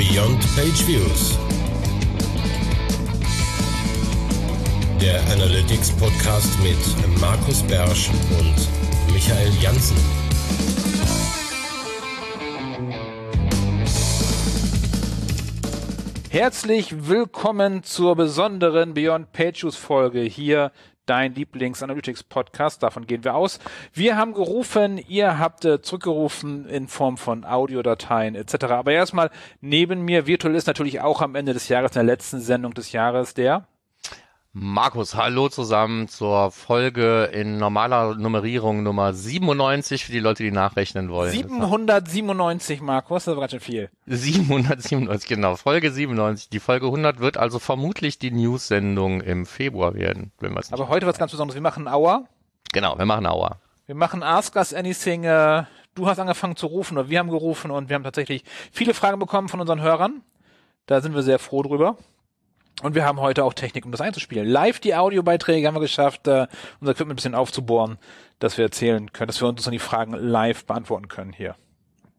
[0.00, 1.38] Beyond Page Views.
[4.98, 9.98] Der Analytics Podcast mit Markus Bersch und Michael Janssen.
[16.30, 20.72] Herzlich willkommen zur besonderen Beyond Pages Folge hier
[21.10, 22.84] dein Lieblings-Analytics-Podcast.
[22.84, 23.58] Davon gehen wir aus.
[23.92, 28.66] Wir haben gerufen, ihr habt äh, zurückgerufen in Form von Audiodateien etc.
[28.66, 32.40] Aber erstmal neben mir, virtuell ist natürlich auch am Ende des Jahres, in der letzten
[32.40, 33.66] Sendung des Jahres, der
[34.52, 41.08] Markus, hallo zusammen zur Folge in normaler Nummerierung Nummer 97 für die Leute, die nachrechnen
[41.08, 41.30] wollen.
[41.30, 43.90] 797, Markus, das war ganz schön viel.
[44.06, 45.54] 797, genau.
[45.54, 46.48] Folge 97.
[46.48, 51.06] Die Folge 100 wird also vermutlich die News-Sendung im Februar werden, wenn wir Aber heute
[51.06, 51.54] was ganz Besonderes.
[51.54, 52.24] Wir machen Hour.
[52.72, 53.58] Genau, wir machen Hour.
[53.86, 55.22] Wir machen Ask Us Anything.
[55.22, 55.62] Äh,
[55.94, 58.42] du hast angefangen zu rufen oder wir haben gerufen und wir haben tatsächlich
[58.72, 60.22] viele Fragen bekommen von unseren Hörern.
[60.86, 61.96] Da sind wir sehr froh drüber.
[62.82, 64.48] Und wir haben heute auch Technik, um das einzuspielen.
[64.48, 66.46] Live die Audiobeiträge haben wir geschafft, äh,
[66.80, 67.98] unser Equipment ein bisschen aufzubohren,
[68.38, 71.56] dass wir erzählen können, dass wir uns dann die Fragen live beantworten können hier.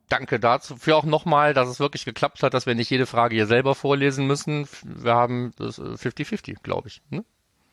[0.07, 0.75] Danke dazu.
[0.75, 3.75] Für auch nochmal, dass es wirklich geklappt hat, dass wir nicht jede Frage hier selber
[3.75, 4.67] vorlesen müssen.
[4.83, 7.01] Wir haben das 50-50, äh, glaube ich.
[7.09, 7.23] Ne?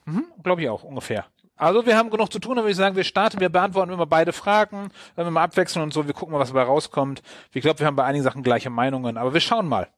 [0.06, 1.26] Mhm, glaube ich auch, ungefähr.
[1.56, 4.32] Also wir haben genug zu tun, würde ich sagen, wir starten, wir beantworten immer beide
[4.32, 7.22] Fragen, wenn wir mal abwechseln und so, wir gucken mal, was dabei rauskommt.
[7.52, 9.88] Ich glaube, wir haben bei einigen Sachen gleiche Meinungen, aber wir schauen mal.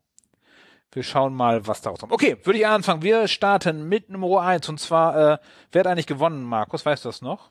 [0.93, 2.13] Wir schauen mal, was daraus kommt.
[2.13, 3.03] Okay, würde ich anfangen.
[3.03, 5.39] Wir starten mit Nummer eins und zwar, äh,
[5.71, 6.85] wer hat eigentlich gewonnen, Markus?
[6.85, 7.51] Weißt du das noch?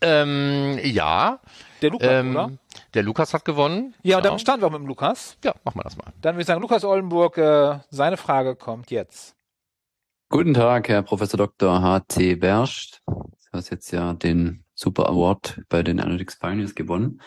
[0.00, 1.40] Ähm, ja.
[1.82, 2.50] Der Lukas, ähm, oder?
[2.94, 3.94] Der Lukas hat gewonnen.
[4.02, 5.36] Ja, und dann starten wir auch mit dem Lukas.
[5.44, 6.12] Ja, machen wir das mal.
[6.22, 9.36] Dann würde ich sagen, Lukas Oldenburg, äh, seine Frage kommt jetzt.
[10.30, 11.82] Guten Tag, Herr Professor Dr.
[11.82, 12.36] H.T.
[12.36, 13.02] Berst.
[13.06, 17.20] Du hast jetzt ja den Super Award bei den Analytics Pioneers gewonnen.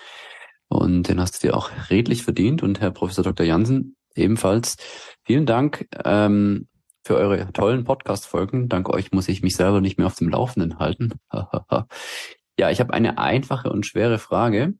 [0.70, 2.64] Und den hast du dir auch redlich verdient.
[2.64, 3.46] Und Herr Professor Dr.
[3.46, 4.78] Jansen, ebenfalls.
[5.24, 6.68] Vielen Dank ähm,
[7.06, 8.70] für eure tollen Podcast-Folgen.
[8.70, 11.14] Dank euch muss ich mich selber nicht mehr auf dem Laufenden halten.
[12.60, 14.74] ja, ich habe eine einfache und schwere Frage.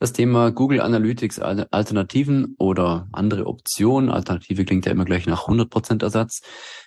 [0.00, 4.10] Das Thema Google Analytics Alternativen oder andere Optionen.
[4.10, 6.42] Alternative klingt ja immer gleich nach 100% Ersatz.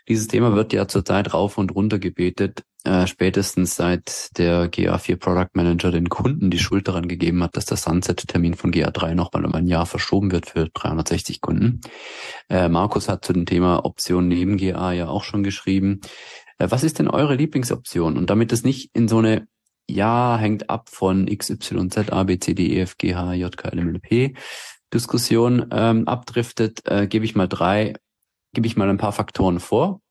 [0.08, 5.50] Dieses Thema wird ja zurzeit rauf und runter gebetet, äh, spätestens seit der GA4 Product
[5.54, 9.54] Manager den Kunden die Schuld daran gegeben hat, dass der Sunset-Termin von GA3 nochmal um
[9.56, 11.82] ein Jahr verschoben wird für 360 Kunden.
[12.50, 16.02] Äh, Markus hat zu dem Thema Optionen neben GA ja auch schon geschrieben.
[16.58, 18.18] Äh, was ist denn eure Lieblingsoption?
[18.18, 19.48] Und damit es nicht in so eine
[19.90, 23.70] ja, hängt ab von XYZ, A, B, C, D, E, F, G, H, J, K,
[23.70, 24.36] L, M, N, P
[24.94, 27.96] Diskussion ähm, abdriftet, äh, gebe ich mal drei,
[28.54, 30.02] gebe ich mal ein paar Faktoren vor.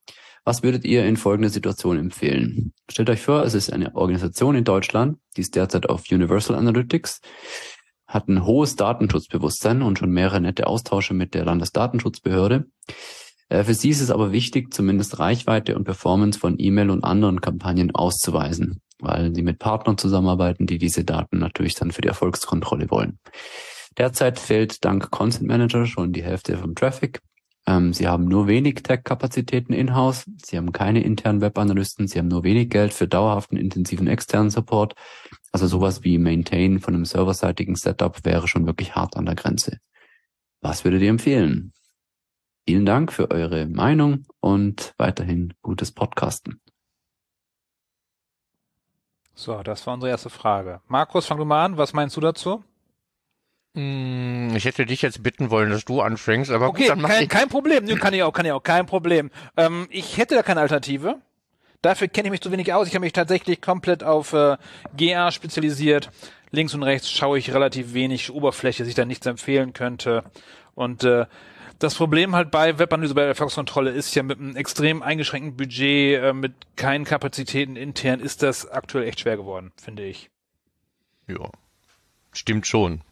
[0.45, 2.73] Was würdet ihr in folgender Situation empfehlen?
[2.89, 7.21] Stellt euch vor, es ist eine Organisation in Deutschland, die ist derzeit auf Universal Analytics,
[8.07, 12.67] hat ein hohes Datenschutzbewusstsein und schon mehrere nette Austausche mit der Landesdatenschutzbehörde.
[13.49, 17.41] Äh, für sie ist es aber wichtig, zumindest Reichweite und Performance von E-Mail und anderen
[17.41, 22.91] Kampagnen auszuweisen weil sie mit Partnern zusammenarbeiten, die diese Daten natürlich dann für die Erfolgskontrolle
[22.91, 23.19] wollen.
[23.99, 27.21] Derzeit fehlt dank Content Manager schon die Hälfte vom Traffic.
[27.67, 30.25] Ähm, sie haben nur wenig Tech-Kapazitäten in-house.
[30.45, 32.07] Sie haben keine internen Web-Analysten.
[32.07, 34.95] Sie haben nur wenig Geld für dauerhaften, intensiven externen Support.
[35.51, 39.79] Also sowas wie Maintain von einem serverseitigen Setup wäre schon wirklich hart an der Grenze.
[40.61, 41.73] Was würdet ihr empfehlen?
[42.69, 46.61] Vielen Dank für eure Meinung und weiterhin gutes Podcasten.
[49.35, 50.81] So, das war unsere erste Frage.
[50.89, 51.77] Markus, fang du mal an.
[51.77, 52.65] Was meinst du dazu?
[53.75, 57.11] Hm, ich hätte dich jetzt bitten wollen, dass du anfängst, aber okay, gut, dann mach
[57.11, 57.29] kein, ich.
[57.29, 57.85] kein Problem.
[57.85, 59.31] Nö, kann ich auch, kann ich auch, kein Problem.
[59.57, 61.21] Ähm, ich hätte da keine Alternative.
[61.83, 62.89] Dafür kenne ich mich zu wenig aus.
[62.89, 64.57] Ich habe mich tatsächlich komplett auf äh,
[64.97, 66.11] GA spezialisiert.
[66.51, 70.25] Links und rechts schaue ich relativ wenig Oberfläche, sich da nichts empfehlen könnte.
[70.75, 71.27] Und äh,
[71.79, 76.33] das Problem halt bei Webanalyse, bei Erfolgskontrolle ist ja mit einem extrem eingeschränkten Budget, äh,
[76.33, 80.31] mit keinen Kapazitäten intern, ist das aktuell echt schwer geworden, finde ich.
[81.29, 81.51] Ja,
[82.33, 83.03] stimmt schon.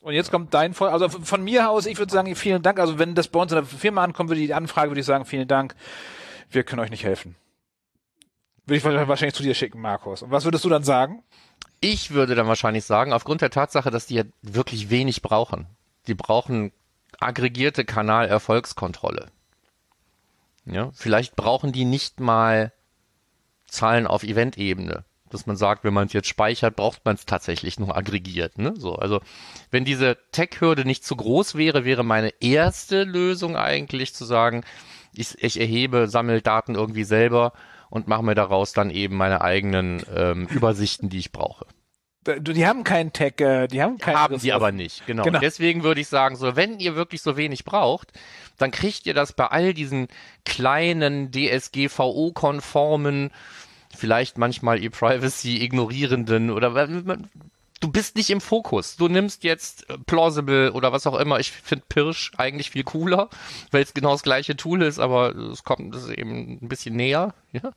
[0.00, 0.90] Und jetzt kommt dein Fall.
[0.90, 2.78] Also von mir aus, ich würde sagen, vielen Dank.
[2.78, 5.24] Also wenn das bei uns in der Firma ankommt, würde die Anfrage, würde ich sagen,
[5.24, 5.74] vielen Dank.
[6.48, 7.34] Wir können euch nicht helfen.
[8.66, 10.22] Würde ich wahrscheinlich zu dir schicken, Markus.
[10.22, 11.24] Und was würdest du dann sagen?
[11.80, 15.66] Ich würde dann wahrscheinlich sagen, aufgrund der Tatsache, dass die ja wirklich wenig brauchen.
[16.06, 16.72] Die brauchen
[17.20, 19.28] aggregierte Kanalerfolgskontrolle.
[20.64, 22.72] Ja, vielleicht brauchen die nicht mal
[23.66, 27.78] Zahlen auf Event-Ebene, dass man sagt, wenn man es jetzt speichert, braucht man es tatsächlich
[27.78, 28.58] nur aggregiert.
[28.58, 28.74] Ne?
[28.76, 29.20] So, also
[29.70, 34.64] wenn diese Tech-Hürde nicht zu groß wäre, wäre meine erste Lösung eigentlich zu sagen,
[35.14, 37.52] ich, ich erhebe, sammle Daten irgendwie selber
[37.88, 41.66] und mache mir daraus dann eben meine eigenen ähm, Übersichten, die ich brauche.
[42.26, 45.24] Die haben keinen Tag, äh, die haben keinen Haben sie aber nicht, genau.
[45.24, 45.38] Genau.
[45.38, 48.12] Deswegen würde ich sagen, so, wenn ihr wirklich so wenig braucht,
[48.58, 50.08] dann kriegt ihr das bei all diesen
[50.44, 53.30] kleinen DSGVO-konformen,
[53.96, 56.74] vielleicht manchmal e-Privacy ignorierenden oder
[57.80, 58.96] du bist nicht im Fokus.
[58.96, 61.40] Du nimmst jetzt äh, Plausible oder was auch immer.
[61.40, 63.28] Ich finde Pirsch eigentlich viel cooler,
[63.70, 66.96] weil es genau das gleiche Tool ist, aber es kommt es ist eben ein bisschen
[66.96, 67.34] näher.
[67.52, 67.72] Ja?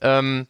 [0.00, 0.46] Ähm,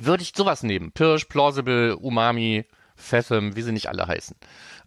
[0.00, 0.92] würde ich sowas nehmen.
[0.92, 2.64] Pirsch, Plausible, Umami,
[2.96, 4.36] Fathom, wie sie nicht alle heißen.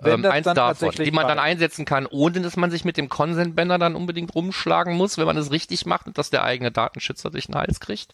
[0.04, 3.78] Ähm, eins davon, die man dann einsetzen kann, ohne dass man sich mit dem Consent-Banner
[3.78, 7.48] dann unbedingt rumschlagen muss, wenn man es richtig macht und dass der eigene Datenschützer sich
[7.48, 8.13] einen Hals kriegt.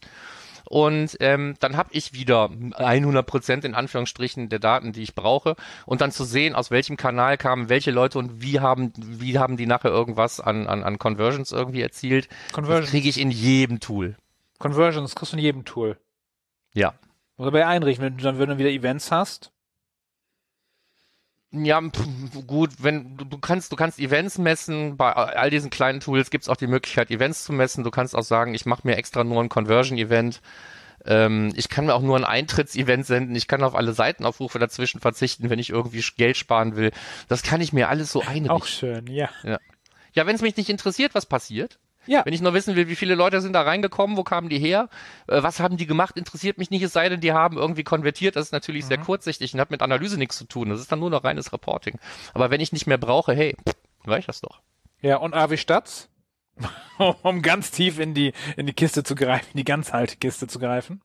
[0.65, 5.55] Und ähm, dann habe ich wieder 100% in Anführungsstrichen der Daten, die ich brauche.
[5.85, 9.57] Und dann zu sehen, aus welchem Kanal kamen welche Leute und wie haben, wie haben
[9.57, 12.29] die nachher irgendwas an, an, an Conversions irgendwie erzielt.
[12.53, 12.89] Conversions.
[12.89, 14.15] Kriege ich in jedem Tool.
[14.59, 15.97] Conversions kriegst du in jedem Tool.
[16.73, 16.93] Ja.
[17.37, 19.51] Oder bei einrichten, wenn du dann, wenn du wieder Events hast.
[21.53, 25.99] Ja, pf, gut, wenn du, du kannst, du kannst Events messen, bei all diesen kleinen
[25.99, 27.83] Tools gibt's auch die Möglichkeit, Events zu messen.
[27.83, 30.41] Du kannst auch sagen, ich mache mir extra nur ein Conversion-Event.
[31.03, 33.35] Ähm, ich kann mir auch nur ein Eintritts-Event senden.
[33.35, 36.91] Ich kann auf alle Seitenaufrufe dazwischen verzichten, wenn ich irgendwie Geld sparen will.
[37.27, 38.49] Das kann ich mir alles so einrichten.
[38.49, 39.29] Auch schön, ja.
[40.13, 41.79] Ja, wenn es mich nicht interessiert, was passiert.
[42.07, 42.25] Ja.
[42.25, 44.89] Wenn ich nur wissen will, wie viele Leute sind da reingekommen, wo kamen die her,
[45.27, 48.35] äh, was haben die gemacht, interessiert mich nicht, es sei denn, die haben irgendwie konvertiert.
[48.35, 50.69] Das ist natürlich sehr kurzsichtig und hat mit Analyse nichts zu tun.
[50.69, 51.99] Das ist dann nur noch reines Reporting.
[52.33, 53.75] Aber wenn ich nicht mehr brauche, hey, pff,
[54.07, 54.61] reicht das doch.
[55.01, 56.09] Ja, und AW Stats?
[57.23, 60.47] um ganz tief in die, in die Kiste zu greifen, in die ganz alte Kiste
[60.47, 61.01] zu greifen.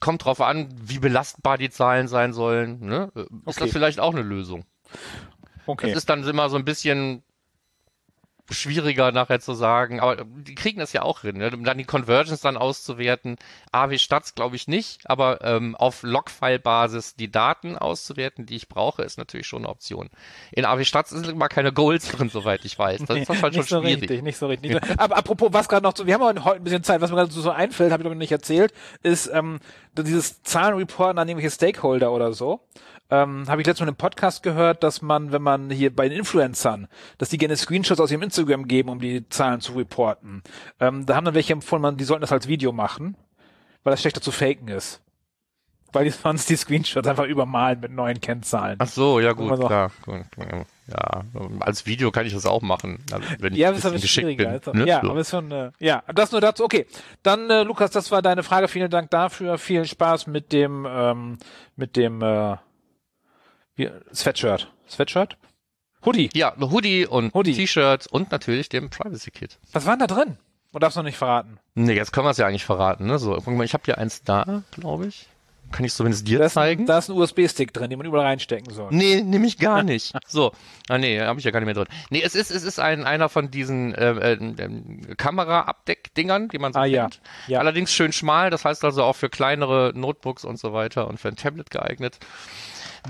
[0.00, 2.80] Kommt drauf an, wie belastbar die Zahlen sein sollen.
[2.80, 3.10] Ne?
[3.14, 3.60] Äh, Ist Okay.
[3.60, 4.64] das vielleicht auch eine Lösung?
[5.66, 5.88] Okay.
[5.88, 7.22] Das ist dann immer so ein bisschen
[8.50, 11.50] schwieriger nachher zu sagen, aber die kriegen das ja auch hin, ne?
[11.54, 13.36] um dann die Conversions dann auszuwerten.
[13.72, 19.02] AW Stats glaube ich nicht, aber ähm, auf Logfile-Basis die Daten auszuwerten, die ich brauche,
[19.02, 20.10] ist natürlich schon eine Option.
[20.52, 23.04] In AW Stats sind immer keine Goals drin, soweit ich weiß.
[23.06, 24.02] Das ist das halt schon so schwierig.
[24.02, 24.74] richtig, nicht so richtig.
[24.74, 24.94] Nicht so.
[24.98, 27.32] Aber apropos, was gerade noch, so, wir haben heute ein bisschen Zeit, was mir gerade
[27.32, 29.60] so einfällt, habe ich noch nicht erzählt, ist ähm,
[29.96, 32.60] dieses Zahlenreporten an irgendwelche Stakeholder oder so.
[33.10, 36.18] Ähm, habe ich letztens mal im Podcast gehört, dass man, wenn man hier bei den
[36.18, 40.42] Influencern, dass die gerne Screenshots aus ihrem Instagram geben, um die Zahlen zu reporten.
[40.80, 43.16] Ähm, da haben dann welche empfohlen, man, die sollten das als Video machen,
[43.82, 45.02] weil das schlechter zu faken ist.
[45.92, 48.76] Weil die sonst die Screenshots einfach übermalen mit neuen Kennzahlen.
[48.80, 49.90] Ach so, ja gut, Also- klar.
[50.04, 50.22] Gut,
[50.88, 51.22] Ja,
[51.60, 54.24] als Video kann ich das auch machen, also wenn ich Ja, ein das bisschen geschickt
[54.26, 54.44] schwieriger.
[54.44, 54.52] bin.
[54.54, 54.86] Also, ne?
[54.86, 55.10] Ja, So.
[55.10, 56.64] aber ist schon, äh, ja, das nur dazu.
[56.64, 56.86] Okay,
[57.22, 58.66] dann äh, Lukas, das war deine Frage.
[58.68, 59.56] Vielen Dank dafür.
[59.58, 61.38] Viel Spaß mit dem, ähm,
[61.76, 62.56] mit dem äh,
[63.76, 64.72] wie, Sweatshirt.
[64.88, 65.36] Sweatshirt?
[66.04, 66.28] Hoodie.
[66.34, 67.32] Ja, ein Hoodie und.
[67.32, 69.58] T-Shirts und natürlich dem Privacy Kit.
[69.72, 70.36] Was war denn da drin?
[70.72, 71.58] Oder darfst du noch nicht verraten?
[71.74, 73.18] Nee, jetzt können wir es ja eigentlich verraten, ne?
[73.18, 75.28] So, ich habe hier eins da, glaube ich.
[75.72, 76.86] Kann ich zumindest dir Da ist, ein, zeigen?
[76.86, 78.88] da ist ein USB-Stick drin, den man überall reinstecken soll.
[78.90, 80.12] Nee, nehme ich gar nicht.
[80.26, 80.52] So,
[80.88, 81.86] ah nee, habe ich ja gar nicht mehr drin.
[82.10, 86.78] Nee, es ist es ist ein einer von diesen äh, äh, Kamera-Abdeck-Dingern, die man so
[86.80, 87.02] Ah, ja.
[87.04, 87.20] kennt.
[87.48, 87.60] Ja.
[87.60, 91.28] Allerdings schön schmal, das heißt also auch für kleinere Notebooks und so weiter und für
[91.28, 92.18] ein Tablet geeignet.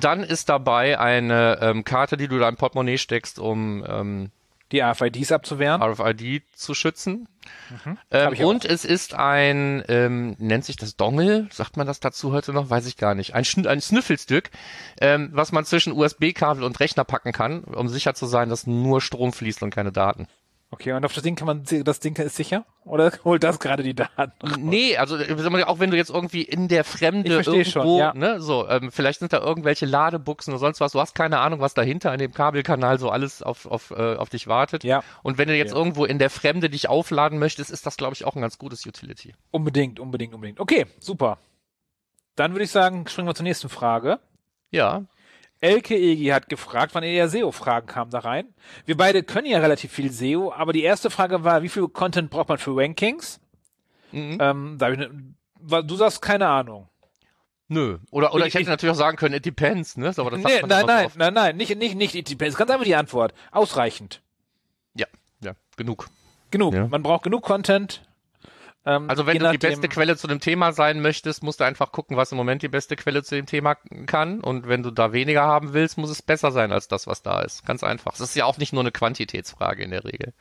[0.00, 4.30] Dann ist dabei eine ähm, Karte, die du da im Portemonnaie steckst, um ähm,
[4.72, 5.82] Die AFIDs abzuwehren.
[5.82, 7.28] RFID zu schützen.
[7.84, 7.98] Hab
[8.38, 12.52] Ähm, und es ist ein, ähm, nennt sich das Dongle, sagt man das dazu heute
[12.52, 13.34] noch, weiß ich gar nicht.
[13.34, 14.50] Ein, Schn ein Snüffelstück,
[15.00, 19.00] ähm, was man zwischen USB-Kabel und Rechner packen kann, um sicher zu sein, dass nur
[19.00, 20.26] Strom fließt und keine Daten.
[20.74, 22.64] Okay, und auf das Ding kann man, das Ding ist sicher?
[22.84, 24.32] Oder holt das gerade die Daten?
[24.58, 28.12] Nee, also äh, auch wenn du jetzt irgendwie in der Fremde irgendwo, schon, ja.
[28.12, 31.60] ne, so, ähm, vielleicht sind da irgendwelche Ladebuchsen oder sonst was, du hast keine Ahnung,
[31.60, 34.82] was dahinter in dem Kabelkanal so alles auf, auf, äh, auf dich wartet.
[34.82, 35.04] Ja.
[35.22, 35.78] Und wenn du jetzt Ja.
[35.78, 38.84] irgendwo in der Fremde dich aufladen möchtest, ist das, glaube ich, auch ein ganz gutes
[38.84, 39.32] Utility.
[39.52, 40.58] Unbedingt, unbedingt, unbedingt.
[40.58, 41.38] Okay, super.
[42.34, 44.18] Dann würde ich sagen, springen wir zur nächsten Frage.
[44.72, 45.04] Ja,
[45.64, 48.46] Elke Egi hat gefragt, wann eher SEO-Fragen kamen da rein.
[48.84, 52.28] Wir beide können ja relativ viel SEO, aber die erste Frage war, wie viel Content
[52.30, 53.40] braucht man für Rankings?
[54.12, 54.38] Mhm.
[54.40, 55.10] Ähm, da ne,
[55.82, 56.88] du sagst keine Ahnung.
[57.68, 57.98] Nö.
[58.10, 60.12] Oder, oder ich, Ich- hätte ich- natürlich auch sagen können, it depends, ne?
[60.16, 61.16] Aber das Nee, nein, so nein, oft.
[61.16, 62.56] nein, nein, nicht, nicht, nicht, it depends.
[62.56, 63.32] Ganz einfach die Antwort.
[63.50, 64.20] Ausreichend.
[64.94, 65.06] Ja,
[65.40, 66.08] ja, genug.
[66.50, 66.74] Genug.
[66.74, 66.86] Ja.
[66.88, 68.02] Man braucht genug Content.
[68.86, 71.92] Ähm, Also wenn du die beste Quelle zu dem Thema sein möchtest, musst du einfach
[71.92, 73.76] gucken, was im Moment die beste Quelle zu dem Thema
[74.06, 74.40] kann.
[74.40, 77.40] Und wenn du da weniger haben willst, muss es besser sein als das, was da
[77.40, 77.64] ist.
[77.66, 78.12] Ganz einfach.
[78.14, 80.32] Es ist ja auch nicht nur eine Quantitätsfrage in der Regel.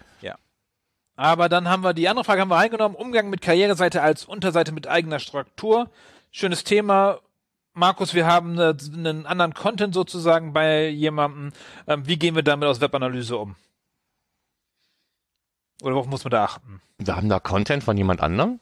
[1.16, 2.96] Aber dann haben wir die andere Frage haben wir eingenommen.
[2.96, 5.90] Umgang mit Karriereseite als Unterseite mit eigener Struktur.
[6.32, 7.20] Schönes Thema.
[7.74, 11.54] Markus, wir haben einen anderen Content sozusagen bei jemandem.
[11.88, 13.56] Ähm, wie gehen wir damit aus Webanalyse um?
[15.84, 16.82] Oder worauf muss man da achten?
[16.98, 18.60] Wir haben da Content von jemand anderem?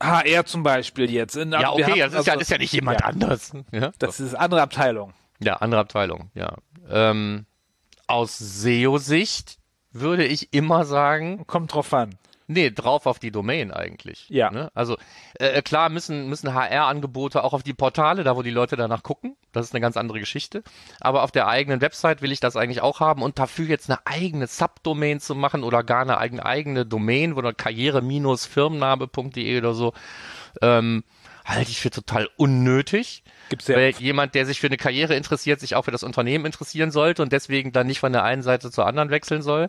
[0.00, 1.36] HR zum Beispiel jetzt.
[1.36, 3.06] In, ja, okay, haben- das, ist ja, also- das ist ja nicht jemand Ja.
[3.06, 3.52] anders.
[3.72, 3.90] Ja?
[3.98, 5.12] Das ist andere Abteilung.
[5.40, 6.54] Ja, andere Abteilung, ja.
[6.88, 7.46] Ähm,
[8.06, 9.58] aus SEO-Sicht
[9.92, 12.14] würde ich immer sagen, Kommt drauf an.
[12.52, 14.26] Nee, drauf auf die Domain eigentlich.
[14.28, 14.50] Ja.
[14.50, 14.70] Ne?
[14.74, 14.96] Also
[15.34, 19.36] äh, klar müssen, müssen HR-Angebote auch auf die Portale, da wo die Leute danach gucken.
[19.52, 20.62] Das ist eine ganz andere Geschichte.
[21.00, 24.06] Aber auf der eigenen Website will ich das eigentlich auch haben und dafür jetzt eine
[24.06, 29.92] eigene Subdomain zu machen oder gar eine eigene, eigene Domain, wo dann karriere-firmenname.de oder so,
[30.60, 31.04] ähm,
[31.44, 33.24] halte ich für total unnötig.
[33.48, 33.76] Gibt's ja.
[33.76, 37.22] Weil jemand, der sich für eine Karriere interessiert, sich auch für das Unternehmen interessieren sollte
[37.22, 39.68] und deswegen dann nicht von der einen Seite zur anderen wechseln soll.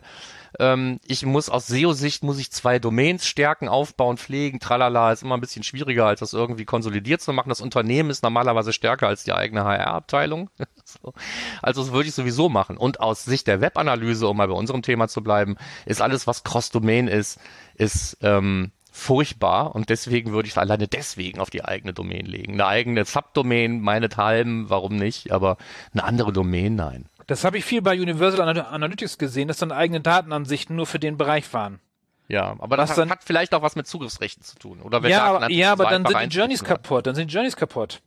[0.58, 5.36] Ähm, ich muss aus SEO-Sicht muss ich zwei Domains stärken, aufbauen, pflegen, tralala, ist immer
[5.36, 7.48] ein bisschen schwieriger, als das irgendwie konsolidiert zu machen.
[7.48, 10.50] Das Unternehmen ist normalerweise stärker als die eigene HR-Abteilung.
[10.84, 11.12] so.
[11.60, 12.76] Also das würde ich sowieso machen.
[12.76, 16.44] Und aus Sicht der Webanalyse, um mal bei unserem Thema zu bleiben, ist alles, was
[16.44, 17.38] Cross-Domain ist,
[17.76, 22.52] ist ähm, furchtbar und deswegen würde ich es alleine deswegen auf die eigene Domain legen.
[22.54, 25.56] Eine eigene Subdomain, meinethalben, warum nicht, aber
[25.92, 27.06] eine andere Domain, nein.
[27.26, 31.00] Das habe ich viel bei Universal Ana- Analytics gesehen, dass dann eigene Datenansichten nur für
[31.00, 31.80] den Bereich waren.
[32.28, 34.80] Ja, aber das dann- hat vielleicht auch was mit Zugriffsrechten zu tun.
[34.80, 37.06] Oder wenn Ja, aber, ja, aber dann sind die Journeys kaputt.
[37.08, 38.00] Dann sind die Journeys kaputt.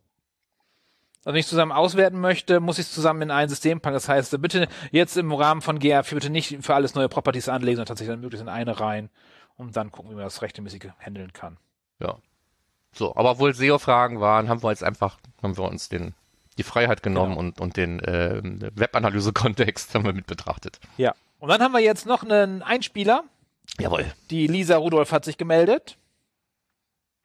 [1.26, 3.94] Also wenn ich zusammen auswerten möchte, muss ich es zusammen in ein System packen.
[3.96, 7.76] Das heißt, bitte jetzt im Rahmen von GA4 bitte nicht für alles neue Properties anlegen,
[7.76, 9.10] sondern tatsächlich dann möglichst in eine rein
[9.58, 11.58] und dann gucken, wie man das rechtmäßig handeln kann.
[12.00, 12.18] Ja.
[12.94, 16.14] So, aber obwohl SEO-Fragen waren, haben wir jetzt einfach, haben wir uns den,
[16.58, 17.40] die Freiheit genommen Genau.
[17.40, 18.42] und, und den äh,
[18.76, 20.80] Webanalyse-Kontext haben wir mit betrachtet.
[20.98, 21.14] Ja.
[21.40, 23.24] Und dann haben wir jetzt noch einen Einspieler.
[23.80, 24.06] Jawohl.
[24.32, 25.98] Die Lisa Rudolph hat sich gemeldet.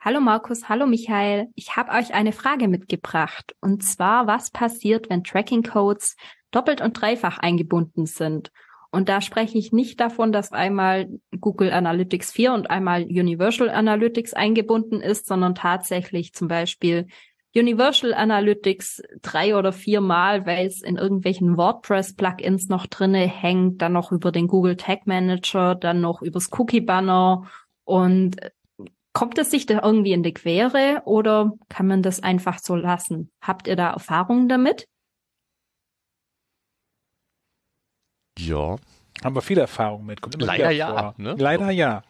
[0.00, 1.48] Hallo Markus, hallo Michael.
[1.54, 3.54] Ich habe euch eine Frage mitgebracht.
[3.60, 6.16] Und zwar, was passiert, wenn Tracking-Codes
[6.50, 8.50] doppelt und dreifach eingebunden sind?
[8.92, 11.08] Und da spreche ich nicht davon, dass einmal
[11.40, 17.06] Google Analytics 4 und einmal Universal Analytics eingebunden ist, sondern tatsächlich zum Beispiel
[17.54, 24.12] Universal Analytics drei oder viermal, weil es in irgendwelchen WordPress-Plugins noch drinne hängt, dann noch
[24.12, 27.46] über den Google Tag Manager, dann noch übers Cookie-Banner
[27.84, 28.36] und
[29.14, 33.30] Kommt es sich da irgendwie in die Quere oder kann man das einfach so lassen?
[33.42, 34.88] Habt ihr da Erfahrungen damit?
[38.38, 38.76] Haben Ja.
[39.34, 40.20] wir viel Erfahrung mit.
[40.20, 41.34] Kommt immer Leider ja, ne?
[41.38, 42.02] Leider ja.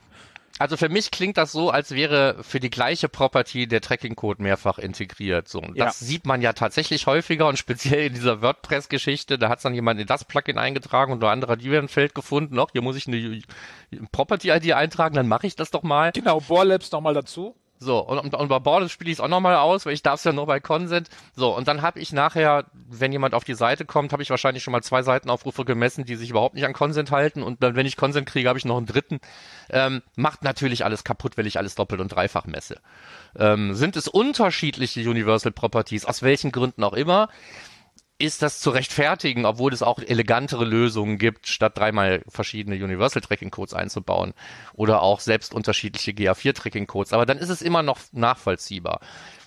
[0.58, 4.78] Also für mich klingt das so, als wäre für die gleiche Property der Tracking-Code mehrfach
[4.78, 5.48] integriert.
[5.48, 5.86] So, und Ja.
[5.86, 9.98] das sieht man ja tatsächlich häufiger und speziell in dieser WordPress-Geschichte, da hat dann jemand
[9.98, 12.96] in das Plugin eingetragen und der andere hat wieder ein Feld gefunden, ach, hier muss
[12.96, 13.42] ich eine
[14.12, 16.12] Property-ID eintragen, dann mache ich das doch mal.
[16.12, 17.56] Genau, Borlabs nochmal dazu.
[17.82, 20.20] So, und, und, und bei Border spiele ich es auch nochmal aus, weil ich darf
[20.20, 21.08] es ja nur bei Consent.
[21.34, 24.62] So, und dann habe ich nachher, wenn jemand auf die Seite kommt, habe ich wahrscheinlich
[24.62, 27.42] schon mal zwei Seitenaufrufe gemessen, die sich überhaupt nicht an Consent halten.
[27.42, 29.18] Und dann, wenn ich Consent kriege, habe ich noch einen dritten.
[29.68, 32.80] Ähm, macht natürlich alles kaputt, weil ich alles doppelt und dreifach messe.
[33.36, 37.28] Ähm, sind es unterschiedliche Universal Properties, aus welchen Gründen auch immer,
[38.18, 43.50] ist das zu rechtfertigen, obwohl es auch elegantere Lösungen gibt, statt dreimal verschiedene Universal Tracking
[43.50, 44.32] Codes einzubauen
[44.74, 47.12] oder auch selbst unterschiedliche GA4 Tracking Codes.
[47.12, 49.00] Aber dann ist es immer noch nachvollziehbar.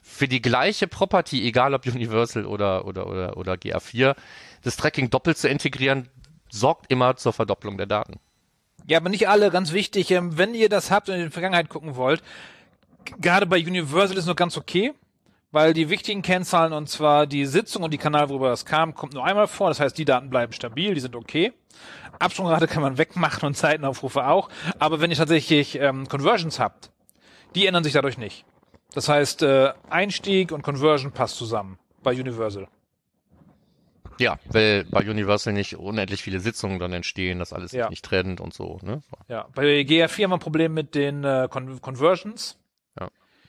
[0.04, 4.16] Für die gleiche Property, egal ob Universal oder, oder, oder, oder GA4,
[4.64, 6.10] das Tracking doppelt zu integrieren,
[6.50, 8.20] sorgt immer zur Verdopplung der Daten.
[8.88, 10.12] Ja, aber nicht alle, ganz wichtig.
[10.12, 12.22] Ähm, wenn ihr das habt und in die Vergangenheit gucken wollt,
[13.20, 14.94] gerade bei Universal ist noch ganz okay,
[15.56, 19.14] weil die wichtigen Kennzahlen, und zwar die Sitzung und die Kanal, worüber das kam, kommt
[19.14, 19.70] nur einmal vor.
[19.70, 21.54] Das heißt, die Daten bleiben stabil, die sind okay.
[22.20, 24.50] Absprungrate kann man wegmachen und Zeitenaufrufe auch.
[24.80, 26.92] Aber wenn ihr tatsächlich ähm, Conversions habt,
[27.56, 28.44] die ändern sich dadurch nicht.
[28.94, 32.68] Das heißt, äh, Einstieg und Conversion passt zusammen bei Universal.
[34.20, 37.90] Ja, weil bei Universal nicht unendlich viele Sitzungen dann entstehen, das alles Ja.
[37.90, 38.80] nicht trennt und so.
[38.82, 39.04] Ne?
[39.30, 42.58] Ja, bei GR4 haben wir ein Problem mit den äh, Con Conversions.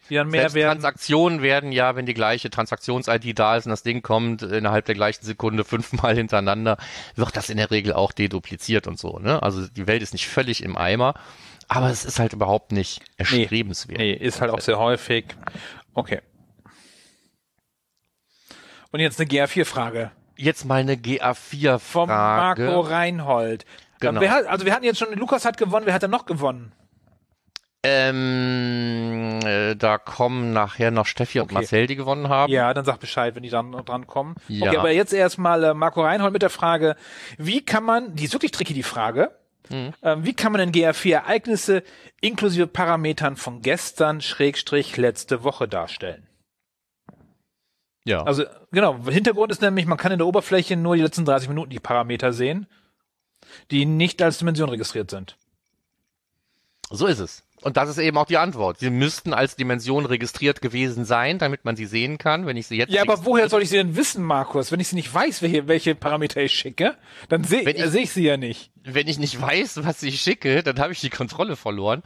[0.08, 0.80] Die dann mehr werden.
[0.80, 4.94] Transaktionen werden ja, wenn die gleiche Transaktions-ID da ist und das Ding kommt innerhalb der
[4.94, 6.76] gleichen Sekunde fünfmal hintereinander,
[7.14, 9.18] wird das in der Regel auch dedupliziert und so.
[9.18, 9.42] Ne?
[9.42, 11.14] Also die Welt ist nicht völlig im Eimer,
[11.68, 13.98] aber es ist halt überhaupt nicht erstrebenswert.
[13.98, 15.26] Nee, ist halt auch sehr häufig.
[15.94, 16.20] Okay.
[18.92, 21.78] Und jetzt eine GR4-Frage Jetzt mal eine GA4-Frage.
[21.80, 23.64] vom Marco Reinhold.
[24.00, 24.20] Genau.
[24.20, 26.72] Wer hat, also wir hatten jetzt schon, Lukas hat gewonnen, wer hat denn noch gewonnen?
[27.88, 31.54] Ähm, äh, da kommen nachher noch Steffi und Okay.
[31.54, 32.52] Marcel, die gewonnen haben.
[32.52, 34.34] Ja, dann sag Bescheid, wenn die dann dran kommen.
[34.48, 34.68] Ja.
[34.68, 36.96] Okay, aber jetzt erstmal äh, Marco Reinhold mit der Frage,
[37.38, 39.30] wie kann man, die ist wirklich tricky, die Frage,
[39.68, 39.92] Mhm.
[40.02, 41.82] ähm, wie kann man in GR4 Ereignisse
[42.20, 46.28] inklusive Parametern von gestern, Schrägstrich, letzte Woche darstellen?
[48.04, 48.22] ja.
[48.22, 51.70] Also genau, Hintergrund ist nämlich, man kann in der Oberfläche nur die letzten 30 Minuten
[51.70, 52.68] die Parameter sehen,
[53.72, 55.36] die nicht als Dimension registriert sind.
[56.90, 57.42] So ist es.
[57.66, 58.78] Und das ist eben auch die Antwort.
[58.78, 62.46] Sie müssten als Dimension registriert gewesen sein, damit man sie sehen kann.
[62.46, 64.70] Wenn ich sie jetzt Ja, aber woher soll ich sie denn wissen, Markus?
[64.70, 66.94] Wenn ich sie nicht weiß, welche, welche Parameter ich schicke,
[67.28, 68.70] dann sehe ich- äh, seh ich sie ja nicht.
[68.84, 72.04] wenn ich nicht weiß, was ich schicke, dann habe ich die Kontrolle verloren.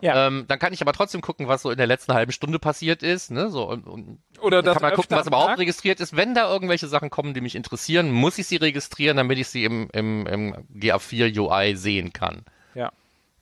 [0.00, 0.28] Ja.
[0.28, 3.02] Ähm, dann kann ich aber trotzdem gucken, was so in der letzten halben Stunde passiert
[3.02, 3.32] ist.
[3.32, 3.50] Ne?
[3.50, 6.16] So, und, und Oder das kann man gucken, was überhaupt registriert ist.
[6.16, 9.64] Wenn da irgendwelche Sachen kommen, die mich interessieren, muss ich sie registrieren, damit ich sie
[9.64, 12.44] im, im, im GA4 UI sehen kann.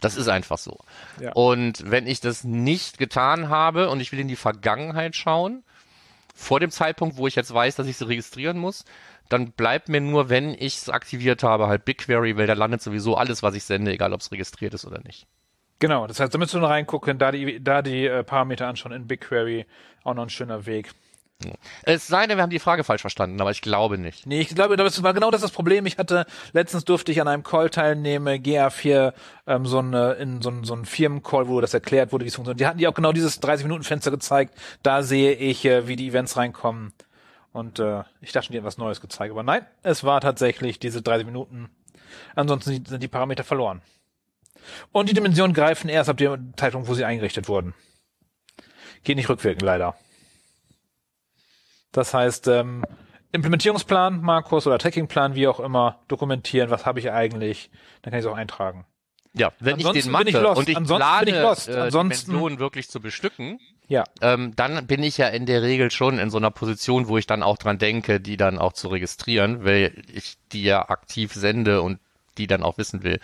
[0.00, 0.78] Das ist einfach so.
[1.20, 1.32] Ja.
[1.32, 5.64] Und wenn ich das nicht getan habe und ich will in die Vergangenheit schauen,
[6.34, 8.84] vor dem Zeitpunkt, wo ich jetzt weiß, dass ich sie registrieren muss,
[9.28, 13.16] dann bleibt mir nur, wenn ich es aktiviert habe, halt BigQuery, weil da landet sowieso
[13.16, 15.26] alles, was ich sende, egal ob es registriert ist oder nicht.
[15.80, 18.92] Genau, das heißt, da müsst ihr nur reingucken, da die, da die äh, Parameter anschauen
[18.92, 19.66] in BigQuery,
[20.04, 20.92] auch noch ein schöner Weg.
[21.84, 24.26] Es sei denn, wir haben die Frage falsch verstanden, aber ich glaube nicht.
[24.26, 25.86] Nee, ich glaube, das war genau das, das Problem.
[25.86, 29.12] Ich hatte, letztens durfte ich an einem Call teilnehmen, GA4,
[29.46, 32.34] ähm, so eine, in so ein, so ein Firmencall, wo das erklärt wurde, wie es
[32.34, 32.60] funktioniert.
[32.60, 34.58] Die hatten die auch genau dieses 30-Minuten-Fenster gezeigt.
[34.82, 36.92] Da sehe ich, äh, wie die Events reinkommen.
[37.52, 39.30] Und äh, ich dachte, die haben was Neues gezeigt.
[39.30, 41.70] Aber nein, es war tatsächlich diese 30 Minuten.
[42.34, 43.80] Ansonsten sind die Parameter verloren.
[44.90, 47.74] Und die Dimensionen greifen erst ab dem Zeitpunkt, wo sie eingerichtet wurden.
[49.04, 49.94] Geht nicht rückwirkend, leider.
[51.98, 52.84] Das heißt, ähm,
[53.32, 57.70] Implementierungsplan, Markus, oder Trackingplan, wie auch immer, dokumentieren, was habe ich eigentlich,
[58.02, 58.86] dann kann ich es auch eintragen.
[59.34, 61.68] Ja, wenn ich Ansonsten den mache ich und ich Ansonsten plane, bin ich lost.
[61.68, 65.90] Äh, Ansonsten- Dimensionen wirklich zu bestücken, Ja, ähm, dann bin ich ja in der Regel
[65.90, 68.88] schon in so einer Position, wo ich dann auch dran denke, die dann auch zu
[68.88, 71.98] registrieren, weil ich die ja aktiv sende und
[72.36, 73.18] die dann auch wissen will.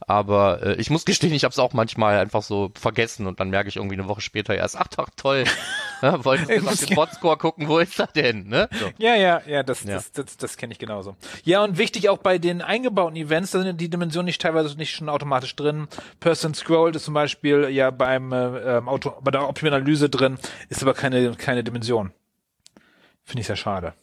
[0.00, 3.50] Aber äh, ich muss gestehen, ich habe es auch manchmal einfach so vergessen und dann
[3.50, 5.44] merke ich irgendwie eine Woche später erst, ach doch, toll,
[6.02, 8.48] ja, wolltest du auf den Botscore gucken, wo ist er denn?
[8.48, 8.68] Ne?
[8.72, 8.90] So.
[8.98, 9.94] ja, ja, ja, das, Ja.
[9.94, 11.16] das, das, das kenne ich genauso.
[11.44, 14.94] Ja, und wichtig auch bei den eingebauten Events, da sind die Dimensionen nicht teilweise nicht
[14.94, 15.88] schon automatisch drin.
[16.20, 20.82] Person Scroll ist zum Beispiel ja beim äh, ähm, Auto, bei der Optimanalyse drin, ist
[20.82, 22.12] aber keine, keine Dimension.
[23.22, 23.94] Finde ich sehr schade.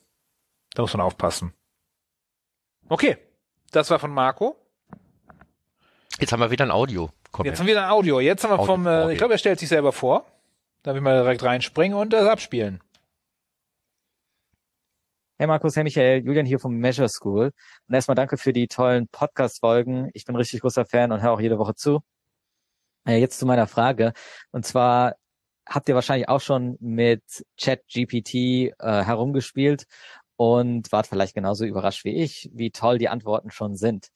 [0.73, 1.53] Da muss man aufpassen.
[2.89, 3.17] Okay,
[3.71, 4.55] das war von Marco.
[6.21, 7.09] Jetzt haben wir wieder ein Audio.
[7.31, 8.19] Komm, Jetzt haben wir ein Audio.
[8.19, 9.09] Jetzt haben wir Audio, vom, äh, Audio.
[9.09, 10.23] ich glaube, er stellt sich selber vor.
[10.83, 12.79] Da will ich mal direkt reinspringen und das abspielen.
[15.39, 17.51] Hey Markus, hey Michael, Julian hier vom Measure School.
[17.87, 20.11] Und erstmal danke für die tollen Podcast-Folgen.
[20.13, 22.03] Ich bin richtig großer Fan und höre auch jede Woche zu.
[23.07, 24.13] Äh, jetzt zu meiner Frage.
[24.51, 25.15] Und zwar
[25.67, 27.23] habt ihr wahrscheinlich auch schon mit
[27.59, 29.85] ChatGPT äh, herumgespielt
[30.35, 34.09] und wart vielleicht genauso überrascht wie ich, wie toll die Antworten schon sind.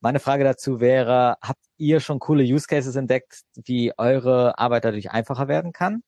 [0.00, 5.10] Meine Frage dazu wäre, habt ihr schon coole Use Cases entdeckt, wie eure Arbeit dadurch
[5.10, 6.02] einfacher werden kann?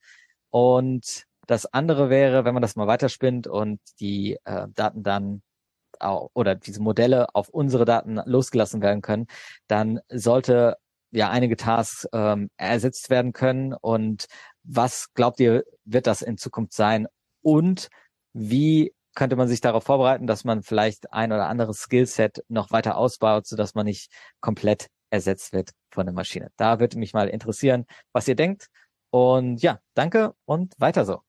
[0.50, 5.42] Und das andere wäre, wenn man das mal weiterspinnt und die äh, Daten dann
[5.98, 9.26] au- oder diese Modelle auf unsere Daten losgelassen werden können,
[9.66, 10.76] dann sollte
[11.10, 13.74] ja einige Tasks ähm, ersetzt werden können.
[13.74, 14.26] Und
[14.62, 17.08] was glaubt ihr, wird das in Zukunft sein?
[17.42, 17.88] Und
[18.32, 22.96] wie könnte man sich darauf vorbereiten, dass man vielleicht ein oder anderes Skillset noch weiter
[22.96, 26.50] ausbaut, sodass man nicht komplett ersetzt wird von der Maschine?
[26.56, 28.68] Da würde mich mal interessieren, was ihr denkt.
[29.10, 31.20] Und ja, danke und weiter so.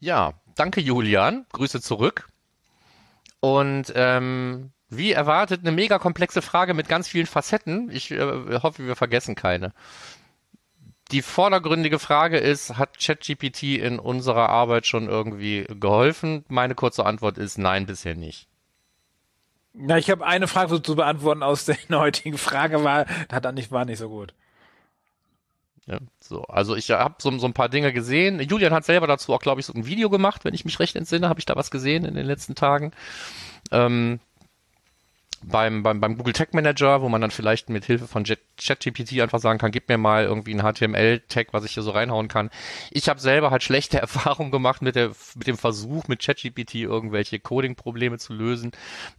[0.00, 1.46] Ja, danke Julian.
[1.52, 2.28] Grüße zurück.
[3.40, 7.90] Und ähm, wie erwartet, eine mega komplexe Frage mit ganz vielen Facetten.
[7.90, 9.72] Ich äh, hoffe, wir vergessen keine.
[11.14, 16.44] Die vordergründige Frage ist, hat ChatGPT in unserer Arbeit schon irgendwie geholfen?
[16.48, 18.48] Meine kurze Antwort ist nein, bisher nicht.
[19.74, 23.84] Na, ich habe eine Frage zu beantworten aus der heutigen Frage, war, hat nicht, war
[23.84, 24.34] nicht so gut.
[25.86, 28.40] Ja, so, also ich habe so, so ein paar Dinge gesehen.
[28.40, 30.96] Julian hat selber dazu auch, glaube ich, so ein Video gemacht, wenn ich mich recht
[30.96, 32.90] entsinne, habe ich da was gesehen in den letzten Tagen.
[33.70, 34.18] Ähm,
[35.48, 39.38] beim, beim, beim Google Tag Manager, wo man dann vielleicht mit Hilfe von ChatGPT einfach
[39.38, 42.50] sagen kann, gib mir mal irgendwie ein HTML-Tag, was ich hier so reinhauen kann.
[42.90, 47.38] Ich habe selber halt schlechte Erfahrungen gemacht mit, der, mit dem Versuch, mit ChatGPT irgendwelche
[47.38, 48.72] Coding-Probleme zu lösen.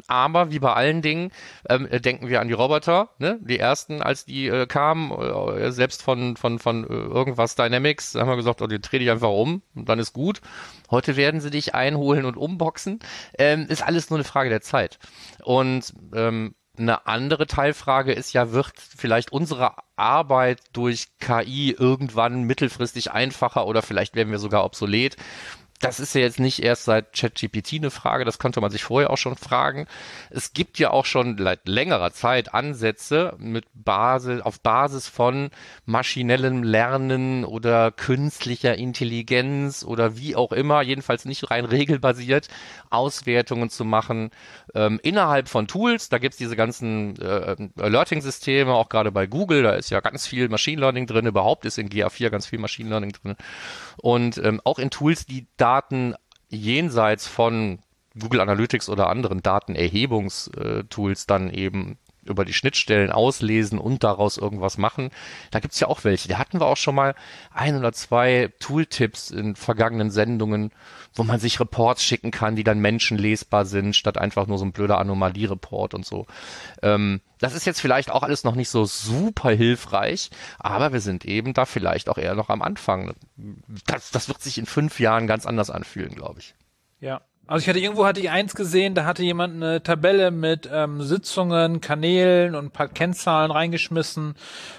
[0.08, 1.32] Aber wie bei allen Dingen,
[1.70, 3.40] ähm, äh, denken wir an die Roboter, ne?
[3.42, 8.30] Die ersten, als die äh, kamen, äh, selbst von, von, von äh, irgendwas Dynamics, haben
[8.30, 10.42] wir gesagt, oh, die dreh dich einfach um und dann ist gut.
[10.92, 13.00] Heute werden sie dich einholen und umboxen.
[13.38, 15.00] Ähm, ist alles nur eine Frage der Zeit.
[15.44, 23.12] Und ähm, eine andere Teilfrage ist ja, wird vielleicht unsere Arbeit durch KI irgendwann mittelfristig
[23.12, 25.16] einfacher oder vielleicht werden wir sogar obsolet?
[25.82, 29.10] Das ist ja jetzt nicht erst seit ChatGPT eine Frage, das konnte man sich vorher
[29.10, 29.88] auch schon fragen.
[30.30, 35.50] Es gibt ja auch schon seit längerer Zeit Ansätze mit Basis, auf Basis von
[35.86, 42.48] maschinellem Lernen oder künstlicher Intelligenz oder wie auch immer, jedenfalls nicht rein regelbasiert,
[42.90, 44.32] Auswertungen zu machen
[44.74, 46.08] ähm, innerhalb von Tools.
[46.08, 50.48] Da gibt's diese ganzen äh, Alerting-Systeme, auch gerade bei Google, da ist ja ganz viel
[50.48, 53.36] Machine Learning drin, überhaupt ist in GA4 ganz viel Machine Learning drin.
[53.98, 56.14] Und ähm, auch in Tools, die Daten
[56.50, 57.80] jenseits von
[58.20, 65.12] Google Analytics oder anderen Datenerhebungstools dann eben über die Schnittstellen auslesen und daraus irgendwas machen.
[65.52, 66.28] Da gibt's ja auch welche.
[66.28, 67.16] Da hatten wir auch schon mal
[67.54, 70.72] ein oder zwei Tooltips in vergangenen Sendungen,
[71.14, 74.72] wo man sich Reports schicken kann, die dann menschenlesbar sind, statt einfach nur so ein
[74.72, 76.26] blöder Anomalie-Report und so.
[76.82, 81.26] Ähm, das ist jetzt vielleicht auch alles noch nicht so super hilfreich, aber wir sind
[81.26, 83.14] eben da vielleicht auch eher noch am Anfang.
[83.86, 86.56] Das, das wird sich in fünf Jahren ganz anders anfühlen, glaube ich.
[87.00, 90.70] Ja, also ich hatte irgendwo hatte ich eins gesehen, da hatte jemand eine Tabelle mit
[90.72, 94.36] ähm, Sitzungen, Kanälen und ein paar Kennzahlen reingeschmissen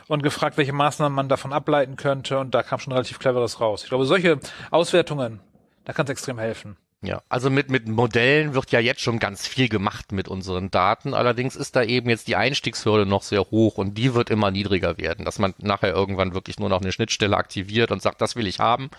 [0.09, 3.83] und gefragt, welche Maßnahmen man davon ableiten könnte und da kam schon relativ cleveres raus.
[3.83, 4.38] Ich glaube, solche
[4.70, 5.40] Auswertungen,
[5.85, 6.76] da kann es extrem helfen.
[7.07, 11.14] Ja, also mit, mit Modellen wird ja jetzt schon ganz viel gemacht mit unseren Daten.
[11.14, 14.99] Allerdings ist da eben jetzt die Einstiegshürde noch sehr hoch und die wird immer niedriger
[14.99, 18.49] werden, dass man nachher irgendwann wirklich nur noch eine Schnittstelle aktiviert und sagt, das will
[18.49, 18.90] ich haben.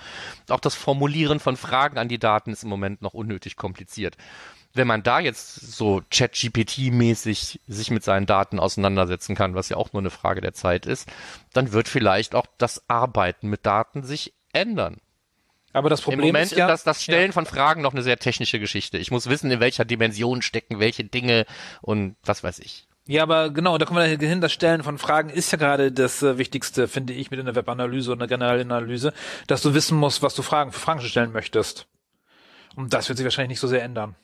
[0.47, 4.15] Auch das Formulieren von Fragen an die Daten ist im Moment noch unnötig kompliziert.
[4.73, 9.91] Wenn man da jetzt so Chat-GPT-mäßig sich mit seinen Daten auseinandersetzen kann, was ja auch
[9.91, 11.09] nur eine Frage der Zeit ist,
[11.51, 15.01] dann wird vielleicht auch das Arbeiten mit Daten sich ändern.
[15.77, 17.31] Aber das Problem Im Moment ist ja, das, das Stellen ja.
[17.31, 18.97] von Fragen noch eine sehr technische Geschichte.
[18.97, 21.45] Ich muss wissen, in welcher Dimension stecken welche Dinge
[21.81, 22.87] und was weiß ich.
[23.05, 26.23] Ja, aber genau, da kommen wir hin, das Stellen von Fragen ist ja gerade das
[26.23, 29.13] äh, Wichtigste, finde ich, mit in der Webanalyse und der generellen Analyse,
[29.45, 31.85] dass du wissen musst, was du Fragen für Fragen stellen möchtest.
[32.75, 34.15] Und das wird sich wahrscheinlich nicht so sehr ändern.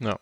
[0.00, 0.18] Ja.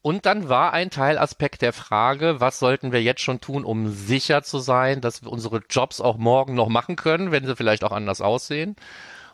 [0.00, 4.42] Und dann war ein Teilaspekt der Frage, was sollten wir jetzt schon tun, um sicher
[4.42, 7.92] zu sein, dass wir unsere Jobs auch morgen noch machen können, wenn sie vielleicht auch
[7.92, 8.76] anders aussehen.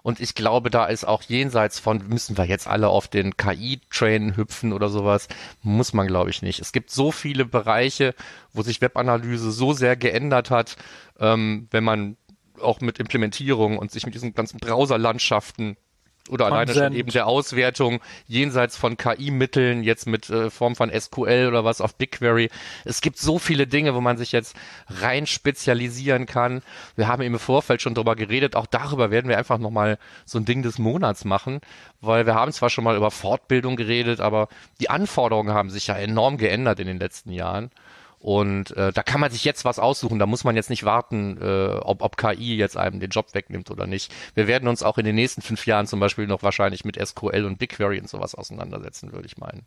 [0.03, 4.37] Und ich glaube, da ist auch jenseits von, müssen wir jetzt alle auf den KI-Train
[4.37, 5.29] hüpfen oder sowas,
[5.63, 6.61] muss man, glaube ich, nicht.
[6.61, 8.15] Es gibt so viele Bereiche,
[8.53, 10.77] wo sich Webanalyse so sehr geändert hat,
[11.21, 12.17] ähm, wenn man
[12.61, 15.77] auch mit Implementierung und sich mit diesen ganzen Browserlandschaften
[16.29, 16.97] oder alleine schon Consent.
[16.97, 21.95] eben der Auswertung jenseits von KI-Mitteln, jetzt mit äh, Form von SQL oder was auf
[21.97, 22.49] BigQuery.
[22.85, 24.57] Es gibt so viele Dinge, wo man sich jetzt
[24.89, 26.63] rein spezialisieren kann.
[26.97, 30.45] Wir haben im Vorfeld schon drüber geredet, auch darüber werden wir einfach nochmal so ein
[30.45, 31.61] Ding des Monats machen,
[32.01, 34.49] weil wir haben zwar schon mal über Fortbildung geredet, aber
[34.81, 37.71] die Anforderungen haben sich ja enorm geändert in den letzten Jahren.
[38.23, 40.21] Und äh, da kann man sich jetzt was aussuchen.
[40.21, 43.69] Da muss man jetzt nicht warten, äh, ob, ob KI jetzt einem den Job wegnimmt
[43.69, 44.15] oder nicht.
[44.35, 47.45] Wir werden uns auch in den nächsten fünf Jahren zum Beispiel noch wahrscheinlich mit SQL
[47.45, 49.67] und BigQuery und sowas auseinandersetzen, würde ich meinen.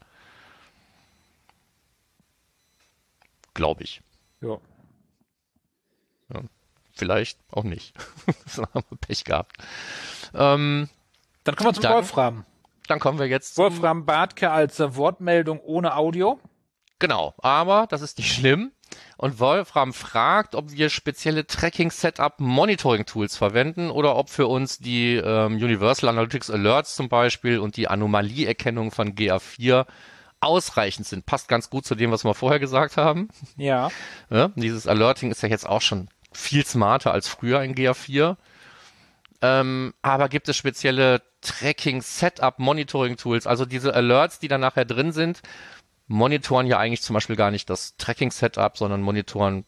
[3.53, 4.01] Glaube ich.
[4.39, 4.57] Ja.
[6.93, 7.93] Vielleicht auch nicht.
[8.45, 9.57] das haben wir Pech gehabt.
[10.33, 10.87] Ähm,
[11.43, 12.45] Dann kommen wir zum Dann- Wolfram.
[12.87, 16.39] dann kommen wir jetzt Wolfram Bartke als Wortmeldung ohne Audio.
[16.99, 18.71] Genau, aber das ist nicht schlimm.
[19.17, 26.09] Und Wolfram fragt, ob wir spezielle Tracking-Setup-Monitoring-Tools verwenden oder ob für uns die ähm, Universal
[26.09, 29.85] Analytics Alerts zum Beispiel und die Anomalieerkennung von GA4
[30.39, 31.25] ausreichend sind.
[31.25, 33.29] Passt ganz gut zu dem, was wir vorher gesagt haben.
[33.57, 33.89] Ja.
[34.29, 38.37] Ja, dieses Alerting ist ja jetzt auch schon viel smarter als früher in GA4.
[39.41, 44.85] Ähm, aber gibt es spezielle Tracking, Setup, Monitoring Tools, also diese Alerts, die dann nachher
[44.85, 45.41] drin sind,
[46.07, 49.65] monitoren ja eigentlich zum Beispiel gar nicht das Tracking Setup, sondern monitoren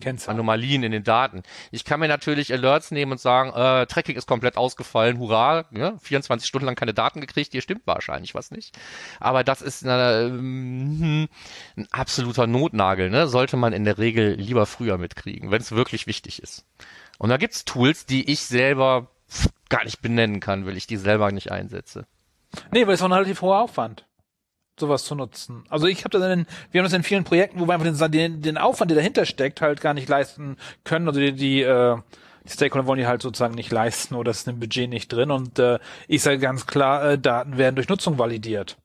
[0.00, 0.36] Kennzahlen.
[0.36, 1.42] Anomalien in den Daten.
[1.70, 5.96] Ich kann mir natürlich Alerts nehmen und sagen, äh, Tracking ist komplett ausgefallen, hurra, ja,
[5.98, 8.78] 24 Stunden lang keine Daten gekriegt, hier stimmt wahrscheinlich was nicht.
[9.20, 11.28] Aber das ist äh, ähm,
[11.76, 13.28] ein absoluter Notnagel, ne?
[13.28, 16.64] sollte man in der Regel lieber früher mitkriegen, wenn es wirklich wichtig ist.
[17.18, 19.10] Und da gibt's Tools, die ich selber
[19.68, 22.06] gar nicht benennen kann, weil ich die selber nicht einsetze.
[22.72, 24.06] Nee, weil es war ein relativ hoher Aufwand,
[24.80, 25.64] sowas zu nutzen.
[25.68, 28.42] Also ich habe das in, wir haben das in vielen Projekten, wo wir einfach den,
[28.42, 31.08] den, Aufwand, der dahinter steckt, halt gar nicht leisten können.
[31.08, 31.96] Also die, die, äh,
[32.44, 35.30] die Stakeholder wollen die halt sozusagen nicht leisten oder es ist im Budget nicht drin.
[35.30, 38.76] Und äh, ich sage ganz klar, äh, Daten werden durch Nutzung validiert.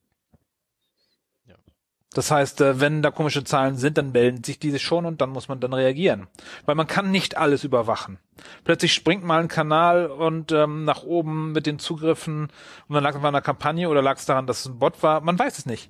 [2.13, 5.29] Das heißt, äh, wenn da komische Zahlen sind, dann melden sich diese schon und dann
[5.29, 6.27] muss man dann reagieren.
[6.65, 8.19] Weil man kann nicht alles überwachen.
[8.63, 12.49] Plötzlich springt mal ein Kanal und ähm, nach oben mit den Zugriffen
[12.87, 15.01] und dann lag es an einer Kampagne oder lag es daran, dass es ein Bot
[15.03, 15.21] war.
[15.21, 15.89] Man weiß es nicht.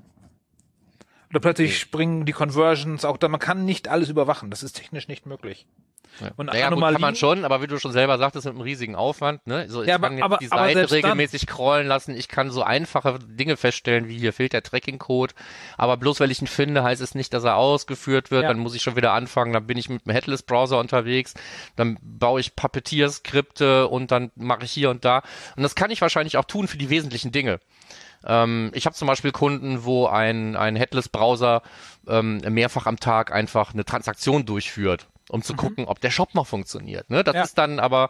[1.33, 3.27] Oder plötzlich springen die Conversions auch da.
[3.27, 4.51] Man kann nicht alles überwachen.
[4.51, 5.65] Das ist technisch nicht möglich.
[6.21, 6.29] Ja.
[6.35, 8.61] Und naja, gut, Anomalien, kann man schon, aber wie du schon selber sagtest, mit einem
[8.61, 9.47] riesigen Aufwand.
[9.47, 9.67] Ne?
[9.67, 12.15] So, ich Ja, aber- kann jetzt aber- die Seite selbst dann- regelmäßig scrollen lassen.
[12.15, 15.33] Ich kann so einfache Dinge feststellen, wie hier fehlt der Tracking-Code.
[15.75, 18.43] Aber bloß weil ich ihn finde, heißt es nicht, dass er ausgeführt wird.
[18.43, 18.49] Ja.
[18.49, 19.53] Dann muss ich schon wieder anfangen.
[19.53, 21.33] Dann bin ich mit dem Headless-Browser unterwegs.
[21.75, 25.23] Dann baue ich Puppeteer-Skripte und dann mache ich hier und da.
[25.55, 27.59] Und das kann ich wahrscheinlich auch tun für die wesentlichen Dinge.
[28.25, 31.61] Ähm, ich habe zum Beispiel Kunden, wo ein, ein Headless-Browser
[32.07, 36.47] ähm, mehrfach am Tag einfach eine Transaktion durchführt, um zu gucken, ob der Shop noch
[36.47, 37.09] funktioniert.
[37.09, 37.23] Ne?
[37.23, 37.43] Das Ja.
[37.43, 38.09] ist dann aber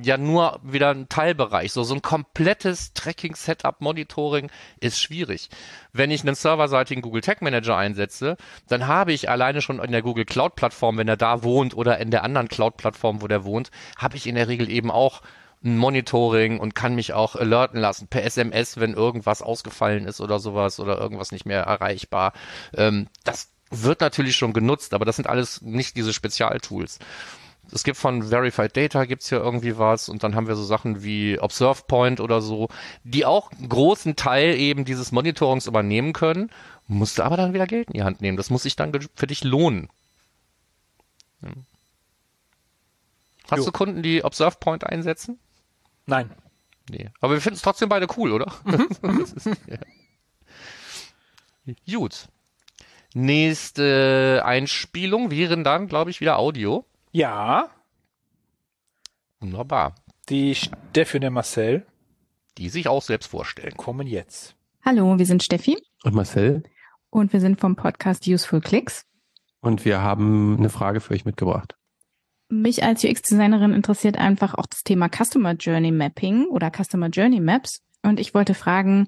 [0.00, 1.72] ja nur wieder ein Teilbereich.
[1.72, 5.48] So, so ein komplettes Tracking-Setup, Monitoring ist schwierig.
[5.92, 8.36] Wenn ich einen serverseitigen Google Tag Manager einsetze,
[8.68, 11.98] dann habe ich alleine schon in der Google Cloud Plattform, wenn er da wohnt oder
[11.98, 15.20] in der anderen Cloud Plattform, wo der wohnt, habe ich in der Regel eben auch
[15.64, 20.38] ein Monitoring und kann mich auch alerten lassen per SMS, wenn irgendwas ausgefallen ist oder
[20.38, 22.32] sowas oder irgendwas nicht mehr erreichbar.
[22.74, 26.98] Ähm, das wird natürlich schon genutzt, aber das sind alles nicht diese Spezialtools.
[27.70, 31.02] Es gibt von Verified Data gibt's hier irgendwie was und dann haben wir so Sachen
[31.02, 32.68] wie Observe Point oder so,
[33.04, 36.50] die auch einen großen Teil eben dieses Monitorings übernehmen können,
[36.86, 38.38] musst du aber dann wieder Geld in die Hand nehmen.
[38.38, 39.88] Das muss sich dann für dich lohnen.
[43.50, 43.64] Hast Jo.
[43.66, 45.38] du Kunden, die Observe Point einsetzen?
[46.08, 46.30] Nein.
[46.90, 47.10] Nee.
[47.20, 48.52] Aber wir finden es trotzdem beide cool, oder?
[49.02, 49.78] Das ist, ja.
[51.98, 52.28] Gut.
[53.14, 56.84] Nächste Einspielung wären dann, glaube ich, wieder Audio.
[57.12, 57.68] Ja,
[59.40, 59.94] Wunderbar.
[60.28, 61.86] die Steffi und der Marcel
[62.58, 63.76] Die sich auch selbst vorstellen.
[63.76, 64.56] kommen jetzt.
[64.84, 66.62] Hallo, wir sind Steffi Und Marcel.
[67.10, 69.04] und wir sind vom Podcast Useful Clicks.
[69.60, 71.76] Und wir haben eine Frage für euch mitgebracht.
[72.48, 77.82] Mich als UX-Designerin interessiert einfach auch das Thema Customer Journey Mapping oder Customer Journey Maps.
[78.02, 79.06] Und ich wollte fragen,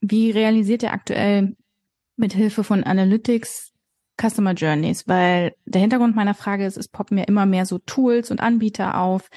[0.00, 1.56] wie realisiert ihr aktuell
[2.16, 3.72] mit Hilfe von Analytics
[4.20, 5.08] Customer Journeys?
[5.08, 9.00] Weil der Hintergrund meiner Frage ist, es poppen ja immer mehr so Tools und Anbieter
[9.00, 9.28] auf,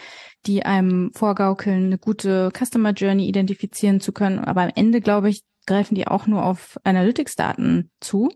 [0.46, 4.38] die einem vorgaukeln, eine gute Customer Journey identifizieren zu können.
[4.38, 8.30] Aber am Ende, glaube ich, greifen die auch nur auf Analytics-Daten zu.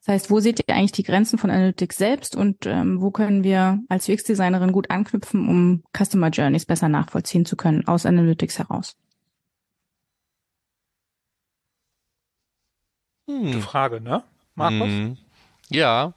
[0.00, 3.44] Das heißt, wo seht ihr eigentlich die Grenzen von Analytics selbst und ähm, wo können
[3.44, 8.96] wir als UX-Designerin gut anknüpfen, um Customer Journeys besser nachvollziehen zu können aus Analytics heraus?
[13.28, 13.60] Hm.
[13.60, 14.24] Frage, ne?
[14.54, 14.88] Markus?
[14.88, 15.18] Hm.
[15.68, 16.14] Ja.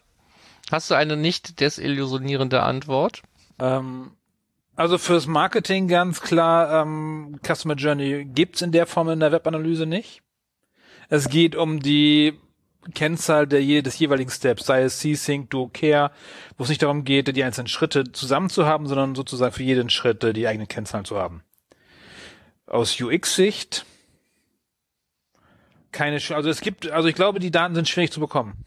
[0.71, 3.21] Hast du eine nicht desillusionierende Antwort?
[3.59, 4.11] Ähm,
[4.75, 9.85] also fürs Marketing ganz klar, ähm, Customer Journey gibt's in der Form in der Webanalyse
[9.85, 10.23] nicht.
[11.09, 12.39] Es geht um die
[12.93, 16.11] Kennzahl der, je- des jeweiligen Steps, sei es C-Sync, Do, Care,
[16.57, 19.89] wo es nicht darum geht, die einzelnen Schritte zusammen zu haben, sondern sozusagen für jeden
[19.89, 21.43] Schritt äh, die eigenen Kennzahlen zu haben.
[22.67, 23.85] Aus UX-Sicht
[25.91, 28.65] keine, also es gibt, also ich glaube, die Daten sind schwierig zu bekommen.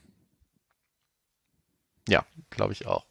[2.09, 3.05] Ja, glaube ich auch.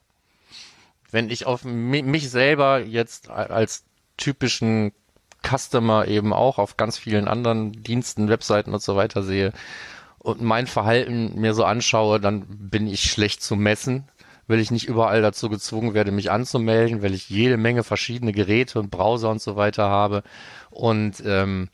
[1.12, 3.84] Wenn ich auf mi- mich selber jetzt als
[4.18, 4.94] typischen
[5.46, 9.54] Customer eben auch auf ganz vielen anderen Diensten, Webseiten und so weiter sehe
[10.26, 14.10] und mein Verhalten mir so anschaue, dann bin ich schlecht zu messen,
[14.48, 18.80] weil ich nicht überall dazu gezwungen werde, mich anzumelden, weil ich jede Menge verschiedene Geräte
[18.80, 20.24] und Browser und so weiter habe
[20.72, 21.70] und ähm,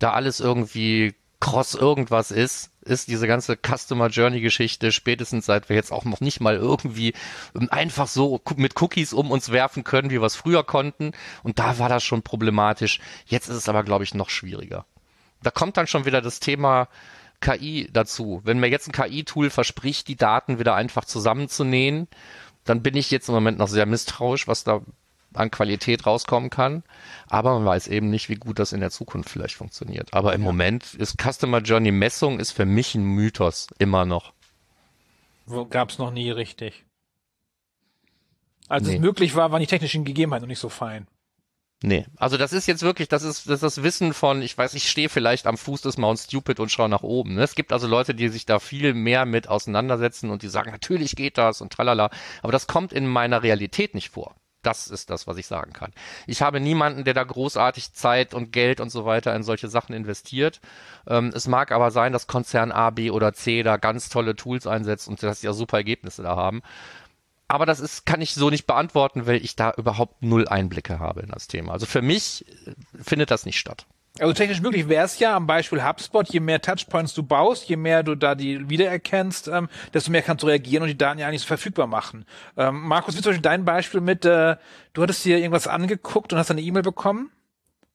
[0.00, 5.76] da alles irgendwie cross irgendwas ist, ist diese ganze Customer Journey Geschichte spätestens seit wir
[5.76, 7.14] jetzt auch noch nicht mal irgendwie
[7.70, 11.12] einfach so mit Cookies um uns werfen können, wie wir es früher konnten.
[11.44, 13.00] Und da war das schon problematisch.
[13.26, 14.86] Jetzt ist es aber, glaube ich, noch schwieriger.
[15.42, 16.88] Da kommt dann schon wieder das Thema
[17.42, 18.40] KI dazu.
[18.44, 22.08] Wenn mir jetzt ein KI-Tool verspricht, die Daten wieder einfach zusammenzunähen,
[22.64, 24.80] dann bin ich jetzt im Moment noch sehr misstrauisch, was da
[25.34, 26.82] an Qualität rauskommen kann.
[27.28, 30.12] Aber man weiß eben nicht, wie gut das in der Zukunft vielleicht funktioniert.
[30.14, 34.32] Aber im Moment ist Customer Journey Messung ist für mich ein Mythos immer noch.
[35.46, 36.84] Wo- Gab's noch nie richtig.
[38.68, 38.94] Als Nee.
[38.94, 41.06] es möglich war, waren die technischen Gegebenheiten noch nicht so fein.
[41.82, 44.74] Nee, also das ist jetzt wirklich, das ist, das ist das Wissen von, ich weiß,
[44.74, 47.34] ich stehe vielleicht am Fuß des Mount Stupid und schaue nach oben.
[47.34, 47.42] ne?
[47.42, 51.16] Es gibt also Leute, die sich da viel mehr mit auseinandersetzen und die sagen, natürlich
[51.16, 52.10] geht das und tralala.
[52.42, 54.36] Aber das kommt in meiner Realität nicht vor.
[54.62, 55.92] Das ist das, was ich sagen kann.
[56.28, 59.92] Ich habe niemanden, der da großartig Zeit und Geld und so weiter in solche Sachen
[59.92, 60.60] investiert.
[61.08, 64.68] Ähm, es mag aber sein, dass Konzern A, B oder C da ganz tolle Tools
[64.68, 66.62] einsetzt und dass sie ja super Ergebnisse da haben.
[67.52, 71.20] Aber das ist, kann ich so nicht beantworten, weil ich da überhaupt null Einblicke habe
[71.20, 71.72] in das Thema.
[71.72, 73.84] Also für mich äh, findet das nicht statt.
[74.18, 77.76] Also technisch möglich wäre es ja am Beispiel HubSpot, je mehr Touchpoints du baust, je
[77.76, 81.28] mehr du da die wiedererkennst, ähm, desto mehr kannst du reagieren und die Daten ja
[81.28, 82.24] eigentlich so verfügbar machen.
[82.56, 84.56] Ähm, Markus, wie zum Beispiel dein Beispiel mit, äh,
[84.94, 87.30] du hattest dir irgendwas angeguckt und hast eine E-Mail bekommen?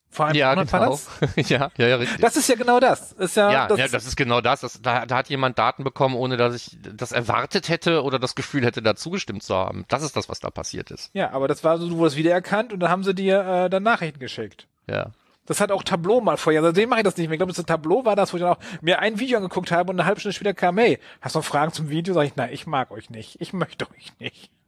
[0.09, 0.91] Vor einem Ja, Monat war genau.
[1.35, 1.49] das?
[1.49, 2.21] ja, ja, ja, richtig.
[2.21, 3.11] Das ist ja genau das.
[3.13, 4.61] Ist ja, ja, das, ja, das ist genau das.
[4.61, 8.35] das da, da hat jemand Daten bekommen, ohne dass ich das erwartet hätte oder das
[8.35, 9.85] Gefühl hätte, da zugestimmt zu haben.
[9.89, 11.09] Das ist das, was da passiert ist.
[11.13, 13.83] ja, aber das war so, du wurdest wiedererkannt und dann haben sie dir äh, dann
[13.83, 14.67] Nachrichten geschickt.
[14.89, 15.11] Ja.
[15.45, 16.61] Das hat auch Tableau mal vorher.
[16.61, 17.35] Seitdem mache ich das nicht mehr.
[17.35, 19.91] Ich glaube, das Tableau war das, wo ich dann auch mir ein Video angeguckt habe
[19.91, 22.13] und eine halbe Stunde später kam, hey, hast du noch Fragen zum Video?
[22.13, 23.39] Sag ich, nein, ich mag euch nicht.
[23.39, 24.51] Ich möchte euch nicht.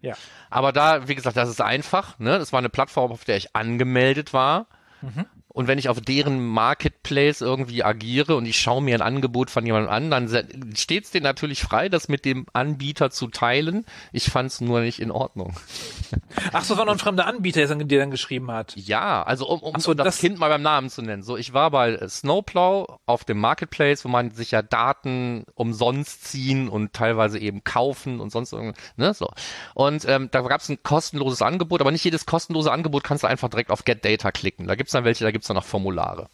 [0.00, 0.14] Ja.
[0.48, 2.20] Aber da, wie gesagt, das ist einfach.
[2.20, 2.38] Ne?
[2.38, 4.66] Das war eine Plattform, auf der ich angemeldet war.
[5.06, 5.35] Mhm.
[5.56, 9.64] Und wenn ich auf deren Marketplace irgendwie agiere und ich schaue mir ein Angebot von
[9.64, 13.86] jemandem an, dann steht es denen natürlich frei, das mit dem Anbieter zu teilen.
[14.12, 15.54] Ich fand es nur nicht in Ordnung.
[16.52, 18.76] Ach so, war noch ein fremder Anbieter, der der dann geschrieben hat.
[18.76, 21.22] Ja, also um, um so, das, das- Kind mal beim Namen zu nennen.
[21.22, 26.68] So, ich war bei Snowplow auf dem Marketplace, wo man sich ja Daten umsonst ziehen
[26.68, 29.30] und teilweise eben kaufen und sonst irgendwas, ne, so.
[29.72, 33.26] Und ähm, da gab es ein kostenloses Angebot, aber nicht jedes kostenlose Angebot kannst du
[33.26, 34.66] einfach direkt auf Get Data klicken.
[34.66, 36.28] Da gibt's dann welche, da gibt's dann noch Formulare.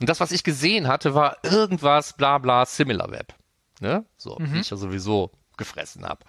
[0.00, 3.34] Und das, was ich gesehen hatte, war irgendwas, bla bla, SimilarWeb.
[3.80, 4.04] Ne?
[4.16, 6.24] So, wie ich ja sowieso gefressen habe.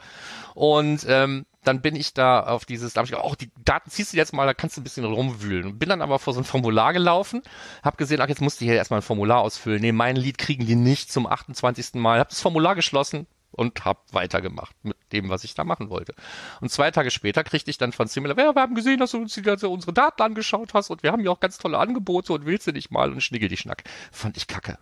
[0.54, 3.90] Und ähm, dann bin ich da auf dieses, da habe ich gedacht, oh, die Daten
[3.90, 5.80] ziehst du jetzt mal, da kannst du ein bisschen rumwühlen.
[5.80, 7.42] Bin dann aber vor so ein Formular gelaufen,
[7.84, 9.82] habe gesehen, ach, jetzt musst du hier erstmal ein Formular ausfüllen.
[9.82, 11.94] Nee, mein Lied kriegen die nicht zum 28.
[11.96, 12.20] Mal.
[12.20, 16.14] Habe das Formular geschlossen und habe weitergemacht mit dem, was ich da machen wollte.
[16.62, 19.18] Und zwei Tage später kriegte ich dann von Similar, ja, wir haben gesehen, dass du
[19.18, 22.34] uns die, du unsere Daten angeschaut hast und wir haben hier auch ganz tolle Angebote
[22.34, 23.84] und willst du nicht mal und schniggel die Schnack.
[24.12, 24.78] Fand ich kacke.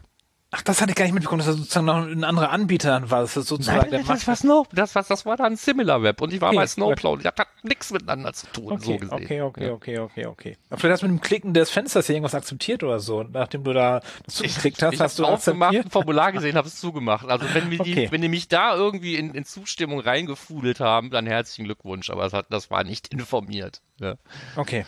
[0.54, 3.22] Ach, das hatte ich gar nicht mitbekommen, dass das sozusagen noch ein anderer Anbieter war.
[3.22, 6.34] Das ist sozusagen der Nein, das war Snow, das war, das war dann SimilarWeb und
[6.34, 6.70] ich war Okay, bei gut.
[6.72, 9.14] Snowplow das hat nichts miteinander zu tun, so Okay, gesehen.
[9.14, 9.72] okay, okay, Ja.
[9.72, 10.58] okay, okay, okay.
[10.70, 13.24] Aber vielleicht hast du mit dem Klicken des Fensters hier irgendwas akzeptiert oder so.
[13.24, 16.76] Nachdem du da das zugeklickt hast, ich hast du aufgemacht, ein Formular gesehen, habe es
[16.82, 17.26] zugemacht.
[17.30, 18.08] Also wenn, die, Okay.
[18.12, 22.10] wenn die mich da irgendwie in, in Zustimmung reingefudelt haben, dann herzlichen Glückwunsch.
[22.10, 23.82] Aber das, hat, das war nicht informiert.
[24.02, 24.16] Ja.
[24.58, 24.86] Okay.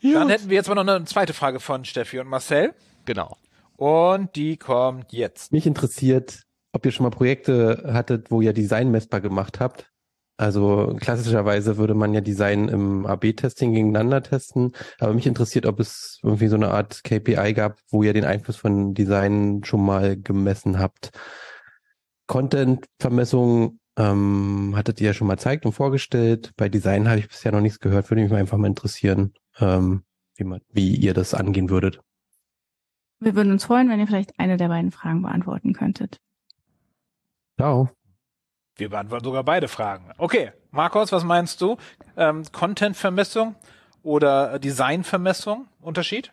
[0.00, 2.72] Dann hätten wir jetzt mal noch eine zweite Frage von Steffi und Marcel.
[3.04, 3.36] Genau.
[3.76, 5.52] Und die kommt jetzt.
[5.52, 9.90] Mich interessiert, ob ihr schon mal Projekte hattet, wo ihr Design messbar gemacht habt.
[10.36, 16.18] Also klassischerweise würde man ja Design im AB-Testing gegeneinander testen, aber mich interessiert, ob es
[16.24, 20.80] irgendwie so eine Art KPI gab, wo ihr den Einfluss von Design schon mal gemessen
[20.80, 21.10] habt.
[22.26, 26.52] Content-Vermessung ähm, hattet ihr ja schon mal gezeigt und vorgestellt.
[26.56, 28.10] Bei Design habe ich bisher noch nichts gehört.
[28.10, 30.02] Würde mich einfach mal interessieren, ähm,
[30.36, 32.00] wie, man, wie ihr das angehen würdet.
[33.24, 36.20] Wir würden uns freuen, wenn ihr vielleicht eine der beiden Fragen beantworten könntet.
[37.56, 37.88] Ciao.
[38.76, 40.10] Wir beantworten sogar beide Fragen.
[40.18, 41.76] Okay, Markus, was meinst du?
[42.16, 43.54] Ähm, Content-Vermessung
[44.02, 45.68] oder Design-Vermessung?
[45.80, 46.32] Unterschied?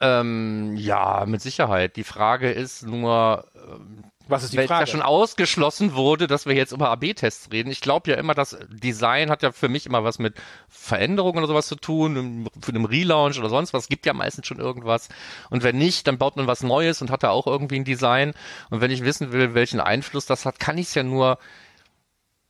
[0.00, 1.96] Ähm, ja, mit Sicherheit.
[1.96, 4.80] Die Frage ist nur, ähm, Was ist die weil Frage?
[4.80, 7.70] ja schon ausgeschlossen wurde, dass wir jetzt über AB-Tests reden.
[7.70, 10.34] Ich glaube ja immer, dass Design hat ja für mich immer was mit
[10.68, 13.84] Veränderungen oder sowas zu tun, für einen Relaunch oder sonst was.
[13.84, 15.08] Es gibt ja meistens schon irgendwas.
[15.50, 18.32] Und wenn nicht, dann baut man was Neues und hat da auch irgendwie ein Design.
[18.70, 21.38] Und wenn ich wissen will, welchen Einfluss das hat, kann ich es ja nur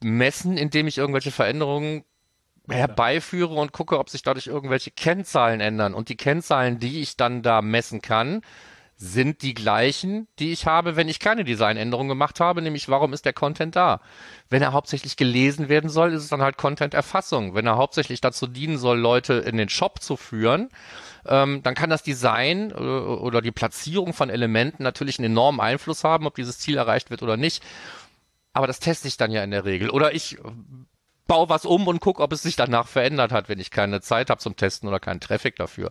[0.00, 2.04] messen, indem ich irgendwelche Veränderungen
[2.68, 5.94] herbeiführe und gucke, ob sich dadurch irgendwelche Kennzahlen ändern.
[5.94, 8.42] Und die Kennzahlen, die ich dann da messen kann,
[9.02, 13.24] sind die gleichen, die ich habe, wenn ich keine Designänderung gemacht habe, nämlich warum ist
[13.24, 14.02] der Content da?
[14.50, 17.54] Wenn er hauptsächlich gelesen werden soll, ist es dann halt Content-Erfassung.
[17.54, 20.68] Wenn er hauptsächlich dazu dienen soll, Leute in den Shop zu führen,
[21.24, 26.04] ähm, dann kann das Design äh, oder die Platzierung von Elementen natürlich einen enormen Einfluss
[26.04, 27.62] haben, ob dieses Ziel erreicht wird oder nicht.
[28.52, 29.88] Aber das teste ich dann ja in der Regel.
[29.88, 30.42] Oder ich äh,
[31.26, 34.28] baue was um und gucke, ob es sich danach verändert hat, wenn ich keine Zeit
[34.28, 35.90] habe zum Testen oder keinen Traffic dafür.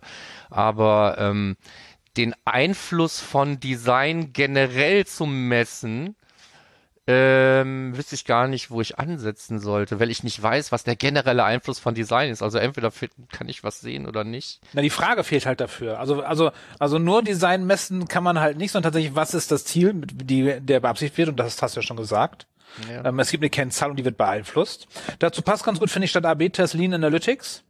[0.52, 1.58] Aber ähm,
[2.20, 6.16] den Einfluss von Design generell zu messen,
[7.08, 10.96] ähm, wüsste ich gar nicht, wo ich ansetzen sollte, weil ich nicht weiß, was der
[10.96, 12.44] generelle Einfluss von Design ist.
[12.44, 12.92] Also entweder
[13.32, 14.60] kann ich was sehen oder nicht.
[14.74, 16.00] Na, die Frage fehlt halt dafür.
[16.00, 19.66] Also, also, also nur Design messen kann man halt nicht, sondern tatsächlich, was ist das
[19.66, 22.46] Ziel, mit- die, der beabsichtigt wird, und das hast du ja schon gesagt.
[23.04, 24.88] Ähm, es gibt eine Kennzahl und die wird beeinflusst.
[25.18, 27.64] Dazu passt ganz gut, finde ich, statt AB-Test Lean Analytics.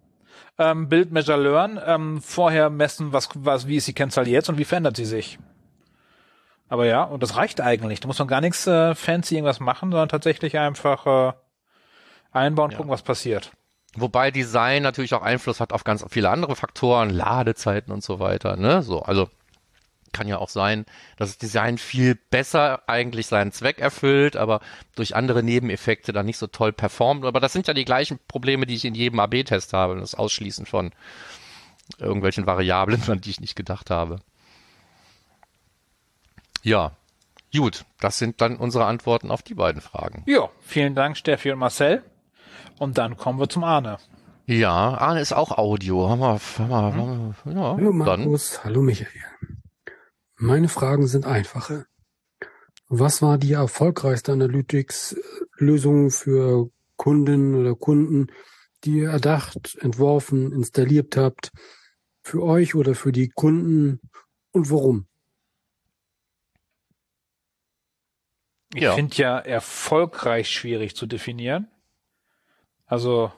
[0.60, 1.80] Ähm, Build, Measure, Learn.
[1.84, 5.39] Ähm, vorher messen, was, was, wie ist die Kennzahl jetzt und wie verändert sie sich.
[6.67, 8.02] Aber ja, und das reicht eigentlich.
[8.02, 11.34] Da muss man gar nichts äh, fancy irgendwas machen, sondern tatsächlich einfach äh,
[12.32, 13.52] einbauen, gucken, was passiert.
[13.95, 18.56] Wobei Design natürlich auch Einfluss hat auf ganz viele andere Faktoren, Ladezeiten und so weiter.
[18.56, 18.84] Ne?
[18.84, 19.30] So, also
[20.12, 20.86] kann ja auch sein,
[21.17, 24.62] dass das Design viel besser eigentlich seinen Zweck erfüllt, aber
[24.95, 27.26] durch andere Nebeneffekte dann nicht so toll performt.
[27.26, 30.00] Aber das sind ja die gleichen Probleme, die ich in jedem AB-Test habe.
[30.00, 30.91] Das Ausschließen von
[31.98, 34.19] irgendwelchen Variablen, an die ich nicht gedacht habe.
[36.62, 36.91] Ja,
[37.56, 37.86] gut.
[38.00, 40.24] Das sind dann unsere Antworten auf die beiden Fragen.
[40.28, 42.04] Ja, vielen Dank, Steffi und Marcel.
[42.77, 43.98] Und dann kommen wir zum Arne.
[44.46, 46.10] Ja, Arne ist auch Audio.
[46.10, 48.21] Haben wir, haben wir, ja, Hallo dann.
[48.21, 49.08] Markus, hallo Michael.
[50.42, 51.85] Meine Fragen sind einfache.
[52.87, 58.27] Was war die erfolgreichste Analytics-Lösung für Kunden oder Kunden,
[58.85, 61.52] die ihr erdacht, entworfen, installiert habt,
[62.23, 64.00] für euch oder für die Kunden
[64.52, 65.08] und warum?
[68.73, 68.94] Ich Ja.
[68.94, 71.67] finde ja erfolgreich schwierig zu definieren.
[72.85, 73.33] Also,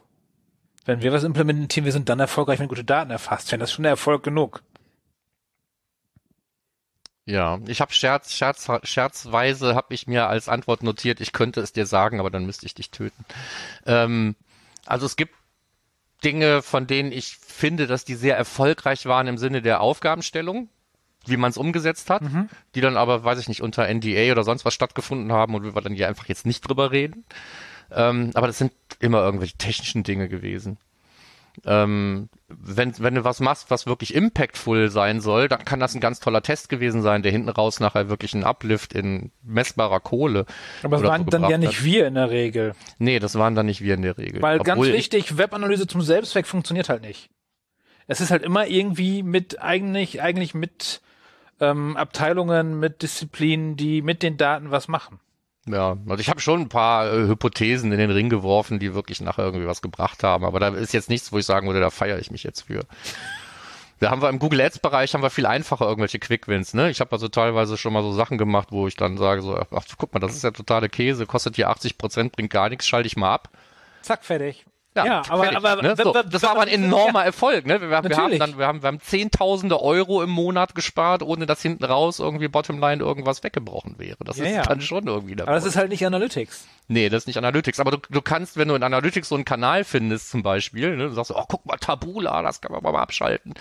[0.85, 3.61] wenn wir was implementieren, wir sind dann erfolgreich, wenn gute Daten erfasst werden.
[3.61, 4.63] Das ist schon Erfolg genug.
[7.25, 11.71] Ja, ich habe Scherz, Scherz, scherzweise habe ich mir als Antwort notiert, ich könnte es
[11.71, 13.25] dir sagen, aber dann müsste ich dich töten.
[13.85, 14.35] Ähm,
[14.85, 15.35] also es gibt
[16.23, 20.69] Dinge, von denen ich finde, dass die sehr erfolgreich waren im Sinne der Aufgabenstellung,
[21.25, 22.23] wie man es umgesetzt hat,
[22.75, 25.81] die dann aber, weiß ich nicht, unter NDA oder sonst was stattgefunden haben und wir
[25.81, 27.23] dann hier einfach jetzt nicht drüber reden.
[27.91, 30.77] Ähm, aber das sind immer irgendwelche technischen Dinge gewesen.
[31.65, 36.01] Ähm, wenn, wenn du was machst, was wirklich impactful sein soll, dann kann das ein
[36.01, 40.45] ganz toller Test gewesen sein, der hinten raus nachher wirklich einen Uplift in messbarer Kohle.
[40.83, 41.85] Aber das waren so dann ja nicht hat.
[41.85, 42.73] wir in der Regel.
[42.99, 44.41] Nee, das waren dann nicht wir in der Regel.
[44.41, 47.29] Weil ganz Obwohl ich- wichtig, Webanalyse zum Selbstzweck funktioniert halt nicht.
[48.07, 51.01] Es ist halt immer irgendwie mit, eigentlich, eigentlich mit
[51.59, 55.19] ähm, Abteilungen, mit Disziplinen, die mit den Daten was machen.
[55.67, 59.21] Ja, also ich habe schon ein paar äh, Hypothesen in den Ring geworfen, die wirklich
[59.21, 61.91] nachher irgendwie was gebracht haben, aber da ist jetzt nichts, wo ich sagen würde, da
[61.91, 62.81] feiere ich mich jetzt für.
[63.99, 66.89] Da haben wir im Google Ads Bereich haben wir viel einfacher irgendwelche Quick Wins, ne?
[66.89, 69.85] Ich habe also teilweise schon mal so Sachen gemacht, wo ich dann sage so, ach
[69.95, 73.05] guck mal, das ist ja totale Käse, kostet hier 80 Prozent, bringt gar nichts, schalte
[73.05, 73.49] ich mal ab.
[74.01, 74.65] Zack, fertig.
[74.93, 75.95] Ja, Ja, aber- fertig, aber- ne?
[75.95, 77.79] so, das war aber ein enormer Erfolg, ne?
[77.79, 78.39] Wir, wir, haben- wir haben Natürlich.
[78.39, 82.49] dann, wir haben, wir haben Zehntausende Euro im Monat gespart, ohne dass hinten raus irgendwie
[82.49, 84.17] Bottomline irgendwas weggebrochen wäre.
[84.25, 84.61] Das Ja, ist ja.
[84.63, 86.65] dann schon irgendwie der Aber das ist halt nicht Analytics.
[86.91, 87.79] Nee, das ist nicht Analytics.
[87.79, 91.07] Aber du, du kannst, wenn du in Analytics so einen Kanal findest zum Beispiel, ne,
[91.07, 93.53] du sagst, oh, guck mal, Tabula, das kann man mal abschalten.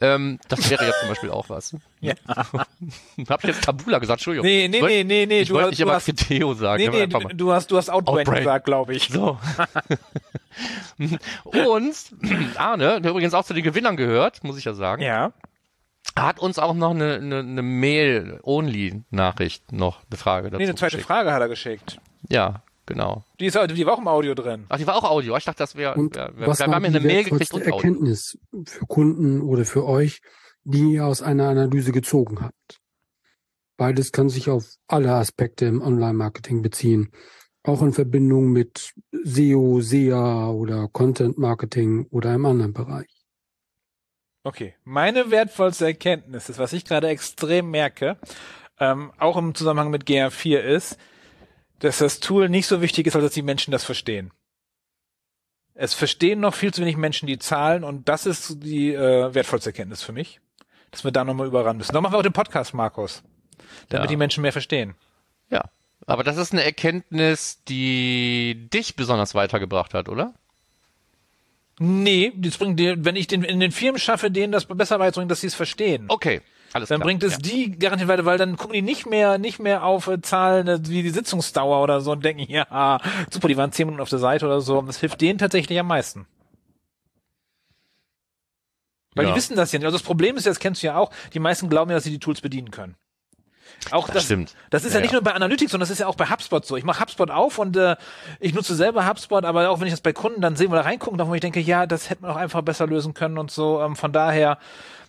[0.00, 1.76] Ähm, das wäre jetzt zum Beispiel auch was.
[2.02, 2.14] Ja.
[3.28, 4.20] Hab ich jetzt Tabula gesagt?
[4.20, 4.46] Entschuldigung.
[4.46, 6.82] Nee, nee, wollt- nee, nee, nee, Ich du wollte hast- nicht immer Criteo sagen.
[6.82, 8.38] Nee, nee, du, du hast, du hast Outbrain Outbrain.
[8.38, 9.08] gesagt, glaube ich.
[9.08, 9.38] So.
[11.44, 11.94] Und
[12.56, 15.32] Arne, der übrigens auch zu den Gewinnern gehört, muss ich ja sagen, Ja.
[16.16, 20.96] hat uns auch noch eine, eine, eine Mail-Only-Nachricht noch, eine Frage dazu Nee, eine zweite
[20.96, 21.06] geschickt.
[21.06, 21.98] Frage hat er geschickt.
[22.28, 23.24] Ja, genau.
[23.38, 24.66] Die, ist, die war auch im Audio drin.
[24.68, 25.36] Ach, die war auch Audio.
[25.36, 27.62] Ich dachte, das wäre, wär, wär, was wir war haben eine Mail gekriegt wertvollste und
[27.62, 27.76] Audio.
[27.76, 30.20] Erkenntnis für Kunden oder für euch,
[30.64, 32.80] die ihr aus einer Analyse gezogen habt?
[33.76, 37.12] Beides kann sich auf alle Aspekte im Online-Marketing beziehen.
[37.62, 43.08] Auch in Verbindung mit SEO, SEA oder Content-Marketing oder einem anderen Bereich.
[44.42, 44.74] Okay.
[44.84, 48.18] Meine wertvollste Erkenntnis ist, was ich gerade extrem merke,
[48.78, 50.98] ähm, auch im Zusammenhang mit GA4 ist,
[51.80, 54.30] dass das Tool nicht so wichtig ist, als dass die Menschen das verstehen.
[55.74, 59.70] Es verstehen noch viel zu wenig Menschen die Zahlen und das ist die äh, wertvollste
[59.70, 60.40] Erkenntnis für mich,
[60.90, 61.92] dass wir da nochmal überran müssen.
[61.92, 63.22] Da machen wir auch den Podcast, Markus,
[63.88, 64.08] damit Ja.
[64.08, 64.94] die Menschen mehr verstehen.
[65.50, 65.62] Ja.
[66.06, 70.34] Aber das ist eine Erkenntnis, die dich besonders weitergebracht hat, oder?
[71.78, 75.30] Nee, das bringt dir, wenn ich den, in den Firmen schaffe, denen das besser beizubringen,
[75.30, 76.06] dass sie es verstehen.
[76.08, 76.42] Okay.
[76.72, 77.06] Alles Dann klar.
[77.06, 77.38] bringt es ja.
[77.38, 80.78] die garantiert weiter, weil dann gucken die nicht mehr, nicht mehr auf äh, Zahlen äh,
[80.88, 82.98] wie die Sitzungsdauer oder so und denken, ja,
[83.30, 84.78] super, die waren zehn Minuten auf der Seite oder so.
[84.78, 86.26] Und das hilft denen tatsächlich am meisten.
[89.14, 89.32] Weil Ja.
[89.32, 89.86] die wissen das ja nicht.
[89.86, 92.04] Also das Problem ist, ja, das kennst du ja auch, die meisten glauben ja, dass
[92.04, 92.94] sie die Tools bedienen können.
[93.90, 94.54] Auch Das das, stimmt.
[94.70, 96.64] Das ist ja, Ja, nicht nur bei Analytics, sondern das ist ja auch bei HubSpot
[96.64, 96.76] so.
[96.76, 97.96] Ich mache HubSpot auf und äh,
[98.38, 101.18] ich nutze selber HubSpot, aber auch wenn ich das bei Kunden dann sehe oder reingucken
[101.18, 103.80] darf, wo ich denke, ja, das hätte man auch einfach besser lösen können und so.
[103.80, 104.58] Ähm, von daher,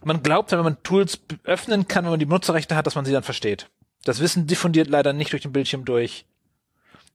[0.04, 3.12] man glaubt, wenn man Tools öffnen kann, wenn man die Benutzerrechte hat, dass man sie
[3.12, 3.70] dann versteht.
[4.04, 6.26] Das Wissen diffundiert leider nicht durch den Bildschirm durch.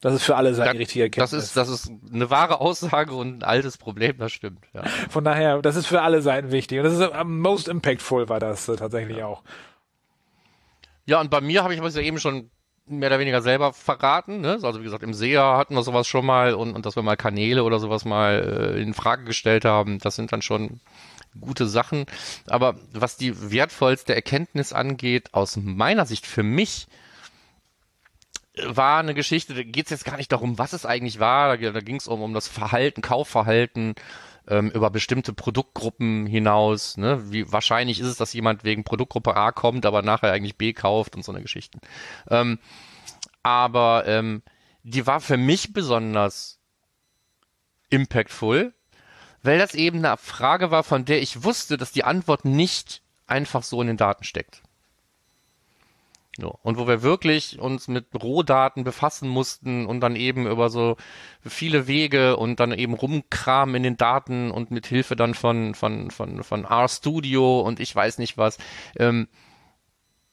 [0.00, 1.44] Das ist für alle Seiten die richtige Das Erkenntnis.
[1.44, 4.60] ist, das ist eine wahre Aussage und ein altes Problem, das stimmt.
[4.74, 4.84] Ja.
[5.08, 6.78] Von daher, das ist für alle Seiten wichtig.
[6.78, 9.42] Und das ist am most impactful war das tatsächlich auch.
[11.06, 12.50] Ja, und bei mir habe ich was ja eben schon
[12.86, 14.40] mehr oder weniger selber verraten.
[14.42, 14.58] Ne?
[14.62, 17.16] Also wie gesagt, im SEA hatten wir sowas schon mal und, und dass wir mal
[17.16, 20.80] Kanäle oder sowas mal äh, in Frage gestellt haben, das sind dann schon
[21.40, 22.06] gute Sachen.
[22.46, 26.86] Aber was die wertvollste Erkenntnis angeht, aus meiner Sicht für mich,
[28.64, 31.56] war eine Geschichte, da geht es jetzt gar nicht darum, was es eigentlich war.
[31.56, 33.94] Da, da ging es um, um das Verhalten, Kaufverhalten
[34.48, 36.96] ähm, über bestimmte Produktgruppen hinaus.
[36.96, 37.30] Ne?
[37.30, 41.16] Wie wahrscheinlich ist es, dass jemand wegen Produktgruppe A kommt, aber nachher eigentlich B kauft
[41.16, 41.80] und so eine Geschichten.
[42.30, 42.58] Ähm,
[43.42, 44.42] aber ähm,
[44.82, 46.58] die war für mich besonders
[47.90, 48.72] impactful,
[49.42, 53.62] weil das eben eine Frage war, von der ich wusste, dass die Antwort nicht einfach
[53.62, 54.62] so in den Daten steckt.
[56.38, 56.58] So.
[56.62, 60.96] Und wo wir wirklich uns mit Rohdaten befassen mussten und dann eben über so
[61.42, 66.10] viele Wege und dann eben rumkramen in den Daten und mit Hilfe dann von, von,
[66.10, 68.58] von, von RStudio und ich weiß nicht was,
[68.98, 69.28] ähm,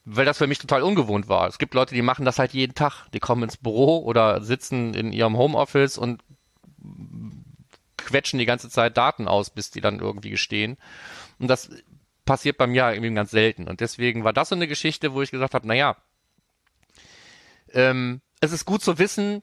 [0.03, 1.47] weil das für mich total ungewohnt war.
[1.47, 3.07] Es gibt Leute, die machen das halt jeden Tag.
[3.13, 6.21] Die kommen ins Büro oder sitzen in ihrem Homeoffice und
[8.05, 10.77] quetschen die ganze Zeit Daten aus, bis die dann irgendwie gestehen.
[11.39, 11.69] Und das
[12.25, 13.67] passiert bei mir irgendwie ganz selten.
[13.67, 15.97] Und deswegen war das so eine Geschichte, wo ich gesagt habe, naja,
[17.71, 19.41] ähm, es ist gut zu wissen,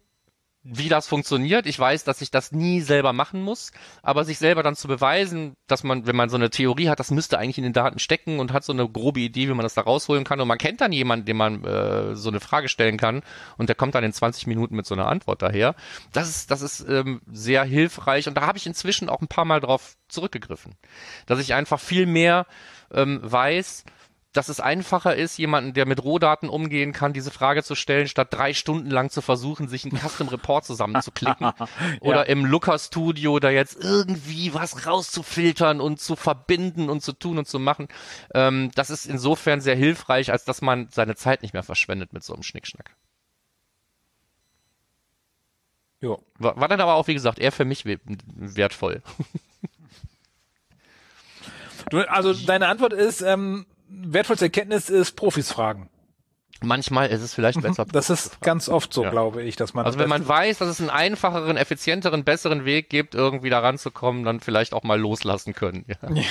[0.63, 1.67] wie das funktioniert.
[1.67, 5.55] Ich weiß, dass ich das nie selber machen muss, aber sich selber dann zu beweisen,
[5.67, 8.39] dass man, wenn man so eine Theorie hat, das müsste eigentlich in den Daten stecken
[8.39, 10.83] und hat so eine grobe Idee, wie man das da rausholen kann und man kennt
[10.83, 13.23] dann jemanden, dem man äh, so eine Frage stellen kann
[13.57, 15.75] und der kommt dann in 20 Minuten mit so einer Antwort daher.
[16.13, 19.47] Das ist, das ist ähm, sehr hilfreich und da habe ich inzwischen auch ein paar
[19.47, 20.75] Mal drauf zurückgegriffen,
[21.25, 22.47] dass ich einfach viel mehr
[22.93, 23.85] ähm, weiß,
[24.33, 28.29] dass es einfacher ist, jemanden, der mit Rohdaten umgehen kann, diese Frage zu stellen, statt
[28.31, 31.69] drei Stunden lang zu versuchen, sich einen Custom Report zusammenzuklicken ja.
[32.01, 37.39] oder im Looker Studio da jetzt irgendwie was rauszufiltern und zu verbinden und zu tun
[37.39, 37.89] und zu machen.
[38.33, 42.23] Ähm, das ist insofern sehr hilfreich, als dass man seine Zeit nicht mehr verschwendet mit
[42.23, 42.95] so einem Schnickschnack.
[46.01, 46.25] Jo.
[46.39, 49.03] War, war dann aber auch, wie gesagt, eher für mich wertvoll.
[51.91, 55.91] Du, also deine Antwort ist, ähm, wertvollste Erkenntnis ist Profis fragen.
[56.63, 57.87] Manchmal ist es vielleicht besser.
[57.87, 59.11] Das ist ganz oft so, ja.
[59.11, 59.87] glaube ich, dass man.
[59.87, 64.25] Also wenn man weiß, dass es einen einfacheren, effizienteren, besseren Weg gibt, irgendwie da ranzukommen,
[64.25, 65.87] dann vielleicht auch mal loslassen können.
[65.87, 65.97] Ja.
[66.15, 66.23] ja.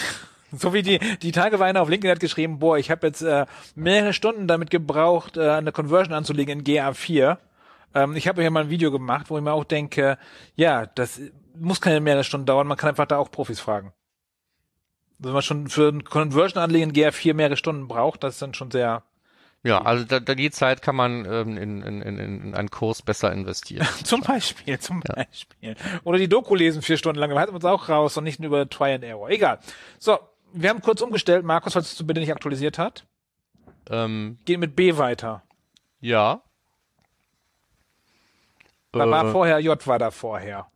[0.51, 3.45] So wie die, die Tageweiner auf LinkedIn hat geschrieben, boah, ich habe jetzt äh,
[3.75, 7.37] mehrere Stunden damit gebraucht, äh, eine Conversion anzulegen in GA4.
[7.93, 10.17] Ähm, ich habe ja mal ein Video gemacht, wo ich mir auch denke,
[10.55, 11.21] ja, das
[11.55, 13.93] muss keine mehrere Stunden dauern, man kann einfach da auch Profis fragen
[15.19, 18.71] wenn man schon für ein Conversion anlegen GR4 mehrere Stunden braucht, das ist dann schon
[18.71, 19.03] sehr.
[19.63, 23.01] Ja, also da, da die Zeit kann man ähm, in, in, in, in einen Kurs
[23.01, 23.85] besser investieren.
[24.05, 25.15] zum Beispiel, zum ja.
[25.15, 25.75] Beispiel.
[26.05, 28.39] Oder die Doku lesen vier Stunden lang, dann halten wir uns auch raus und nicht
[28.39, 29.29] nur über Try and Error.
[29.29, 29.59] Egal.
[29.99, 30.17] So,
[30.53, 33.05] wir haben kurz umgestellt, Markus, falls du bitte nicht aktualisiert hat.
[33.89, 35.43] Ähm, Geht mit B weiter.
[35.99, 36.41] Ja.
[38.93, 40.67] Da war äh, vorher, J war da vorher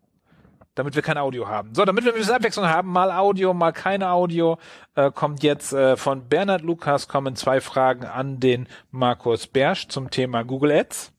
[0.76, 1.76] damit wir kein Audio haben.
[1.76, 4.58] So, damit wir ein bisschen Abwechslung haben, mal Audio, mal keine Audio,
[4.96, 10.10] äh, kommt jetzt äh, von Bernhard Lukas kommen zwei Fragen an den Markus Bersch zum
[10.10, 11.12] Thema Google Ads.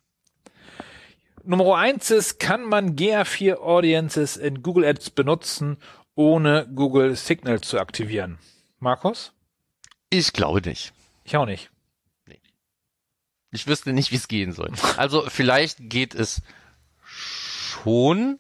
[1.45, 5.77] Nummer eins ist, kann man GA4 Audiences in Google Ads benutzen,
[6.15, 8.39] ohne Google Signal zu aktivieren?
[8.79, 9.33] Markus?
[10.11, 10.93] Ich glaube nicht.
[11.25, 11.71] Ich auch nicht.
[12.27, 12.41] Nee.
[13.51, 14.73] Ich wüsste nicht, wie es gehen soll.
[14.97, 16.41] Also vielleicht geht es
[17.03, 18.39] schon,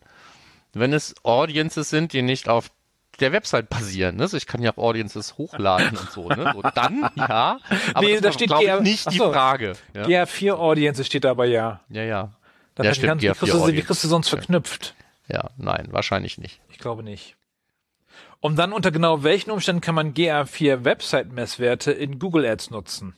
[0.75, 2.71] wenn es Audiences sind, die nicht auf
[3.21, 4.17] der Website basieren.
[4.17, 4.23] Ne?
[4.23, 6.29] Also ich kann ja auch Audiences hochladen und so.
[6.29, 6.53] Ne?
[6.55, 7.59] So, dann ja.
[7.95, 9.75] Aber nee, da steht GR, nicht die Frage.
[9.95, 10.05] Ja.
[10.05, 11.81] GR4 Audiences steht aber ja.
[11.89, 12.33] Ja, ja.
[12.75, 14.95] Das ja, stimmt, kannst, wie, kriegst du, wie kriegst du sonst verknüpft?
[15.29, 16.61] Ja, nein, wahrscheinlich nicht.
[16.71, 17.37] Ich glaube nicht.
[18.41, 23.15] Und dann unter genau welchen Umständen kann man GA4 Website-Messwerte in Google Ads nutzen?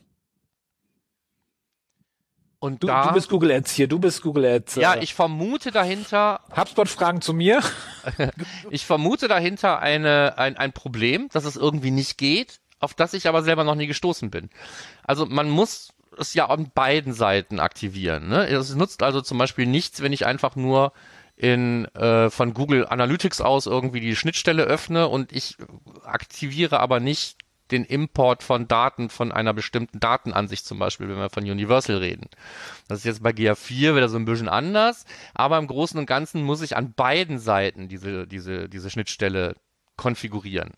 [2.67, 4.75] Und du, da, du bist Google Ads hier, du bist Google Ads.
[4.75, 6.41] Ja, äh, ich vermute dahinter.
[6.55, 7.63] HubSpot-Fragen zu mir?
[8.71, 13.29] ich vermute dahinter eine, ein, ein Problem, dass es irgendwie nicht geht, auf das ich
[13.29, 14.51] aber selber noch nie gestoßen bin.
[15.05, 18.29] Also man muss es ja an beiden Seiten aktivieren.
[18.29, 18.49] Ne?
[18.49, 20.93] Es nutzt also zum Beispiel nichts, wenn ich einfach nur
[21.37, 25.57] in äh, von Google Analytics aus irgendwie die Schnittstelle öffne und ich
[26.03, 27.37] aktiviere aber nicht
[27.71, 32.29] den Import von Daten von einer bestimmten Datenansicht zum Beispiel, wenn wir von Universal reden.
[32.89, 35.05] Das ist jetzt bei GA4 wieder so ein bisschen anders,
[35.35, 39.55] aber im Großen und Ganzen muss ich an beiden Seiten diese, diese, diese Schnittstelle
[39.97, 40.73] konfigurieren.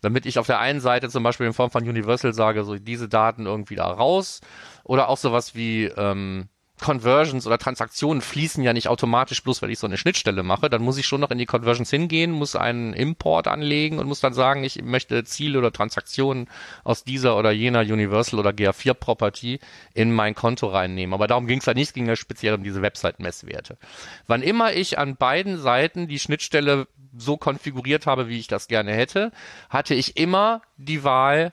[0.00, 3.08] Damit ich auf der einen Seite zum Beispiel in Form von Universal sage, so diese
[3.08, 4.40] Daten irgendwie da raus
[4.84, 6.48] oder auch sowas wie ähm,
[6.80, 10.68] Conversions oder Transaktionen fließen ja nicht automatisch bloß, weil ich so eine Schnittstelle mache.
[10.68, 14.20] Dann muss ich schon noch in die Conversions hingehen, muss einen Import anlegen und muss
[14.20, 16.48] dann sagen, ich möchte Ziele oder Transaktionen
[16.84, 19.58] aus dieser oder jener Universal oder GA4 Property
[19.94, 21.14] in mein Konto reinnehmen.
[21.14, 23.78] Aber darum ging es ja nicht, ging ja speziell um diese Website-Messwerte.
[24.26, 28.92] Wann immer ich an beiden Seiten die Schnittstelle so konfiguriert habe, wie ich das gerne
[28.92, 29.32] hätte,
[29.70, 31.52] hatte ich immer die Wahl,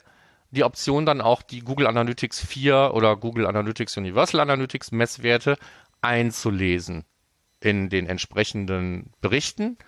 [0.54, 5.58] die Option dann auch die Google Analytics 4 oder Google Analytics Universal Analytics Messwerte
[6.00, 7.04] einzulesen
[7.60, 9.78] in den entsprechenden Berichten,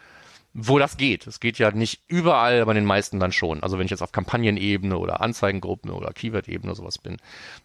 [0.52, 1.26] wo das geht.
[1.26, 3.62] Es geht ja nicht überall, aber den meisten dann schon.
[3.62, 7.18] Also wenn ich jetzt auf Kampagnenebene oder Anzeigengruppen oder Keyword-Ebene sowas bin,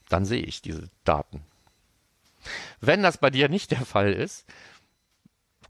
[0.09, 1.41] dann sehe ich diese Daten.
[2.81, 4.45] Wenn das bei dir nicht der Fall ist,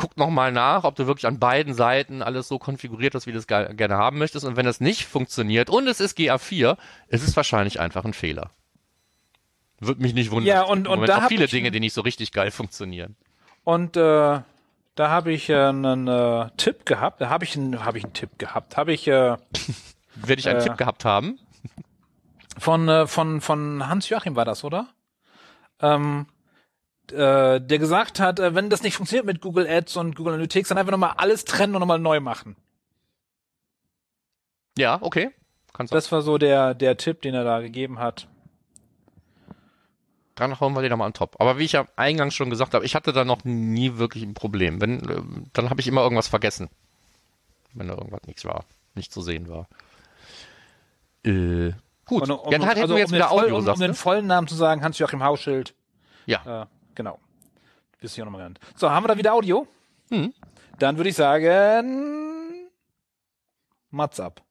[0.02, 3.38] guck nochmal nach, ob du wirklich an beiden Seiten alles so konfiguriert hast, wie du
[3.38, 4.46] es gerne haben möchtest.
[4.46, 6.78] Und wenn das nicht funktioniert und es ist GA4,
[7.08, 8.50] ist es wahrscheinlich einfach ein Fehler.
[9.80, 10.48] Würde mich nicht wundern.
[10.48, 13.16] Ja, und- und da auch hab viele ich- Dinge, die nicht so richtig geil funktionieren.
[13.64, 14.40] Und äh,
[14.96, 17.22] da habe ich äh, einen äh, Tipp gehabt.
[17.22, 18.78] Da habe ich einen, habe ich einen Tipp gehabt.
[18.78, 19.38] Habe ich äh,
[20.16, 21.40] Werde ich einen Äh, Tipp gehabt haben?
[22.58, 24.88] von äh, von von Hans Joachim war das, oder?
[25.80, 26.28] Ähm,
[27.12, 30.70] äh, der gesagt hat, äh, wenn das nicht funktioniert mit Google Ads und Google Analytics,
[30.70, 32.56] dann einfach nochmal alles trennen und nochmal neu machen.
[34.78, 35.32] Ja, okay.
[35.74, 35.94] Kannst.
[35.94, 38.28] Das war so der der Tipp, den er da gegeben hat.
[40.36, 41.36] Dann hauen wir den nochmal an top.
[41.40, 44.34] Aber wie ich ja eingangs schon gesagt habe, ich hatte da noch nie wirklich ein
[44.34, 44.82] Problem.
[44.82, 45.22] Wenn, äh,
[45.54, 46.70] dann habe ich immer irgendwas vergessen.
[47.74, 49.68] Wenn da irgendwas nichts war, nicht zu sehen war.
[51.24, 51.74] Äh,
[52.06, 52.24] gut.
[52.24, 53.66] Und, um, ja, dann hätten also, wir jetzt um, wieder den voll, Audio, um, um
[53.66, 55.76] sagst den vollen Namen zu sagen, Hans Joachim Hauschild.
[56.26, 56.64] Ja.
[56.64, 57.20] Äh, genau.
[58.00, 58.60] Bist hier nochmal genannt.
[58.76, 59.68] So, haben wir da wieder Audio?
[60.10, 60.34] Hm.
[60.80, 62.70] Dann würde ich sagen,
[63.92, 64.42] Mats ab.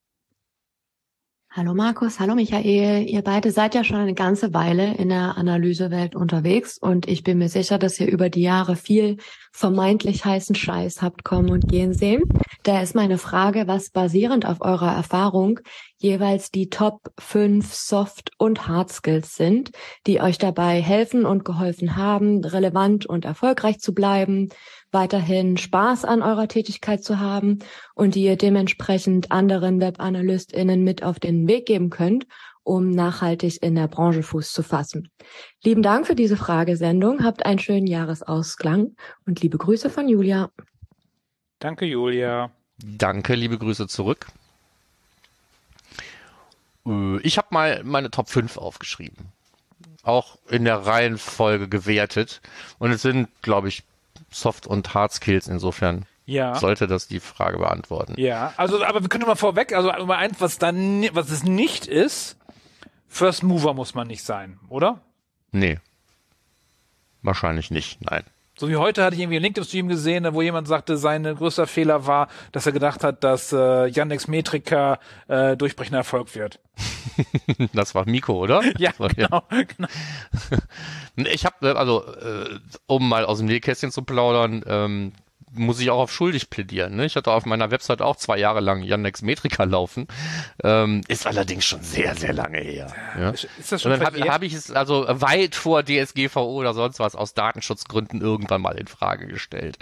[1.52, 3.08] Hallo Markus, hallo Michael.
[3.08, 7.38] Ihr beide seid ja schon eine ganze Weile in der Analysewelt unterwegs und ich bin
[7.38, 9.16] mir sicher, dass ihr über die Jahre viel
[9.50, 12.22] vermeintlich heißen Scheiß habt kommen und gehen sehen.
[12.62, 15.58] Da ist meine Frage, was basierend auf eurer Erfahrung
[15.96, 19.72] jeweils die Top 5 Soft- und Hard Skills sind,
[20.06, 24.50] die euch dabei helfen und geholfen haben, relevant und erfolgreich zu bleiben,
[24.92, 27.60] weiterhin Spaß an eurer Tätigkeit zu haben
[27.94, 32.26] und die ihr dementsprechend anderen WebAnalystInnen mit auf den Weg geben könnt,
[32.62, 35.10] um nachhaltig in der Branche Fuß zu fassen.
[35.64, 37.24] Lieben Dank für diese Fragesendung.
[37.24, 38.94] Habt einen schönen Jahresausklang
[39.26, 40.50] und liebe Grüße von Julia.
[41.58, 42.50] Danke, Julia.
[42.78, 44.26] Danke, liebe Grüße zurück.
[46.86, 49.26] Äh, Ich habe mal meine Top 5 aufgeschrieben.
[50.02, 52.40] Auch in der Reihenfolge gewertet.
[52.78, 53.82] Und es sind, glaube ich,
[54.30, 55.48] Soft- und Hard Skills.
[55.48, 56.54] Insofern Ja.
[56.56, 58.14] sollte das die Frage beantworten.
[58.18, 61.86] Ja, also, aber wir können mal vorweg, also Nummer eins, was dann, was es nicht
[61.86, 62.36] ist,
[63.08, 65.00] First Mover muss man nicht sein, oder?
[65.50, 65.78] Nee.
[67.22, 68.22] Wahrscheinlich nicht, nein.
[68.60, 72.06] So wie heute hatte ich irgendwie einen LinkedIn-Stream gesehen, wo jemand sagte, sein größter Fehler
[72.06, 74.98] war, dass er gedacht hat, dass äh, Yandex Metrika
[75.28, 76.60] äh, durchbrechender Erfolg wird.
[77.72, 78.60] Das war Miko, oder?
[78.78, 79.88] Ja, war- genau, genau.
[81.32, 85.12] Ich habe, also, äh, um mal aus dem Nähkästchen zu plaudern, ähm,
[85.52, 86.96] muss ich auch auf schuldig plädieren.
[86.96, 87.06] Ne?
[87.06, 90.06] Ich hatte auf meiner Website auch zwei Jahre lang Yandex Metrika laufen.
[90.62, 92.92] Ähm, ist allerdings schon sehr, sehr lange her.
[93.18, 93.30] Ja?
[93.30, 96.74] Ist ist das Und schon dann habe hab ich es also weit vor DSGVO oder
[96.74, 99.78] sonst was aus Datenschutzgründen irgendwann mal in Frage gestellt.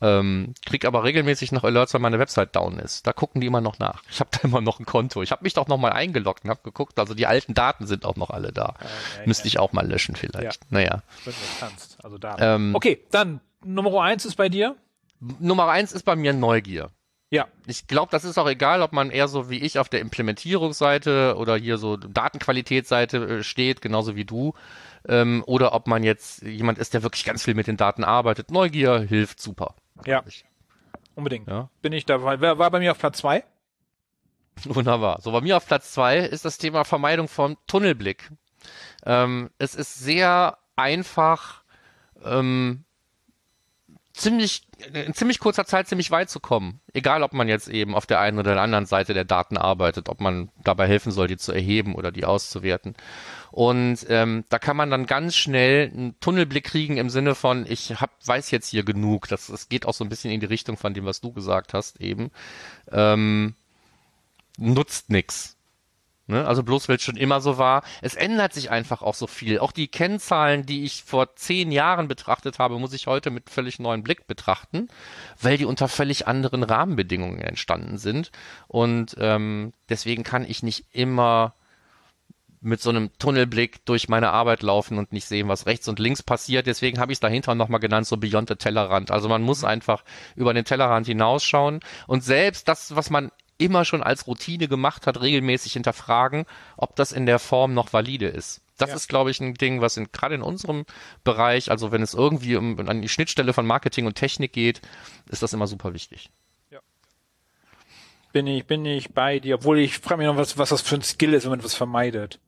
[0.00, 3.06] Ähm, krieg aber regelmäßig noch Alerts, wenn meine Website down ist.
[3.06, 4.02] Da gucken die immer noch nach.
[4.10, 5.22] Ich habe da immer noch ein Konto.
[5.22, 6.98] Ich habe mich doch noch mal eingeloggt und habe geguckt.
[6.98, 8.74] Also die alten Daten sind auch noch alle da.
[8.80, 9.48] ja, Müsste ja.
[9.48, 10.60] ich auch mal löschen vielleicht.
[10.60, 10.66] Ja.
[10.70, 11.02] Naja.
[11.24, 11.98] Wenn du kannst.
[12.04, 12.36] Also da.
[12.38, 14.76] Ähm, okay, dann Nummer eins ist bei dir.
[15.20, 16.90] Nummer eins ist bei mir Neugier.
[17.30, 17.48] Ja.
[17.66, 21.34] Ich glaube, das ist auch egal, ob man eher so wie ich auf der Implementierungsseite
[21.36, 24.54] oder hier so Datenqualitätsseite äh, steht, genauso wie du,
[25.08, 28.50] ähm, oder ob man jetzt jemand ist, der wirklich ganz viel mit den Daten arbeitet.
[28.50, 29.74] Neugier hilft super.
[30.04, 30.22] Ja.
[31.16, 31.48] Unbedingt.
[31.48, 31.68] Ja.
[31.82, 32.40] Bin ich dabei.
[32.40, 33.42] Wer war bei mir auf Platz zwei?
[34.64, 35.20] Wunderbar.
[35.20, 38.30] So, bei mir auf Platz zwei ist das Thema Vermeidung von Tunnelblick.
[39.04, 41.62] Ähm, es ist sehr einfach,
[42.24, 42.84] ähm,
[44.16, 44.62] ziemlich,
[44.92, 46.80] in ziemlich kurzer Zeit ziemlich weit zu kommen.
[46.92, 50.08] Egal, ob man jetzt eben auf der einen oder der anderen Seite der Daten arbeitet,
[50.08, 52.94] ob man dabei helfen soll, die zu erheben oder die auszuwerten.
[53.50, 58.00] Und ähm, da kann man dann ganz schnell einen Tunnelblick kriegen im Sinne von, ich
[58.00, 59.28] hab, weiß jetzt hier genug.
[59.28, 61.74] Das, das geht auch so ein bisschen in die Richtung von dem, was du gesagt
[61.74, 62.30] hast eben.
[62.90, 63.54] Ähm,
[64.58, 65.55] nutzt nix.
[66.28, 66.46] Ne?
[66.46, 67.82] Also bloß weil es schon immer so war.
[68.02, 69.60] Es ändert sich einfach auch so viel.
[69.60, 73.78] Auch die Kennzahlen, die ich vor zehn Jahren betrachtet habe, muss ich heute mit völlig
[73.78, 74.88] neuen Blick betrachten,
[75.40, 78.32] weil die unter völlig anderen Rahmenbedingungen entstanden sind.
[78.66, 81.54] Und ähm, deswegen kann ich nicht immer
[82.60, 86.24] mit so einem Tunnelblick durch meine Arbeit laufen und nicht sehen, was rechts und links
[86.24, 86.66] passiert.
[86.66, 89.12] Deswegen habe ich es dahinter nochmal genannt, so Beyond the Tellerrand.
[89.12, 90.02] Also man muss einfach
[90.34, 95.20] über den Tellerrand hinausschauen und selbst das, was man immer schon als Routine gemacht hat,
[95.20, 96.44] regelmäßig hinterfragen,
[96.76, 98.60] ob das in der Form noch valide ist.
[98.78, 98.96] Das Ja.
[98.96, 100.84] ist, glaube ich, ein Ding, was in, gerade in unserem
[101.24, 104.82] Bereich, also wenn es irgendwie um, an die Schnittstelle von Marketing und Technik geht,
[105.30, 106.30] ist das immer super wichtig.
[108.32, 109.54] Bin ich, bin ich bei dir.
[109.54, 111.74] Obwohl ich frage mich noch, was, was das für ein Skill ist, wenn man was
[111.74, 112.38] vermeidet.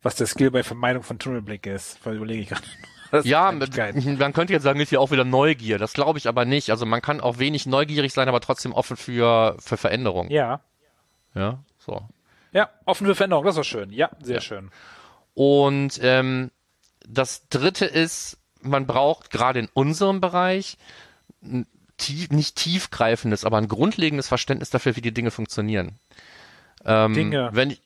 [0.00, 1.98] Was der Skill bei Vermeidung von Tunnelblick ist.
[2.04, 2.62] Weil überlege ich gerade.
[3.24, 5.78] Ja, man könnte jetzt sagen, ist ja auch wieder Neugier.
[5.78, 6.70] Das glaube ich aber nicht.
[6.70, 10.30] Also man kann auch wenig neugierig sein, aber trotzdem offen für, für Veränderung.
[10.30, 10.60] Ja.
[11.34, 12.02] Ja, so.
[12.52, 13.90] Ja, offen für Veränderung, das ist schön.
[13.92, 14.40] Ja, sehr Ja.
[14.40, 14.70] schön.
[15.34, 16.50] Und ähm,
[17.06, 20.76] das dritte ist, man braucht gerade in unserem Bereich
[21.42, 25.98] ein tief, nicht tiefgreifendes, aber ein grundlegendes Verständnis dafür, wie die Dinge funktionieren.
[26.84, 27.50] Ähm, Dinge.
[27.52, 27.76] Wenn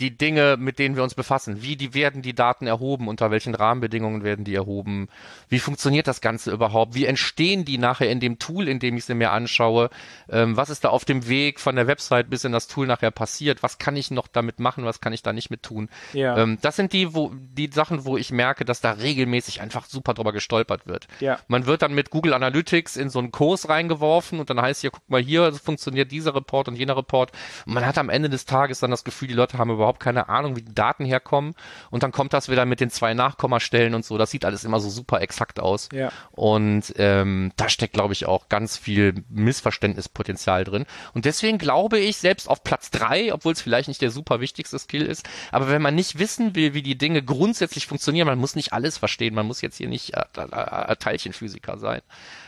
[0.00, 1.62] die Dinge, mit denen wir uns befassen.
[1.62, 5.08] Wie die werden die Daten erhoben, unter welchen Rahmenbedingungen werden die erhoben,
[5.48, 9.04] wie funktioniert das Ganze überhaupt, wie entstehen die nachher in dem Tool, in dem ich
[9.04, 9.90] sie mir anschaue,
[10.28, 13.10] ähm, was ist da auf dem Weg von der Website bis in das Tool nachher
[13.10, 15.88] passiert, was kann ich noch damit machen, was kann ich da nicht mit tun.
[16.12, 16.36] Ja.
[16.38, 20.14] Ähm, das sind die, wo, die Sachen, wo ich merke, dass da regelmäßig einfach super
[20.14, 21.06] drüber gestolpert wird.
[21.20, 21.38] Ja.
[21.48, 24.90] Man wird dann mit Google Analytics in so einen Kurs reingeworfen und dann heißt hier,
[24.90, 27.32] guck mal hier, funktioniert dieser Report und jener Report.
[27.66, 30.28] Und man hat am Ende des Tages dann das Gefühl, die Leute haben überhaupt keine
[30.28, 31.54] Ahnung, wie die Daten herkommen.
[31.90, 34.16] Und dann kommt das wieder mit den zwei Nachkommastellen und so.
[34.18, 35.88] Das sieht alles immer so super exakt aus.
[35.92, 36.12] Ja.
[36.30, 40.86] Und ähm, da steckt, glaube ich, auch ganz viel Missverständnispotenzial drin.
[41.14, 44.78] Und deswegen glaube ich, selbst auf Platz drei, obwohl es vielleicht nicht der super wichtigste
[44.78, 48.54] Skill ist, aber wenn man nicht wissen will, wie die Dinge grundsätzlich funktionieren, man muss
[48.54, 52.00] nicht alles verstehen, man muss jetzt hier nicht äh, äh, äh, Teilchenphysiker sein.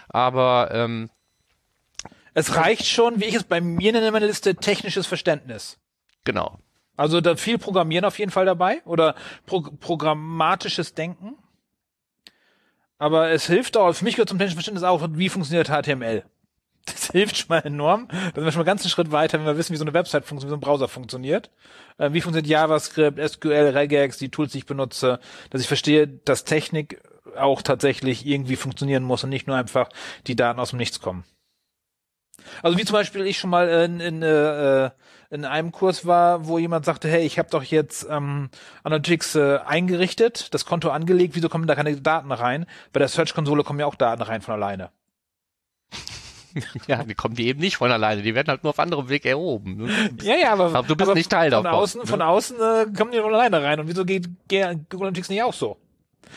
[0.09, 1.11] Aber ähm,
[2.35, 5.79] Es reicht schon, wie ich es bei mir nenne in meiner Liste, technisches Verständnis.
[6.25, 6.59] genau.
[6.97, 9.15] Also da viel Programmieren auf jeden Fall dabei oder
[9.47, 11.37] pro programmatisches Denken.
[12.99, 16.25] Aber es hilft auch, für mich gehört zum technischen Verständnis auch, wie funktioniert HTML.
[16.85, 18.09] Das hilft schon mal enorm.
[18.09, 19.95] Da sind wir schon mal ganz einen Schritt weiter, wenn wir wissen, wie so eine
[19.95, 21.51] Website funktioniert, wie so ein Browser funktioniert.
[21.97, 25.21] Äh, wie funktioniert JavaScript, SQL, Regex, die Tools, die ich benutze,
[25.51, 27.01] dass ich verstehe, dass Technik
[27.37, 29.91] auch tatsächlich irgendwie funktionieren muss und nicht nur einfach
[30.27, 31.25] die Daten aus dem Nichts kommen.
[32.63, 34.91] Also wie zum Beispiel ich schon mal in, in, äh,
[35.33, 38.51] in einem Kurs war, wo jemand sagte, hey, ich habe doch jetzt ähm,
[38.85, 42.67] Analytics äh, eingerichtet, das Konto angelegt, wieso kommen da keine Daten rein?
[42.93, 44.91] Bei der Search-Konsole kommen ja auch Daten rein von alleine.
[46.87, 49.25] Ja, die kommen die eben nicht von alleine, die werden halt nur auf anderem Weg
[49.25, 49.77] erhoben.
[49.87, 50.11] ne?
[50.23, 52.07] Ja, ja, aber, Aber du bist aber nicht Teil von davon, Außen, ne?
[52.07, 53.81] Von außen äh, kommen die von alleine rein.
[53.81, 55.79] Und wieso geht Ge- Google Analytics nicht auch so?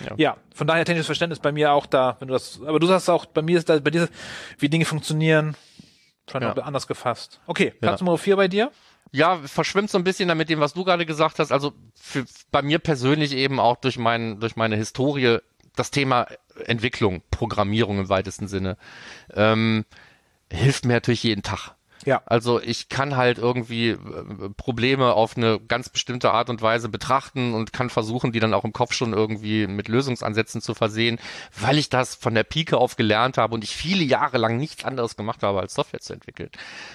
[0.06, 0.14] Ja.
[0.16, 0.38] Ja.
[0.54, 3.26] von daher technisches Verständnis bei mir auch da, wenn du das, aber du sagst auch,
[3.26, 4.08] bei mir ist da, bei dir,
[4.58, 5.56] wie Dinge funktionieren,
[6.30, 6.53] schon Ja.
[6.53, 7.39] anders gefasst.
[7.47, 7.73] Okay, Ja.
[7.89, 8.71] Platz Nummer vier bei dir?
[9.11, 11.51] Ja, verschwimmt so ein bisschen dann mit dem, was du gerade gesagt hast.
[11.51, 15.38] Also für, bei mir persönlich eben auch durch, mein, durch meine Historie
[15.76, 16.28] das Thema
[16.65, 18.78] Entwicklung, Programmierung im weitesten Sinne,
[19.34, 19.86] ähm,
[20.51, 21.76] hilft mir natürlich jeden Tag.
[22.06, 22.22] Ja.
[22.26, 23.97] Also ich kann halt irgendwie äh,
[24.56, 28.64] Probleme auf eine ganz bestimmte Art und Weise betrachten und kann versuchen, die dann auch
[28.64, 31.20] im Kopf schon irgendwie mit Lösungsansätzen zu versehen,
[31.60, 34.86] weil ich das von der Pike auf gelernt habe und ich viele Jahre lang nichts
[34.86, 36.49] anderes gemacht habe, als Software zu entwickeln.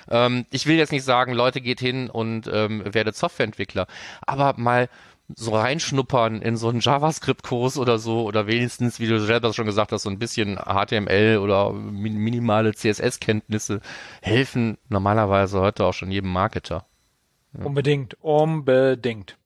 [0.09, 3.87] Ähm, ich will jetzt nicht sagen, Leute, geht hin und ähm, werdet Softwareentwickler,
[4.23, 4.89] aber mal
[5.37, 9.93] so reinschnuppern in so einen JavaScript-Kurs oder so oder wenigstens, wie du selber schon gesagt
[9.93, 13.81] hast, so ein bisschen HTML oder min minimale CSS-Kenntnisse
[14.23, 16.87] helfen normalerweise heute auch schon jedem Marketer.
[17.53, 19.37] Unbedingt, unbedingt.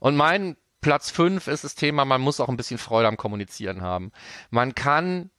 [0.00, 3.82] Und mein Platz fünf ist das Thema, man muss auch ein bisschen Freude am Kommunizieren
[3.82, 4.12] haben.
[4.50, 5.30] Man kann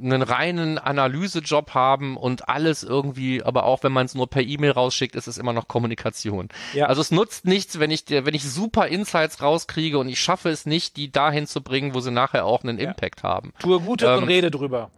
[0.00, 4.70] einen reinen Analysejob haben und alles irgendwie, aber auch wenn man es nur per E-Mail
[4.72, 6.48] rausschickt, ist es immer noch Kommunikation.
[6.72, 6.86] Ja.
[6.86, 10.50] Also es nutzt nichts, wenn ich dir, wenn ich super Insights rauskriege und ich schaffe
[10.50, 12.88] es nicht, die dahin zu bringen, wo sie nachher auch einen Ja.
[12.90, 13.52] Impact haben.
[13.58, 14.90] Tue Gutes Ähm, und rede drüber.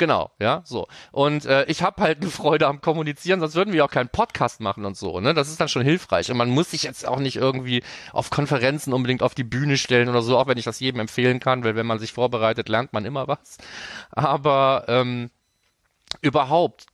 [0.00, 0.86] Genau, ja, so.
[1.12, 4.58] Und äh, ich habe halt eine Freude am Kommunizieren, sonst würden wir auch keinen Podcast
[4.58, 5.34] machen und so, ne?
[5.34, 6.30] Das ist dann schon hilfreich.
[6.30, 7.82] Und man muss sich jetzt auch nicht irgendwie
[8.14, 11.38] auf Konferenzen unbedingt auf die Bühne stellen oder so, auch wenn ich das jedem empfehlen
[11.38, 13.58] kann, weil wenn man sich vorbereitet, lernt man immer was.
[14.10, 15.28] Aber ähm,
[16.22, 16.86] überhaupt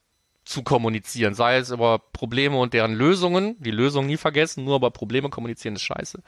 [0.46, 4.92] zu kommunizieren, sei es über Probleme und deren Lösungen, die Lösungen nie vergessen, nur über
[4.92, 6.22] Probleme kommunizieren ist scheiße.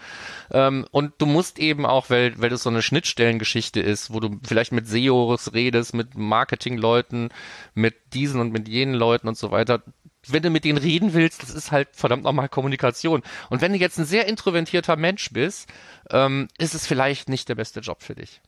[0.51, 4.41] Ähm, und du musst eben auch, weil, weil das so eine Schnittstellengeschichte ist, wo du
[4.43, 7.29] vielleicht mit SEOs redest, mit Marketingleuten,
[7.75, 9.83] mit diesen und mit jenen Leuten und so weiter.
[10.27, 13.23] Wenn du mit denen reden willst, das ist halt verdammt nochmal Kommunikation.
[13.51, 15.69] Und wenn du jetzt ein sehr introvertierter Mensch bist,
[16.11, 18.41] ähm, ist es vielleicht nicht der beste Job für dich.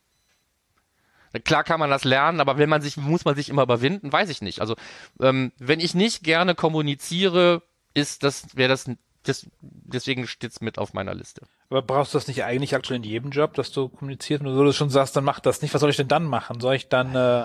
[1.44, 4.28] Klar kann man das lernen, aber wenn man sich, muss man sich immer überwinden, weiß
[4.30, 4.60] ich nicht.
[4.60, 4.74] Also
[5.20, 7.62] ähm, wenn ich nicht gerne kommuniziere,
[7.94, 8.90] ist das, wäre das,
[9.22, 11.42] das, deswegen steht's mit auf meiner Liste.
[11.68, 14.44] Aber brauchst du das nicht eigentlich aktuell in jedem Job, dass du kommunizierst?
[14.44, 15.72] Und du schon sagst, dann mach das nicht.
[15.72, 16.60] Was soll ich denn dann machen?
[16.60, 17.44] Soll ich dann, äh,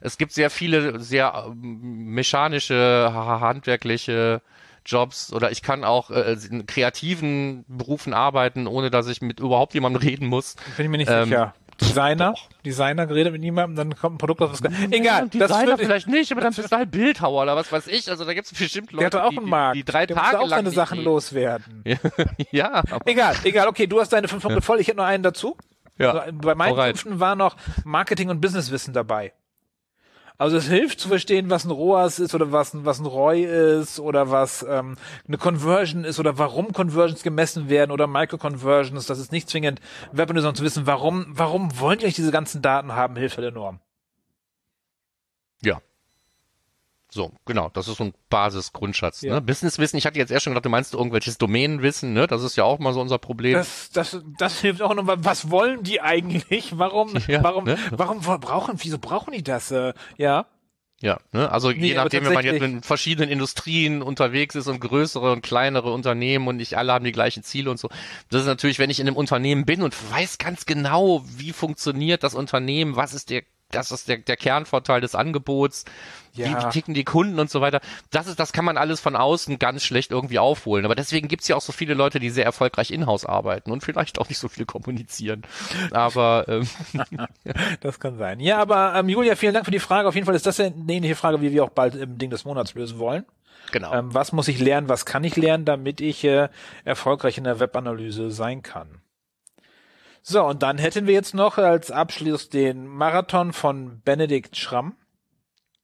[0.00, 4.40] Es gibt sehr viele, sehr ähm, mechanische, ha- handwerkliche
[4.86, 9.74] Jobs oder ich kann auch äh, in kreativen Berufen arbeiten, ohne dass ich mit überhaupt
[9.74, 10.54] jemandem reden muss.
[10.76, 11.54] bin ich mir nicht Ähm, sicher.
[11.80, 12.34] Designer?
[12.64, 14.60] Designer geredet mit niemandem, dann kommt ein Produkt, was
[14.90, 17.86] Egal, das Designer führt- vielleicht nicht, aber dann bist du halt Bildhauer oder was weiß
[17.86, 18.10] ich.
[18.10, 19.76] Also da gibt es bestimmt Der Leute, hat doch auch die, einen die, Markt.
[19.76, 21.84] die drei der Tage auch lang seine Sachen loswerden.
[22.50, 25.22] ja, aber Egal, egal, okay, du hast deine fünf Punkte voll, ich hätte noch einen
[25.22, 25.56] dazu.
[25.98, 29.32] Ja, So, Bei meinen fünften war noch Marketing und Businesswissen dabei.
[30.40, 33.42] Also es hilft zu verstehen, was ein ROAS ist oder was ein, was ein ROI
[33.42, 39.06] ist oder was ähm, eine Conversion ist oder warum Conversions gemessen werden oder Micro-Conversions.
[39.06, 39.80] Das ist nicht zwingend
[40.12, 43.48] Webanalyse, sondern zu wissen, warum, warum wollen die eigentlich diese ganzen Daten haben, hilft halt
[43.48, 43.80] enorm.
[45.60, 45.82] Ja.
[47.10, 49.22] So, genau, das ist so ein Basisgrundschatz.
[49.22, 49.34] Ja.
[49.34, 49.40] Ne?
[49.40, 52.26] Businesswissen, ich hatte jetzt erst schon gedacht, du meinst irgendwelches Domänenwissen, ne?
[52.26, 53.54] Das ist ja auch mal so unser Problem.
[53.54, 55.24] Das, das, das hilft auch nochmal.
[55.24, 56.78] Was wollen die eigentlich?
[56.78, 57.78] Warum, Ja, warum, ne?
[57.90, 59.70] warum brauchen, wieso brauchen die das?
[59.70, 60.46] Äh, ja.
[61.00, 61.50] Ja, ne?
[61.50, 65.42] also Nee, je nachdem, wenn man jetzt in verschiedenen Industrien unterwegs ist und größere und
[65.42, 67.88] kleinere Unternehmen und nicht alle haben die gleichen Ziele und so.
[68.30, 72.24] Das ist natürlich, wenn ich in einem Unternehmen bin und weiß ganz genau, wie funktioniert
[72.24, 75.84] das Unternehmen, was ist der das ist der, der Kernvorteil des Angebots,
[76.34, 76.64] wie, Ja.
[76.66, 77.80] wie ticken die Kunden und so weiter.
[78.10, 80.84] Das ist, das kann man alles von außen ganz schlecht irgendwie aufholen.
[80.84, 84.18] Aber deswegen gibt's ja auch so viele Leute, die sehr erfolgreich in-house arbeiten und vielleicht
[84.18, 85.42] auch nicht so viel kommunizieren.
[85.90, 86.66] Aber ähm,
[87.80, 88.40] Das kann sein.
[88.40, 90.08] Ja, aber ähm, Julia, vielen Dank für die Frage.
[90.08, 92.44] Auf jeden Fall ist das eine ähnliche Frage, wie wir auch bald im Ding des
[92.44, 93.24] Monats lösen wollen.
[93.72, 93.92] genau.
[93.94, 96.48] Ähm, was muss ich lernen, was kann ich lernen, damit ich äh,
[96.84, 98.88] erfolgreich in der Webanalyse sein kann?
[100.22, 104.94] So, und dann hätten wir jetzt noch als Abschluss den Marathon von Benedikt Schramm.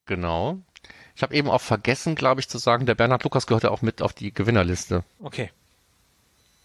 [0.06, 0.58] Genau.
[1.16, 3.82] Ich habe eben auch vergessen, glaube ich, zu sagen, der Bernhard Lukas gehört ja auch
[3.82, 5.04] mit auf die Gewinnerliste.
[5.22, 5.50] Okay.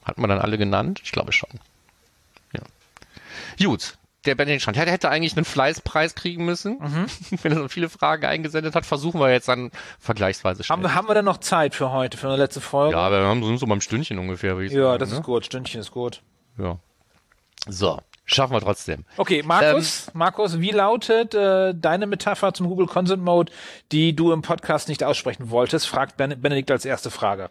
[0.03, 1.01] Hat man dann alle genannt?
[1.03, 1.49] Ich glaube schon.
[2.53, 2.61] Ja.
[3.63, 3.95] Gut.
[4.25, 6.79] Der Benedikt Strand, der hätte eigentlich einen Fleißpreis kriegen müssen.
[7.41, 10.75] Wenn er so viele Fragen eingesendet hat, versuchen wir jetzt dann vergleichsweise schnell.
[10.75, 12.95] Haben, wir- haben wir denn noch Zeit für heute, für eine letzte Folge?
[12.97, 14.99] ja, wir haben so, so beim Stündchen ungefähr, würde ich Ja, sagen.
[14.99, 15.15] das ne?
[15.17, 15.45] ist gut.
[15.45, 16.21] Stündchen ist gut.
[16.57, 16.79] Ja.
[17.67, 19.05] So, schaffen wir trotzdem.
[19.17, 23.51] Okay, Markus, Ähm, Markus, wie lautet äh, deine Metapher zum Google Consent Mode,
[23.91, 25.87] die du im Podcast nicht aussprechen wolltest?
[25.87, 27.49] Fragt ben Benedikt als erste Frage.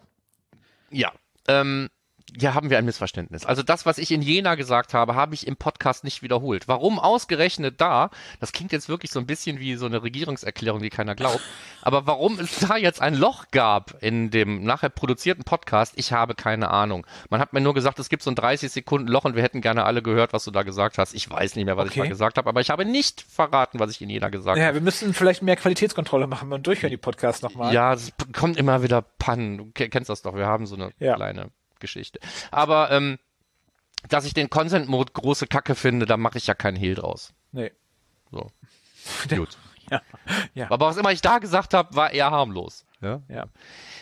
[0.89, 1.11] Ja,
[1.47, 1.89] ähm,
[2.37, 3.45] hier haben wir ein Missverständnis.
[3.45, 6.67] Also das, was ich in Jena gesagt habe, habe ich im Podcast nicht wiederholt.
[6.67, 8.09] Warum ausgerechnet da?
[8.39, 11.39] Das klingt jetzt wirklich so ein bisschen wie so eine Regierungserklärung, die keiner glaubt.
[11.81, 16.35] Aber warum es da jetzt ein Loch gab in dem nachher produzierten Podcast, ich habe
[16.35, 17.07] keine Ahnung.
[17.29, 19.61] Man hat mir nur gesagt, es gibt so ein 30 Sekunden Loch und wir hätten
[19.61, 21.13] gerne alle gehört, was du da gesagt hast.
[21.13, 22.01] Ich weiß nicht mehr, was ich Okay.
[22.01, 24.75] da gesagt habe, aber ich habe nicht verraten, was ich in Jena gesagt Ja, habe.
[24.75, 27.73] wir müssen vielleicht mehr Qualitätskontrolle machen und durchhören die Podcasts nochmal.
[27.73, 29.57] Ja, es kommt immer wieder Pannen.
[29.57, 30.35] Du ke- kennst das doch.
[30.35, 31.15] Wir haben so eine Ja.
[31.15, 31.49] kleine
[31.79, 32.19] Geschichte.
[32.51, 33.17] Aber ähm,
[34.07, 37.33] dass ich den Consent Mode große Kacke finde, da mache ich ja keinen Hehl draus.
[37.51, 37.71] Nee.
[38.31, 38.51] So.
[39.29, 39.57] Gut.
[39.89, 40.01] Ja.
[40.53, 40.71] ja.
[40.71, 42.85] Aber was immer ich da gesagt habe, war eher harmlos.
[43.01, 43.21] Ja.
[43.27, 43.47] ja.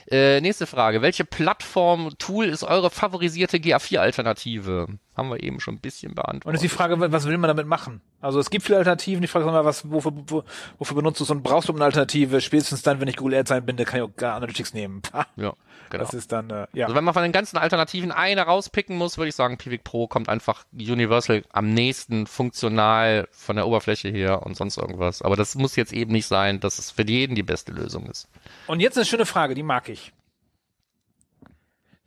[0.09, 1.01] Äh, nächste Frage.
[1.01, 4.87] Welche Plattform, Tool ist eure favorisierte GA4-Alternative?
[5.15, 6.45] Haben wir eben schon ein bisschen beantwortet.
[6.45, 8.01] Und ist die Frage, was will man damit machen?
[8.19, 9.21] Also es gibt viele Alternativen.
[9.21, 10.43] Die Frage ist immer, was, wofür, wo,
[10.79, 12.41] wofür benutzt du es und brauchst du eine Alternative?
[12.41, 15.01] Spätestens dann, wenn ich Google Ads einbinde, kann ich auch gar Analytics nehmen.
[15.35, 15.53] Ja,
[15.91, 16.03] genau.
[16.03, 16.85] Das ist dann, äh, ja.
[16.85, 20.07] Also wenn man von den ganzen Alternativen eine rauspicken muss, würde ich sagen, Pivik Pro
[20.07, 25.21] kommt einfach Universal am nächsten funktional von der Oberfläche her und sonst irgendwas.
[25.21, 28.27] Aber das muss jetzt eben nicht sein, dass es für jeden die beste Lösung ist.
[28.65, 30.11] Und jetzt eine schöne Frage, die mag ich.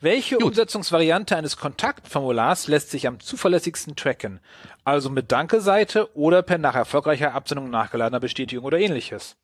[0.03, 4.41] Welche Umsetzungsvariante eines Kontaktformulars lässt sich am zuverlässigsten tracken?
[4.83, 9.37] Also mit Danke-Seite oder per nach erfolgreicher Absendung nachgeladener Bestätigung oder ähnliches?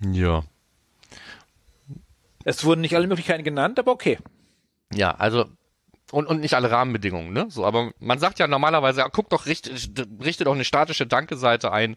[0.00, 0.42] Ja.
[2.44, 4.18] Es wurden nicht alle Möglichkeiten genannt, aber okay.
[4.92, 5.46] Ja, also
[6.10, 7.46] und, und nicht alle Rahmenbedingungen, ne?
[7.48, 9.70] So, aber man sagt ja normalerweise, ja, guck doch, richte,
[10.22, 11.96] richte doch eine statische Danke-Seite ein.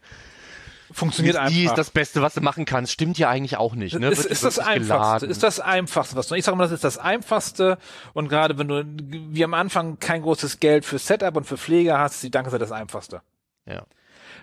[0.92, 1.52] Funktioniert einfach.
[1.52, 2.92] Die ist das Beste, was du machen kannst.
[2.92, 3.98] Stimmt ja eigentlich auch nicht.
[3.98, 4.08] Ne?
[4.08, 6.98] ist, ist das einfachste, ist das einfachste, was du, ich sage mal, das ist das
[6.98, 7.78] einfachste
[8.12, 8.84] und gerade wenn du,
[9.32, 12.56] wie am Anfang kein großes Geld für Setup und für Pflege hast, ist die Danke
[12.58, 13.22] das einfachste.
[13.66, 13.84] Ja.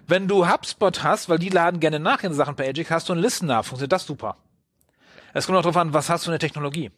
[0.06, 3.14] Wenn du HubSpot hast, weil die laden gerne nach in Sachen per Agic, hast du
[3.14, 4.38] einen Listener, funktioniert das super.
[5.34, 6.91] Es kommt auch darauf an, was hast du für eine Technologie.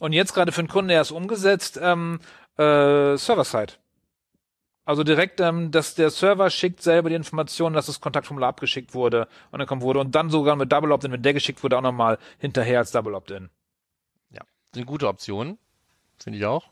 [0.00, 2.20] Und jetzt gerade für einen Kunden, der ist umgesetzt, ähm,
[2.58, 3.74] äh, Server-Side.
[4.86, 9.26] Also direkt, ähm, dass der Server schickt selber die Information, dass das Kontaktformular abgeschickt wurde
[9.50, 11.82] und dann kommt wurde und dann sogar mit Double Opt-in, wenn der geschickt wurde, auch
[11.82, 13.50] nochmal hinterher als Double Opt-in.
[14.30, 15.58] Ja, sind gute Optionen,
[16.22, 16.70] finde ich auch.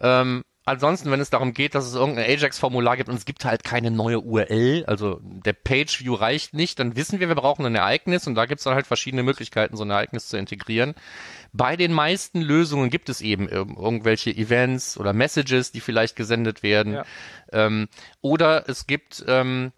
[0.00, 3.64] Ähm, ansonsten, wenn es darum geht, dass es irgendein Ajax-Formular gibt und es gibt halt
[3.64, 8.26] keine neue URL, also der Page-View reicht nicht, dann wissen wir, wir brauchen ein Ereignis
[8.26, 10.94] und da gibt es dann halt verschiedene Möglichkeiten, so ein Ereignis zu integrieren.
[11.52, 16.62] Bei den meisten Lösungen gibt es eben ir- irgendwelche Events oder Messages, die vielleicht gesendet
[16.62, 16.94] werden.
[16.94, 17.04] Ja.
[17.52, 17.88] Ähm,
[18.20, 19.72] oder es gibt ähm,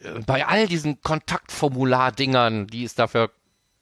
[0.00, 3.30] äh, bei all diesen Kontaktformular-Dingern, die es dafür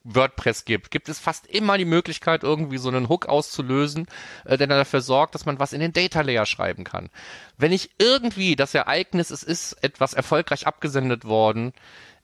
[0.05, 4.07] WordPress gibt, gibt es fast immer die Möglichkeit, irgendwie so einen Hook auszulösen,
[4.45, 7.11] äh, der dafür sorgt, dass man was in den Data Layer schreiben kann.
[7.57, 11.73] Wenn ich irgendwie das Ereignis, es ist etwas erfolgreich abgesendet worden,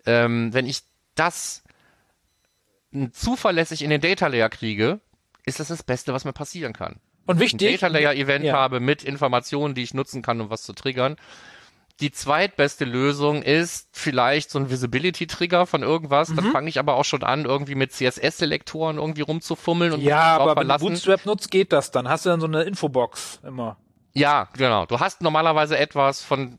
[0.07, 0.83] ähm, wenn ich
[1.15, 1.63] das
[3.13, 5.01] zuverlässig in den Data Layer kriege,
[5.47, 6.97] ist das das Beste, was mir passieren kann.
[7.27, 7.81] Und Ein wichtig.
[7.81, 8.55] Data Layer Event Ja.
[8.55, 11.17] habe mit Informationen, die ich nutzen kann, um was zu triggern.
[12.01, 16.31] Die zweitbeste Lösung ist vielleicht so ein Visibility-Trigger von irgendwas.
[16.31, 16.37] Mhm.
[16.37, 20.57] Dann fange ich aber auch schon an, irgendwie mit CSS-Selektoren irgendwie rumzufummeln und Ja, aber
[20.57, 20.79] wenn du.
[20.79, 22.09] Bootstrap nutzt, geht das dann.
[22.09, 23.77] Hast du dann so eine Infobox immer.
[24.13, 24.87] Ja, genau.
[24.87, 26.59] Du hast normalerweise etwas, von,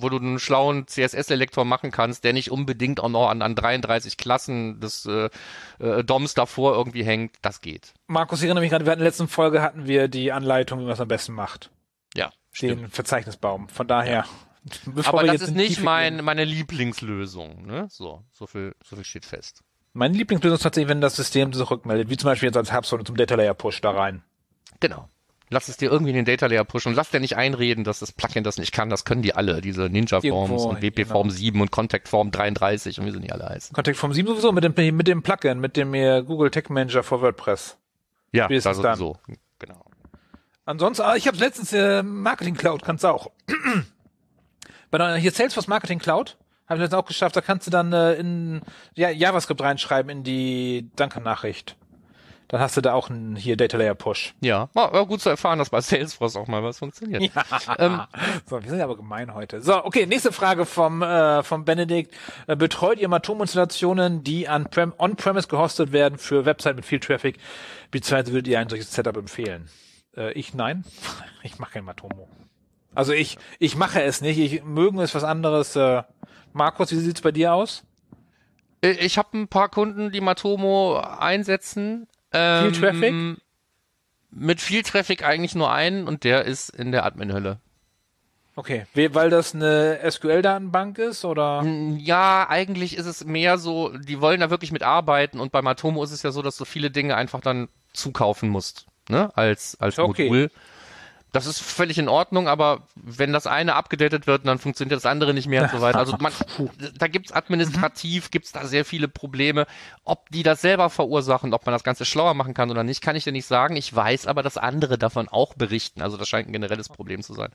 [0.00, 4.16] wo du einen schlauen CSS-Lektor machen kannst, der nicht unbedingt auch noch an, an 33
[4.16, 5.28] Klassen des äh,
[5.78, 7.36] äh, DOMs davor irgendwie hängt.
[7.40, 7.94] Das geht.
[8.08, 10.80] Markus, ich erinnere mich gerade, wir hatten in der letzten Folge hatten wir die Anleitung,
[10.80, 11.70] wie man es am besten macht.
[12.16, 12.94] Ja, Den stimmt.
[12.94, 13.68] Verzeichnisbaum.
[13.68, 14.24] Von daher.
[14.86, 17.66] Bevor Aber das ist nicht mein, meine Lieblingslösung.
[17.66, 17.86] Ne?
[17.90, 19.62] So, so viel, so viel steht fest.
[19.92, 23.16] Meine Lieblingslösung ist tatsächlich, wenn das System zurückmeldet, wie zum Beispiel jetzt als Hubspot zum
[23.16, 24.22] Data Layer Push da rein.
[24.80, 25.08] Genau.
[25.50, 28.00] Lass es dir irgendwie in den Data Layer pushen und lass dir nicht einreden, dass
[28.00, 28.90] das Plugin das nicht kann.
[28.90, 31.38] Das können die alle, diese Ninja Forms Irgendwo, und WP Form genau.
[31.38, 33.74] 7 und Contact Form 33 und wie sie nicht alle heißen.
[33.74, 35.92] Contact Form 7 sowieso mit dem, mit dem Plugin, mit dem
[36.26, 37.78] Google Tech Manager for WordPress.
[38.32, 38.96] Ja, Spätestens das dann.
[38.96, 39.18] sowieso.
[39.58, 39.84] Genau.
[40.66, 43.30] Ansonsten, ah, ich habe letztens äh, Marketing Cloud, kannst du auch.
[44.90, 46.36] Bei der, hier Salesforce Marketing Cloud
[46.66, 48.60] habe ich letztens auch geschafft, da kannst du dann äh, in
[48.94, 51.76] ja, JavaScript reinschreiben in die Danke-Nachricht.
[52.48, 54.34] Dann hast du da auch einen hier Data Layer Push.
[54.40, 57.30] Ja, war, gut zu erfahren, dass bei Salesforce auch mal was funktioniert.
[57.78, 58.00] Ähm,
[58.46, 59.60] so, wir sind ja aber gemein heute.
[59.60, 62.14] So, okay, nächste Frage vom, äh, vom Benedikt.
[62.46, 67.38] Äh, betreut ihr Matomo-Installationen, die an Prem on-premise gehostet werden für Website mit viel Traffic?
[67.90, 69.68] Beziehungsweise würdet ihr ein solches Setup empfehlen?
[70.16, 70.84] Äh, ich nein.
[71.44, 72.28] Ich mache kein Matomo.
[72.98, 74.38] Also ich, ich mache es nicht.
[74.38, 75.76] Ich mögen ist was anderes.
[75.76, 76.02] Äh,
[76.52, 77.84] Markus, wie sieht's bei dir aus?
[78.82, 82.08] Äh, Ich habe ein paar Kunden, die Matomo einsetzen.
[82.32, 83.14] Ähm, Viel Traffic?
[84.30, 87.60] Mit viel Traffic eigentlich nur einen und der ist in der Admin-Hölle.
[88.56, 91.62] Okay, We- weil das eine SQL-Datenbank ist oder?
[91.98, 96.02] Ja, eigentlich ist es mehr so, die wollen da wirklich mit arbeiten und bei Matomo
[96.02, 99.98] ist es ja so, dass du viele Dinge einfach dann zukaufen musst, ne, als, als
[100.00, 100.24] Okay.
[100.28, 100.50] Modul.
[101.32, 105.34] Das ist völlig in Ordnung, aber wenn das eine abgedatet wird, dann funktioniert das andere
[105.34, 105.98] nicht mehr und so weiter.
[105.98, 106.32] Also man,
[106.98, 109.66] da gibt's administrativ, gibt's da sehr viele Probleme.
[110.04, 113.14] Ob die das selber verursachen, ob man das Ganze schlauer machen kann oder nicht, kann
[113.14, 113.76] ich dir nicht sagen.
[113.76, 116.00] Ich weiß aber, dass andere davon auch berichten.
[116.00, 117.50] Also das scheint ein generelles Problem zu sein.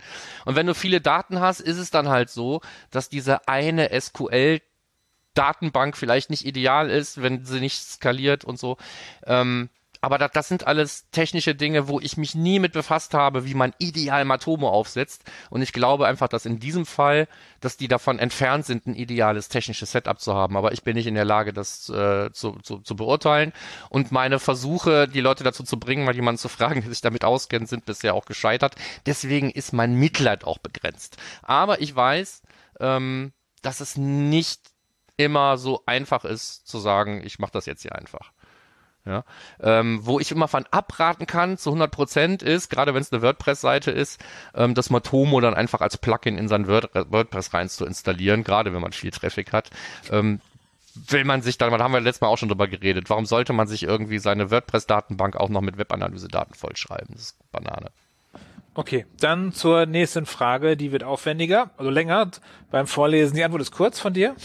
[0.46, 2.62] Und wenn du viele Daten hast, ist es dann halt so,
[2.92, 4.62] dass diese eine SQL
[5.34, 8.78] Datenbank vielleicht nicht ideal ist, wenn sie nicht skaliert und so.
[9.26, 9.70] Ähm,
[10.04, 13.54] aber das, das sind alles technische Dinge, wo ich mich nie mit befasst habe, wie
[13.54, 15.24] man ideal Matomo aufsetzt.
[15.50, 17.30] Und ich glaube einfach, dass in diesem Fall,
[17.62, 20.58] dass die davon entfernt sind, ein ideales technisches Setup zu haben.
[20.58, 23.54] Aber ich bin nicht in der Lage, das äh, zu, zu, zu beurteilen.
[23.88, 27.24] Und meine Versuche, die Leute dazu zu bringen, mal jemanden zu fragen, der sich damit
[27.24, 28.76] auskennt, sind bisher auch gescheitert.
[29.06, 31.16] Deswegen ist mein Mitleid auch begrenzt.
[31.44, 32.42] Aber ich weiß,
[32.82, 33.32] ähm,
[33.62, 34.60] dass es nicht
[35.16, 38.34] immer so einfach ist zu sagen, ich mache das jetzt hier einfach.
[39.06, 39.26] Ja,
[39.60, 43.22] ähm, wo ich immer von abraten kann zu 100 Prozent ist, gerade wenn es eine
[43.22, 44.24] WordPress-Seite ist,
[44.56, 48.74] ähm, das Matomo dann einfach als Plugin in sein Word WordPress rein zu installieren, gerade
[48.74, 49.72] wenn man viel Traffic hat.
[50.10, 50.40] Ähm,
[50.96, 53.52] will man sich dann, da haben wir letztes Mal auch schon drüber geredet, warum sollte
[53.52, 57.10] man sich irgendwie seine WordPress-Datenbank auch noch mit Webanalyse-Daten vollschreiben?
[57.12, 57.92] Das ist Banane.
[58.76, 62.32] Okay, dann zur nächsten Frage, die wird aufwendiger, also länger
[62.72, 63.36] beim Vorlesen.
[63.36, 64.36] Die Antwort ist kurz von dir.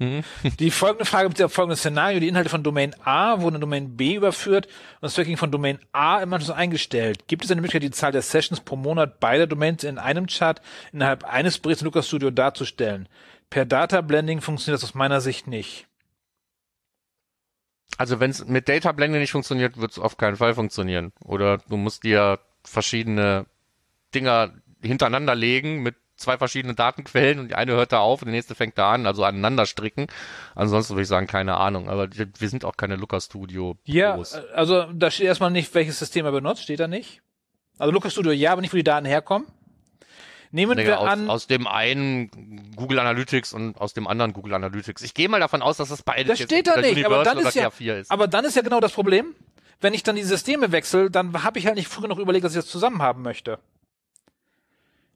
[0.00, 2.20] Die folgende Frage bezieht auf folgendes Szenario.
[2.20, 5.80] Die Inhalte von Domain A wurden in Domain B überführt und das Tracking von Domain
[5.90, 7.26] A im Anschluss eingestellt.
[7.26, 10.62] Gibt es eine Möglichkeit, die Zahl der Sessions pro Monat beider Domains in einem Chart
[10.92, 13.08] innerhalb eines Berichts in Lucas Studio darzustellen?
[13.50, 15.88] Per Data Blending funktioniert das aus meiner Sicht nicht.
[17.96, 21.12] Also wenn es mit Data Blending nicht funktioniert, wird es auf keinen Fall funktionieren.
[21.24, 23.46] Oder du musst dir verschiedene
[24.14, 28.32] Dinger hintereinander legen mit zwei verschiedenen Datenquellen und die eine hört da auf und die
[28.32, 30.08] nächste fängt da an, also aneinander stricken.
[30.54, 31.88] Ansonsten würde ich sagen, keine Ahnung.
[31.88, 33.76] Aber wir sind auch keine Looker Studio.
[33.84, 37.22] Ja, äh, also da steht erstmal nicht, welches System er benutzt, steht da nicht.
[37.78, 39.46] Also Lucas Studio ja, aber nicht, wo die Daten herkommen.
[40.50, 44.54] Nehmen Nee, wir aus, an, aus dem einen Google Analytics und aus dem anderen Google
[44.54, 45.02] Analytics.
[45.02, 47.54] Ich gehe mal davon aus, dass das beides das steht da nicht, aber dann ist
[47.54, 48.10] ja, GA4 ist.
[48.10, 49.34] aber dann ist ja genau das Problem.
[49.80, 52.52] Wenn ich dann die Systeme wechsle, dann habe ich halt nicht früh genug überlegt, dass
[52.52, 53.58] ich das zusammen haben möchte.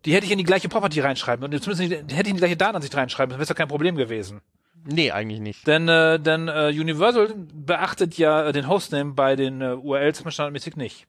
[0.05, 2.41] Die hätte ich in die gleiche Property reinschreiben und zumindest nicht, hätte ich in die
[2.41, 4.41] gleiche Datenansicht reinschreiben, dann wäre es ja kein Problem gewesen.
[4.85, 5.67] nee, eigentlich nicht.
[5.67, 10.77] Denn, äh, denn äh, Universal beachtet ja äh, den Hostname bei den äh, URLs standardmäßig
[10.77, 11.07] nicht.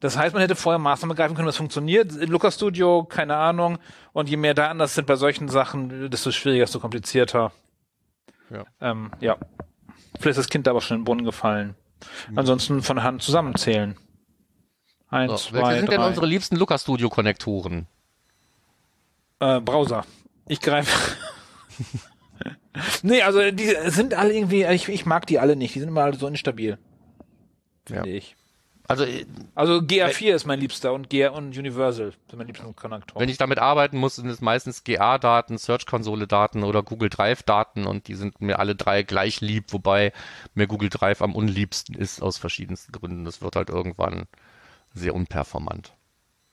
[0.00, 2.16] Das heißt, man hätte vorher Maßnahmen ergreifen können, was funktioniert.
[2.16, 3.78] In Lucas Studio, keine Ahnung.
[4.12, 7.52] Und je mehr Daten das sind bei solchen Sachen, desto schwieriger, desto komplizierter.
[8.50, 8.64] Ja.
[8.80, 9.36] Ähm, ja.
[10.18, 11.76] Vielleicht ist das Kind da aber schon in den Brunnen gefallen.
[12.34, 13.96] Ansonsten von Hand zusammenzählen.
[15.12, 16.08] Eins, So, welche zwei, sind denn drei.
[16.08, 17.86] unsere liebsten Looker Studio Konnektoren?
[19.40, 20.04] Äh, Browser.
[20.48, 20.90] Ich greife.
[23.02, 25.74] nee, also die sind alle irgendwie, ich, ich mag die alle nicht.
[25.74, 26.78] Die sind immer alle so instabil.
[27.86, 28.14] Finde Ja.
[28.16, 28.36] ich.
[28.88, 33.20] Also äh, Also GA4 ist mein liebster und GA und Universal sind meine liebsten Konnektoren.
[33.20, 38.14] wenn ich damit arbeiten muss, sind es meistens GA-Daten, Search-Konsole-Daten oder Google Drive-Daten und die
[38.14, 40.12] sind mir alle drei gleich lieb, wobei
[40.54, 43.24] mir Google Drive am unliebsten ist aus verschiedensten Gründen.
[43.24, 44.24] Das wird halt irgendwann
[44.94, 45.94] sehr unperformant.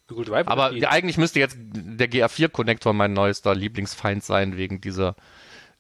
[0.08, 5.16] Google Drive Aber eigentlich müsste jetzt der GA4-Konnektor mein neuester Lieblingsfeind sein, wegen dieser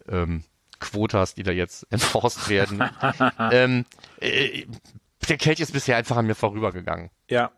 [0.07, 0.43] ähm,
[0.79, 2.83] Quotas, die da jetzt enforced werden.
[3.51, 3.85] ähm,
[4.19, 4.65] äh,
[5.27, 7.09] der Kelch ist bisher einfach an mir vorübergegangen.
[7.29, 7.51] Ja.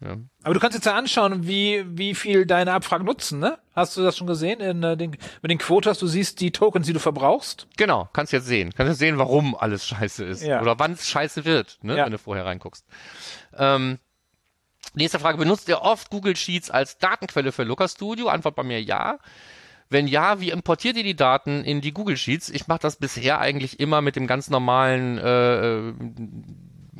[0.00, 0.18] Ja.
[0.42, 3.58] Aber du kannst jetzt ja anschauen, wie, wie viel deine Abfragen nutzen, ne?
[3.74, 5.98] Hast du das schon gesehen in äh, den, mit den Quotas?
[5.98, 7.66] Du siehst die Tokens, die du verbrauchst.
[7.78, 8.74] Genau, kannst jetzt sehen.
[8.76, 10.42] Kannst jetzt sehen, warum alles scheiße ist.
[10.42, 10.60] Ja.
[10.60, 12.04] Oder wann es scheiße wird, ne, Ja.
[12.04, 12.84] wenn du vorher reinguckst.
[13.56, 13.98] Ähm,
[14.94, 18.28] nächste Frage, benutzt ihr oft Google Sheets als Datenquelle für Looker Studio?
[18.28, 19.18] Antwort bei mir ja.
[19.88, 22.48] Wenn ja, wie importiert ihr die Daten in die Google Sheets?
[22.48, 25.94] Ich mache das bisher eigentlich immer mit dem ganz normalen äh, äh,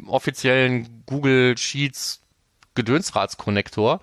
[0.07, 2.23] offiziellen Google Sheets
[2.77, 4.01] Gedönsratskonnektor,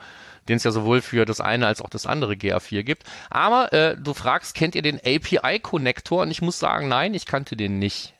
[0.49, 3.03] den es ja sowohl für das eine als auch das andere GA4 gibt.
[3.29, 6.23] Aber äh, du fragst, kennt ihr den API-Konnektor?
[6.23, 8.13] Und ich muss sagen, nein, ich kannte den nicht.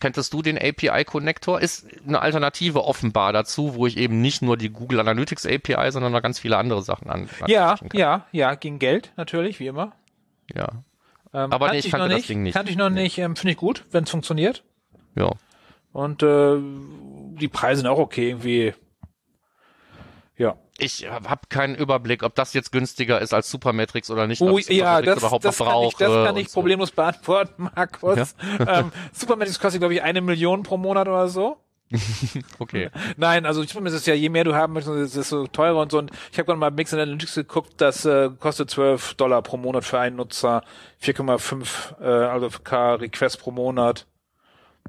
[0.00, 1.60] Kenntest du den API-Konnektor?
[1.60, 6.12] Ist eine Alternative offenbar dazu, wo ich eben nicht nur die Google Analytics API, sondern
[6.12, 7.28] noch ganz viele andere Sachen an.
[7.46, 7.88] Ja, kann.
[7.94, 9.92] ja, ja, gegen Geld, natürlich, wie immer.
[10.54, 10.68] ja.
[11.34, 12.54] Ähm, Aber nee, ich kannte noch das Ding nicht.
[12.54, 14.64] Kannte ich noch nicht, ähm, finde ich gut, wenn es funktioniert.
[15.14, 15.32] Ja.
[15.92, 16.56] Und äh,
[17.38, 18.74] die Preise sind auch okay, irgendwie.
[20.36, 20.56] Ja.
[20.80, 24.40] Ich habe keinen Überblick, ob das jetzt günstiger ist als Supermetrics oder nicht.
[24.40, 26.54] Oh, ich ja, das, überhaupt das, kann ich, das kann ich so.
[26.54, 28.36] problemlos beantworten, Markus.
[28.60, 31.56] ähm, Supermatrix kostet, glaube ich, eine Million pro Monat oder so.
[32.60, 32.90] Okay.
[33.16, 35.98] Nein, also Supermatrix ist ja, je mehr du haben möchtest, desto teurer und so.
[35.98, 39.84] Und ich habe gerade mal Mix Analytics geguckt, das äh, kostet 12 Dollar pro Monat
[39.84, 40.62] für einen Nutzer,
[41.02, 44.06] 4,5 äh, also K Request pro Monat.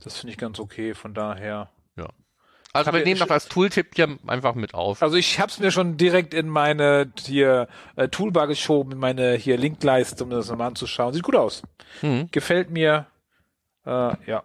[0.03, 1.69] Das finde ich ganz okay, von daher.
[2.71, 5.01] Also wir ich- nehmen das als Tooltip hier einfach mit auf.
[5.01, 9.57] Also ich hab's mir schon direkt in meine hier äh, Toolbar geschoben, in meine hier
[9.57, 11.13] Linkleiste, um das nochmal anzuschauen.
[11.13, 11.63] Sieht gut aus.
[12.01, 12.29] Mhm.
[12.31, 13.07] Gefällt mir.
[13.85, 14.43] Äh, ja.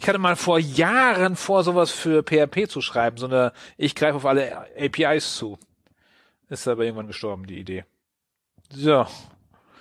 [0.00, 4.16] Ich hatte mal vor Jahren vor, sowas für PHP zu schreiben, so eine ich greife
[4.16, 5.58] auf alle APIs zu.
[6.48, 7.84] Ist aber irgendwann gestorben, die Idee.
[8.70, 9.06] So.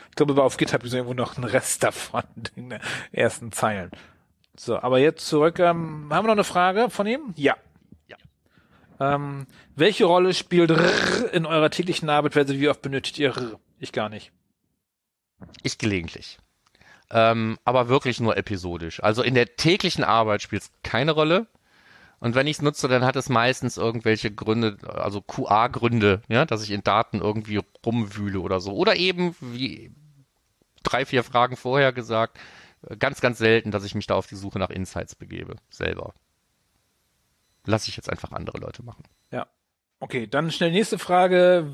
[0.09, 2.23] Ich glaube, aber auf GitHub ist irgendwo noch ein Rest davon
[2.55, 2.79] in den
[3.11, 3.91] ersten Zeilen.
[4.61, 5.57] So, aber jetzt zurück.
[5.59, 7.33] Ähm, haben wir noch eine Frage von ihm?
[7.37, 7.55] Ja.
[8.07, 8.17] Ja.
[8.99, 9.47] Ähm,
[9.77, 12.35] welche Rolle spielt R in eurer täglichen Arbeit?
[12.35, 13.57] Wie oft benötigt ihr R?
[13.79, 14.33] Ich gar nicht.
[15.63, 16.39] Ich gelegentlich.
[17.09, 19.01] Ähm, aber wirklich nur episodisch.
[19.01, 21.47] Also in der täglichen Arbeit spielt es keine Rolle.
[22.19, 26.63] Und wenn ich es nutze, dann hat es meistens irgendwelche Gründe, also QA-Gründe, ja, dass
[26.63, 28.73] ich in Daten irgendwie rumwühle oder so.
[28.73, 29.93] Oder eben, wie
[30.83, 32.58] drei, vier Fragen vorher gesagt, äh,
[32.97, 36.13] ganz, ganz selten, dass ich mich da auf die Suche nach Insights begebe, selber.
[37.65, 39.03] Lasse ich jetzt einfach andere Leute machen.
[39.31, 39.47] Ja.
[39.99, 41.67] Okay, dann schnell nächste Frage.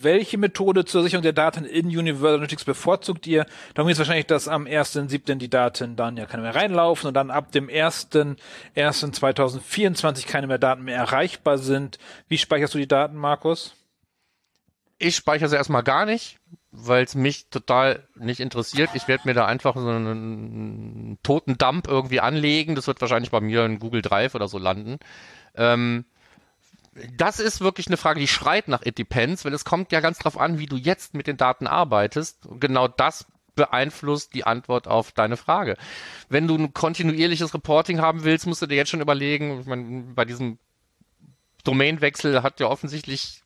[0.00, 3.46] Welche Methode zur Sicherung der Daten in Universal Analytics bevorzugt ihr?
[3.74, 5.36] Darum ist wahrscheinlich, dass am 1.7.
[5.36, 10.82] die Daten dann ja keine mehr reinlaufen und dann ab dem 1.1.2024 keine mehr Daten
[10.82, 12.00] mehr erreichbar sind.
[12.26, 13.76] Wie speicherst du die Daten, Markus?
[14.98, 16.38] Ich speichere sie erstmal gar nicht,
[16.72, 18.90] weil es mich total nicht interessiert.
[18.94, 22.74] Ich werde mir da einfach so einen toten Dump irgendwie anlegen.
[22.74, 24.98] Das wird wahrscheinlich bei mir in Google Drive oder so landen.
[25.54, 26.06] Ähm,
[27.16, 30.18] das ist wirklich eine Frage, die schreit nach It Depends, weil es kommt ja ganz
[30.18, 32.38] drauf an, wie du jetzt mit den Daten arbeitest.
[32.58, 35.76] Genau das beeinflusst die Antwort auf deine Frage.
[36.30, 40.04] Wenn du ein kontinuierliches Reporting haben willst, musst du dir jetzt schon überlegen, ich meine,
[40.14, 40.58] bei diesem
[41.64, 43.41] Domainwechsel hat ja offensichtlich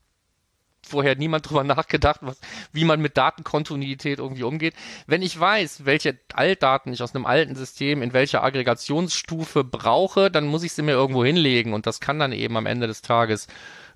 [0.87, 2.41] vorher niemand drüber nachgedacht, was,
[2.73, 4.75] wie man mit Datenkontinuität irgendwie umgeht.
[5.07, 10.47] Wenn ich weiß, welche Altdaten ich aus einem alten System in welcher Aggregationsstufe brauche, dann
[10.47, 13.47] muss ich sie mir irgendwo hinlegen und das kann dann eben am Ende des Tages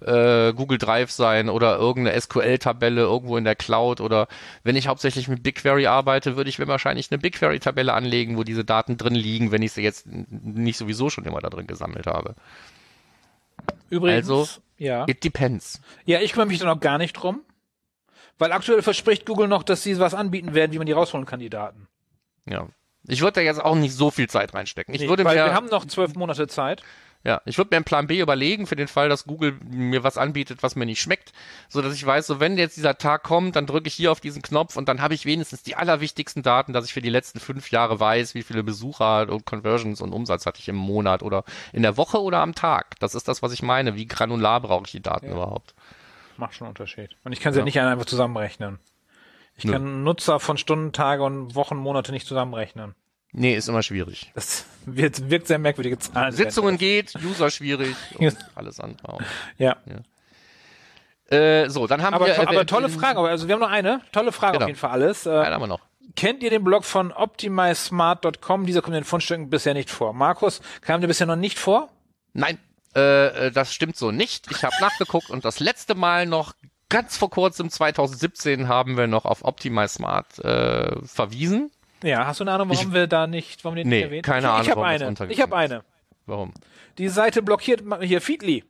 [0.00, 4.28] äh, Google Drive sein oder irgendeine SQL-Tabelle irgendwo in der Cloud oder
[4.62, 8.64] wenn ich hauptsächlich mit BigQuery arbeite, würde ich mir wahrscheinlich eine BigQuery-Tabelle anlegen, wo diese
[8.64, 12.34] Daten drin liegen, wenn ich sie jetzt nicht sowieso schon immer da drin gesammelt habe.
[13.90, 14.48] Übrigens, Also,
[14.80, 15.04] ja.
[15.06, 15.80] It depends.
[16.04, 17.42] Ja, ich kümmere mich da noch gar nicht drum.
[18.38, 21.40] Weil aktuell verspricht Google noch, dass sie was anbieten werden, wie man die rausholen kann,
[21.40, 21.86] die Daten.
[22.46, 22.66] Ja.
[23.06, 24.94] Ich würde da jetzt auch nicht so viel Zeit reinstecken.
[24.94, 26.82] Ich Nee, würde weil mir, wir haben noch zwölf Monate Zeit.
[27.22, 30.16] Ja, ich würde mir einen Plan B überlegen für den Fall, dass Google mir was
[30.16, 31.32] anbietet, was mir nicht schmeckt,
[31.68, 34.20] so dass ich weiß, so wenn jetzt dieser Tag kommt, dann drücke ich hier auf
[34.20, 37.38] diesen Knopf und dann habe ich wenigstens die allerwichtigsten Daten, dass ich für die letzten
[37.38, 41.44] fünf Jahre weiß, wie viele Besucher und Conversions und Umsatz hatte ich im Monat oder
[41.72, 42.98] in der Woche oder am Tag.
[43.00, 43.96] Das ist das, was ich meine.
[43.96, 45.32] Wie granular brauche ich die Daten Ja.
[45.32, 45.74] überhaupt?
[46.38, 47.16] Macht schon einen Unterschied.
[47.24, 47.60] Und ich kann sie ja.
[47.60, 47.64] Ja.
[47.66, 48.78] nicht einfach zusammenrechnen.
[49.56, 49.72] Ich Nö.
[49.72, 52.94] kann Nutzer von Stunden, Tage und Wochen, Monate nicht zusammenrechnen.
[53.32, 54.30] Nee, ist immer schwierig.
[54.34, 56.32] Das wird, wirkt sehr merkwürdige Zahlen.
[56.32, 59.20] Sitzungen geht, User schwierig und alles andere auch.
[59.58, 59.76] Ja.
[61.30, 62.34] Äh, so, dann haben Aber, wir.
[62.34, 63.18] to aber tolle Frage.
[63.18, 64.00] Aber also wir haben noch eine.
[64.12, 64.64] Tolle Frage Genau.
[64.64, 65.26] auf jeden Fall alles.
[65.26, 65.80] Äh, Einen haben wir noch.
[66.16, 68.66] Kennt ihr den Blog von optimizesmart.com?
[68.66, 70.12] Dieser kommt in den Fundstücken bisher nicht vor.
[70.12, 71.88] Markus, kam der bisher noch nicht vor?
[72.32, 72.58] Nein,
[72.96, 74.50] Äh, äh, das stimmt so nicht.
[74.50, 76.54] Ich habe nachgeguckt und das letzte Mal noch
[76.88, 81.70] ganz vor kurzem, 2017, haben wir noch auf Optimize Smart äh, verwiesen.
[82.02, 84.26] Ja, hast du eine Ahnung, warum Ich- wir da nicht, warum den Nee, nicht erwähnt
[84.26, 85.14] keine ich, Ahnung, Ich habe eine.
[85.28, 85.84] Ich habe eine.
[86.26, 86.52] Warum?
[86.98, 88.64] Die Seite blockiert hier Feedly.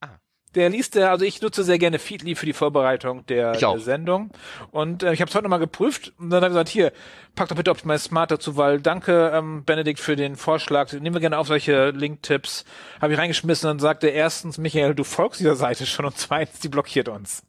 [0.00, 0.08] Ah.
[0.54, 4.30] Der liest, der, also ich nutze sehr gerne Feedly für die Vorbereitung der, der Sendung.
[4.70, 6.92] Und äh, ich habe es heute nochmal geprüft und dann habe ich gesagt, hier,
[7.34, 10.92] pack doch bitte Optimize Smart dazu, weil danke, ähm, Benedikt, für den Vorschlag.
[10.92, 12.64] Nehmen wir gerne auf solche Link-Tipps.
[13.00, 16.60] Habe ich reingeschmissen und dann sagte erstens, Michael, du folgst dieser Seite schon und zweitens,
[16.60, 17.42] die blockiert uns.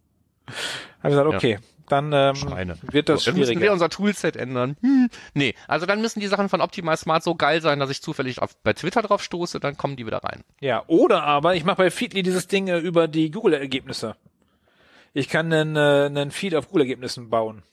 [1.01, 1.57] Habe ich gesagt, Ja.
[1.91, 2.77] Dann ähm, Schweine.
[2.81, 3.73] wird das Dann müssen wir schwieriger.
[3.73, 4.77] unser Toolset ändern.
[4.81, 5.09] Hm.
[5.33, 8.41] Nee, also dann müssen die Sachen von Optimize Smart so geil sein, dass ich zufällig
[8.41, 10.43] auf, bei Twitter drauf stoße, dann kommen die wieder rein.
[10.59, 14.15] Ja, oder aber ich mache bei Feedly dieses Ding äh, über die Google-Ergebnisse.
[15.13, 17.63] Ich kann einen, äh, einen Feed auf Google-Ergebnissen bauen.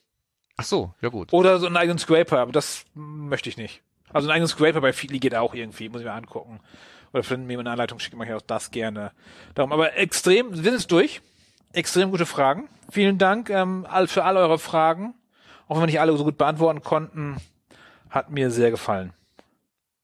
[0.57, 1.33] Ach so, ja gut.
[1.33, 3.83] Oder so einen eigenen Scraper, aber das möchte ich nicht.
[4.13, 6.61] Also einen eigenen Scraper bei Feedly geht auch irgendwie, muss ich mir angucken.
[7.13, 9.13] Oder wenn mir eine Anleitung schickt, mache ich auch das gerne.
[9.55, 11.21] Darum, aber extrem, wir sind jetzt durch.
[11.73, 12.69] Extrem gute Fragen.
[12.91, 15.15] Vielen Dank ähm, für all eure Fragen.
[15.69, 17.37] Auch wenn wir nicht alle so gut beantworten konnten,
[18.09, 19.13] hat mir sehr gefallen.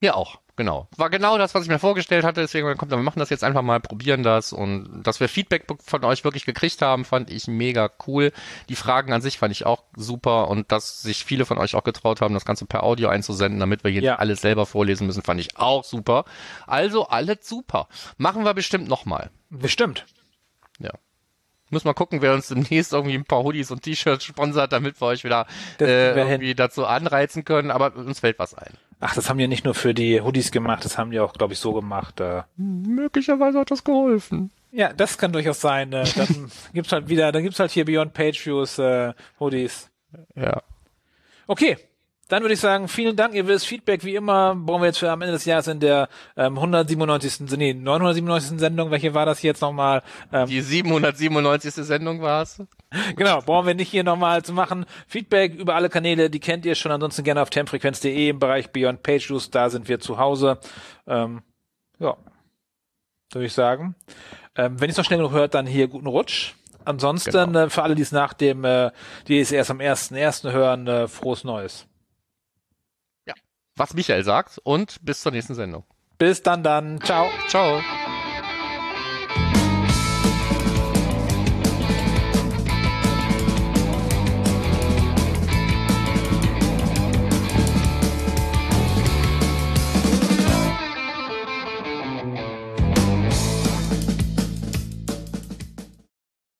[0.00, 0.88] Mir auch, genau.
[0.98, 3.62] War genau das, was ich mir vorgestellt hatte, deswegen kommt, wir machen das jetzt einfach
[3.62, 7.88] mal, probieren das und dass wir Feedback von euch wirklich gekriegt haben, fand ich mega
[8.06, 8.30] cool.
[8.68, 11.84] Die Fragen an sich fand ich auch super und dass sich viele von euch auch
[11.84, 14.12] getraut haben, das Ganze per Audio einzusenden, damit wir hier Ja.
[14.12, 16.26] nicht alles selber vorlesen müssen, fand ich auch super.
[16.66, 17.88] Also alles super.
[18.18, 19.30] Machen wir bestimmt nochmal.
[19.48, 20.04] Bestimmt.
[20.78, 20.90] Ja.
[21.74, 25.06] Müssen wir gucken, wer uns demnächst irgendwie ein paar Hoodies und T-Shirts sponsert, damit wir
[25.08, 26.32] euch wieder äh, kriegen wir hin.
[26.32, 28.72] irgendwie dazu anreizen können, aber uns fällt was ein.
[29.00, 31.52] Ach, das haben die nicht nur für die Hoodies gemacht, das haben die auch, glaube
[31.52, 32.20] ich, so gemacht.
[32.20, 32.42] Äh.
[32.56, 34.50] Möglicherweise hat das geholfen.
[34.72, 35.92] Ja, das kann durchaus sein.
[35.92, 39.90] Äh, dann gibt's halt wieder, dann gibt's halt hier Beyond Page Views äh, Hoodies.
[40.34, 40.62] Ja.
[41.46, 41.76] Okay,
[42.28, 43.34] dann würde ich sagen, vielen Dank.
[43.34, 46.08] Ihr wisst, Feedback wie immer brauchen wir jetzt für am Ende des Jahres in der
[46.36, 47.56] ähm, 197.
[47.58, 48.58] Nee, 997.
[48.58, 48.90] Sendung.
[48.90, 50.02] Welche war das jetzt nochmal?
[50.32, 51.74] Ähm, Die 797.
[51.74, 52.62] Sendung war's.
[53.16, 54.86] genau, brauchen wir nicht hier nochmal zu machen.
[55.06, 56.92] Feedback über alle Kanäle, die kennt ihr schon.
[56.92, 59.50] Ansonsten gerne auf temfrequenz.de im Bereich Beyond Page Views.
[59.50, 60.58] Da sind wir zu Hause.
[61.06, 61.42] Ähm,
[61.98, 62.16] ja,
[63.32, 63.94] würde ich sagen.
[64.56, 66.54] Ähm, wenn ihr es noch schnell genug hört, dann hier guten Rutsch.
[66.84, 67.58] Ansonsten, Genau.
[67.64, 68.90] äh, für alle, die es nach dem, äh,
[69.26, 70.52] die es erst am 1.1.
[70.52, 71.86] hören, äh, frohes Neues.
[73.76, 75.84] Was Michael sagt und bis zur nächsten Sendung.
[76.18, 77.00] Bis dann dann.
[77.02, 77.28] Ciao.
[77.48, 77.80] Ciao.